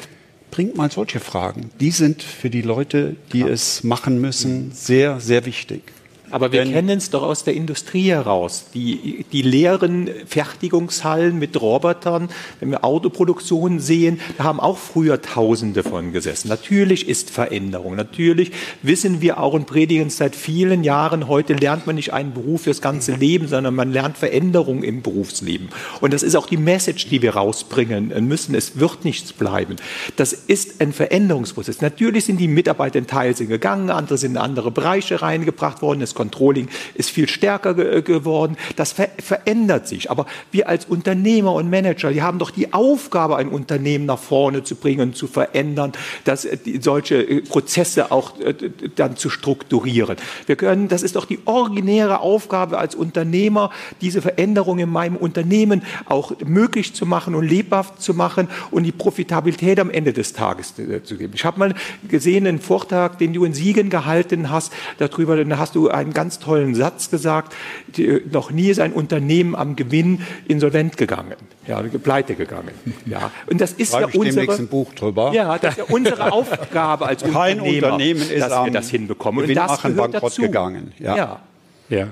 [0.51, 1.71] Bringt mal solche Fragen.
[1.81, 3.49] Die sind für die Leute, die ja.
[3.49, 5.83] es machen müssen, sehr, sehr wichtig.
[6.31, 8.67] Aber wir kennen es doch aus der Industrie heraus.
[8.75, 12.29] Die, die leeren Fertigungshallen mit Robotern,
[12.61, 16.49] wenn wir Autoproduktionen sehen, da haben auch früher Tausende von gesessen.
[16.49, 17.95] Natürlich ist Veränderung.
[17.95, 22.63] Natürlich wissen wir auch und predigen seit vielen Jahren, heute lernt man nicht einen Beruf
[22.63, 25.69] fürs ganze Leben, sondern man lernt Veränderung im Berufsleben.
[26.01, 28.55] Und das ist auch die Message, die wir rausbringen müssen.
[28.55, 29.77] Es wird nichts bleiben.
[30.17, 31.81] Das ist ein Veränderungsprozess.
[31.81, 36.01] Natürlich sind die Mitarbeiter in Teil sind gegangen, andere sind in andere Bereiche reingebracht worden.
[36.01, 38.57] Es Controlling ist viel stärker ge geworden.
[38.75, 40.11] Das ver verändert sich.
[40.11, 44.65] Aber wir als Unternehmer und Manager, die haben doch die Aufgabe, ein Unternehmen nach vorne
[44.65, 45.93] zu bringen, zu verändern,
[46.25, 48.55] dass äh, die, solche äh, Prozesse auch äh,
[48.97, 50.17] dann zu strukturieren.
[50.47, 53.71] Wir können, das ist doch die originäre Aufgabe als Unternehmer,
[54.01, 58.93] diese Veränderung in meinem Unternehmen auch möglich zu machen und lebhaft zu machen und die
[58.93, 61.33] Profitabilität am Ende des Tages zu geben.
[61.35, 61.75] Ich habe mal
[62.09, 66.15] gesehen einen Vortrag, den du in Siegen gehalten hast, darüber, dann hast du ein einen
[66.15, 67.55] ganz tollen Satz gesagt,
[67.89, 72.71] die, noch nie ist ein Unternehmen am Gewinn insolvent gegangen, ja, pleite gegangen.
[73.07, 73.31] Ja.
[73.47, 75.33] Und das ist Schreibe ja unsere, Buch drüber.
[75.33, 79.45] Ja, das ist ja unsere Aufgabe als Kein Unternehmen ist dass wir das hinbekommen.
[79.45, 80.43] Und das gehört bankrott dazu.
[80.43, 80.93] gegangen.
[80.99, 81.17] Ja.
[81.17, 81.41] ja.
[81.89, 82.09] ja.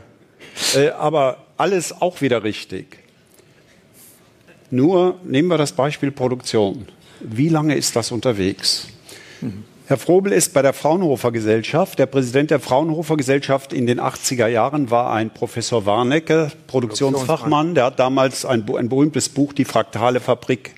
[0.75, 2.99] Äh, aber alles auch wieder richtig.
[4.71, 6.87] Nur nehmen wir das Beispiel Produktion.
[7.21, 8.89] Wie lange ist das unterwegs?
[9.41, 9.65] Mhm.
[9.86, 11.98] Herr Frobel ist bei der Fraunhofer Gesellschaft.
[11.98, 17.74] Der Präsident der Fraunhofer Gesellschaft in den 80er Jahren war ein Professor Warnecke, Produktionsfachmann.
[17.74, 20.74] Der hat damals ein, ein berühmtes Buch, Die fraktale Fabrik.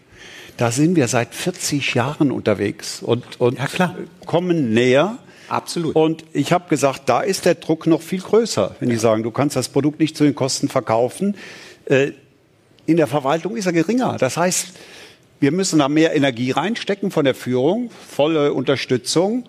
[0.56, 5.18] Da sind wir seit 40 Jahren unterwegs und, und ja, kommen näher.
[5.48, 5.94] Absolut.
[5.94, 8.94] Und ich habe gesagt, da ist der Druck noch viel größer, wenn ja.
[8.94, 11.36] die sagen, du kannst das Produkt nicht zu den Kosten verkaufen.
[11.84, 12.10] Äh,
[12.86, 14.16] in der Verwaltung ist er geringer.
[14.18, 14.72] Das heißt,
[15.40, 19.44] wir müssen da mehr Energie reinstecken von der Führung, volle Unterstützung.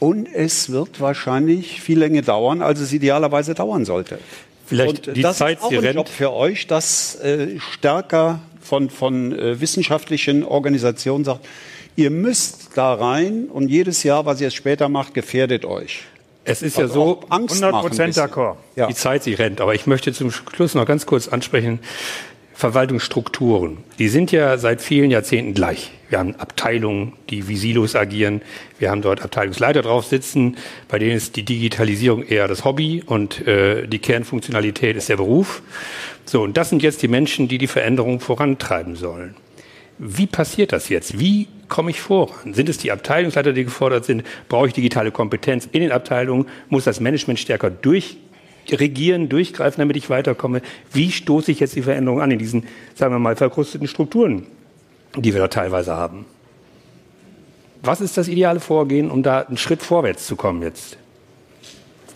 [0.00, 4.18] Und es wird wahrscheinlich viel länger dauern, als es idealerweise dauern sollte.
[4.66, 5.96] Vielleicht und die das Zeit, ist auch ein rennt.
[5.96, 11.46] Job für euch, das äh, stärker von, von äh, wissenschaftlichen Organisationen sagt,
[11.96, 16.04] ihr müsst da rein und jedes Jahr, was ihr jetzt später macht, gefährdet euch.
[16.44, 18.56] Es ist also ja so, 100 Prozent d'accord.
[18.76, 18.86] Ja.
[18.86, 19.60] Die Zeit, sie rennt.
[19.60, 21.78] Aber ich möchte zum Schluss noch ganz kurz ansprechen,
[22.54, 25.90] Verwaltungsstrukturen, die sind ja seit vielen Jahrzehnten gleich.
[26.08, 28.42] Wir haben Abteilungen, die wie Silos agieren.
[28.78, 30.56] Wir haben dort Abteilungsleiter drauf sitzen,
[30.88, 35.62] bei denen ist die Digitalisierung eher das Hobby und äh, die Kernfunktionalität ist der Beruf.
[36.24, 39.34] So, und das sind jetzt die Menschen, die die Veränderung vorantreiben sollen.
[39.98, 41.18] Wie passiert das jetzt?
[41.18, 42.54] Wie komme ich voran?
[42.54, 44.22] Sind es die Abteilungsleiter, die gefordert sind?
[44.48, 46.46] Brauche ich digitale Kompetenz in den Abteilungen?
[46.68, 47.70] Muss das Management stärker
[48.68, 50.62] durchregieren, durchgreifen, damit ich weiterkomme?
[50.92, 52.64] Wie stoße ich jetzt die Veränderung an in diesen,
[52.94, 54.46] sagen wir mal, verkrusteten Strukturen,
[55.16, 56.24] die wir da teilweise haben?
[57.82, 60.96] Was ist das ideale Vorgehen, um da einen Schritt vorwärts zu kommen jetzt?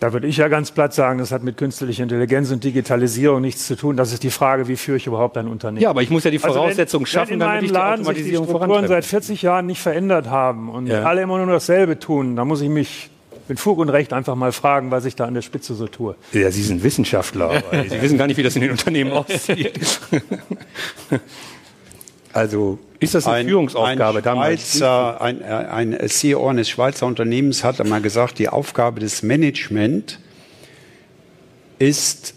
[0.00, 3.66] Da würde ich ja ganz platt sagen, das hat mit künstlicher Intelligenz und Digitalisierung nichts
[3.66, 3.96] zu tun.
[3.96, 5.82] Das ist die Frage, wie führe ich überhaupt ein Unternehmen?
[5.82, 8.00] Ja, aber ich muss ja die Voraussetzungen also wenn, schaffen, wenn damit ich die Laden
[8.02, 11.02] Automatisierung sich die Strukturen seit 40 Jahren nicht verändert haben und ja.
[11.02, 13.10] alle immer nur dasselbe tun, dann muss ich mich
[13.48, 16.14] mit Fug und Recht einfach mal fragen, was ich da an der Spitze so tue.
[16.32, 19.78] Ja, Sie sind Wissenschaftler, aber Sie wissen gar nicht, wie das in den Unternehmen aussieht.
[22.32, 27.80] also ist das eine ein, Führungsaufgabe ein Schweizer, ein, ein CEO eines Schweizer Unternehmens hat
[27.80, 30.18] einmal gesagt, die Aufgabe des Management
[31.78, 32.34] ist,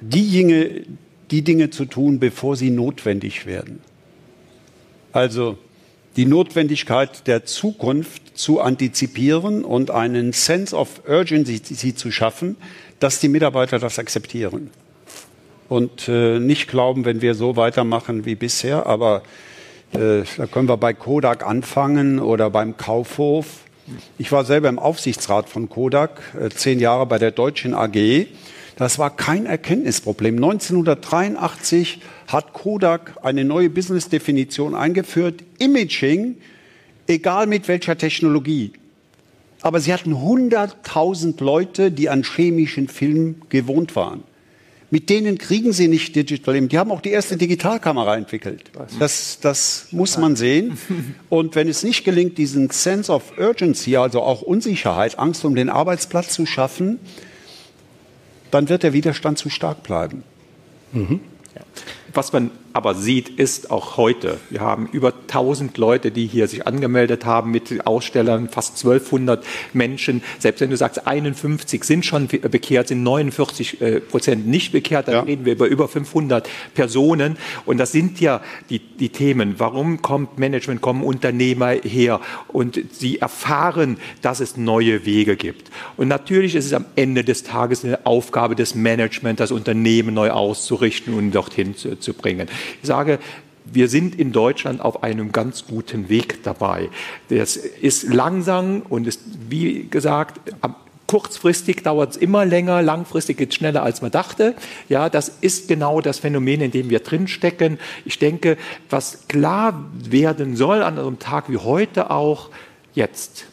[0.00, 0.82] die Dinge,
[1.30, 3.80] die Dinge zu tun, bevor sie notwendig werden.
[5.12, 5.58] Also
[6.18, 12.56] die Notwendigkeit der Zukunft zu antizipieren und einen Sense of Urgency zu schaffen,
[12.98, 14.70] dass die Mitarbeiter das akzeptieren.
[15.68, 19.22] Und äh, nicht glauben, wenn wir so weitermachen wie bisher, aber
[19.92, 23.46] äh, da können wir bei Kodak anfangen oder beim Kaufhof.
[24.18, 28.26] Ich war selber im Aufsichtsrat von Kodak, äh, zehn Jahre bei der Deutschen AG.
[28.74, 30.34] Das war kein Erkenntnisproblem.
[30.34, 35.42] 1983 hat Kodak eine neue Business-Definition eingeführt.
[35.58, 36.36] Imaging,
[37.06, 38.72] egal mit welcher Technologie.
[39.62, 44.22] Aber sie hatten 100.000 Leute, die an chemischen Film gewohnt waren.
[44.90, 46.72] Mit denen kriegen sie nicht Digital Image.
[46.72, 48.70] Die haben auch die erste Digitalkamera entwickelt.
[48.98, 50.78] Das, das muss man sehen.
[51.28, 55.68] Und wenn es nicht gelingt, diesen Sense of Urgency, also auch Unsicherheit, Angst um den
[55.68, 56.98] Arbeitsplatz zu schaffen,
[58.50, 60.22] dann wird der Widerstand zu stark bleiben.
[60.92, 61.20] Mhm.
[62.18, 64.38] Was man aber sieht, ist auch heute.
[64.50, 70.22] Wir haben über 1000 Leute, die hier sich angemeldet haben mit Ausstellern, fast 1200 Menschen.
[70.38, 75.14] Selbst wenn du sagst, 51 sind schon bekehrt, sind 49 äh, Prozent nicht bekehrt, dann
[75.14, 75.20] ja.
[75.22, 77.36] reden wir über über 500 Personen.
[77.66, 79.56] Und das sind ja die, die Themen.
[79.58, 85.68] Warum kommt Management, kommen Unternehmer her und sie erfahren, dass es neue Wege gibt.
[85.96, 90.30] Und natürlich ist es am Ende des Tages eine Aufgabe des Management, das Unternehmen neu
[90.30, 92.46] auszurichten und dorthin zu, zu bringen.
[92.82, 93.18] Ich sage,
[93.64, 96.88] wir sind in Deutschland auf einem ganz guten Weg dabei.
[97.28, 100.40] Das ist langsam und ist, wie gesagt,
[101.06, 104.54] kurzfristig dauert es immer länger, langfristig geht es schneller, als man dachte.
[104.88, 107.78] Ja, das ist genau das Phänomen, in dem wir drinstecken.
[108.04, 108.56] Ich denke,
[108.90, 112.50] was klar werden soll an einem Tag wie heute auch,
[112.94, 113.46] jetzt.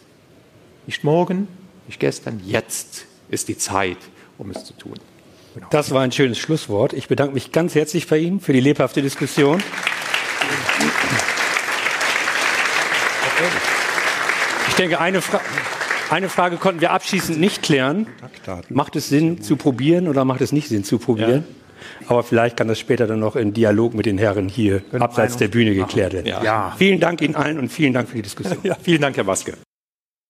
[0.85, 1.47] Nicht morgen,
[1.87, 3.97] nicht gestern, jetzt ist die Zeit,
[4.37, 4.99] um es zu tun.
[5.55, 5.67] Genau.
[5.69, 6.91] Das war ein schönes Schlusswort.
[6.91, 9.63] Ich bedanke mich ganz herzlich bei Ihnen für die lebhafte Diskussion.
[14.67, 15.39] Ich denke, eine, Fra
[16.09, 18.07] eine Frage konnten wir abschließend nicht klären.
[18.67, 21.45] Macht es Sinn zu probieren oder macht es nicht Sinn zu probieren?
[22.01, 22.09] Ja.
[22.09, 25.47] Aber vielleicht kann das später dann noch in Dialog mit den Herren hier abseits der
[25.47, 26.27] Bühne geklärt werden.
[26.27, 26.43] Ja.
[26.43, 26.75] Ja.
[26.77, 28.59] Vielen Dank Ihnen allen und vielen Dank für die Diskussion.
[28.83, 29.53] vielen Dank, Herr Waske.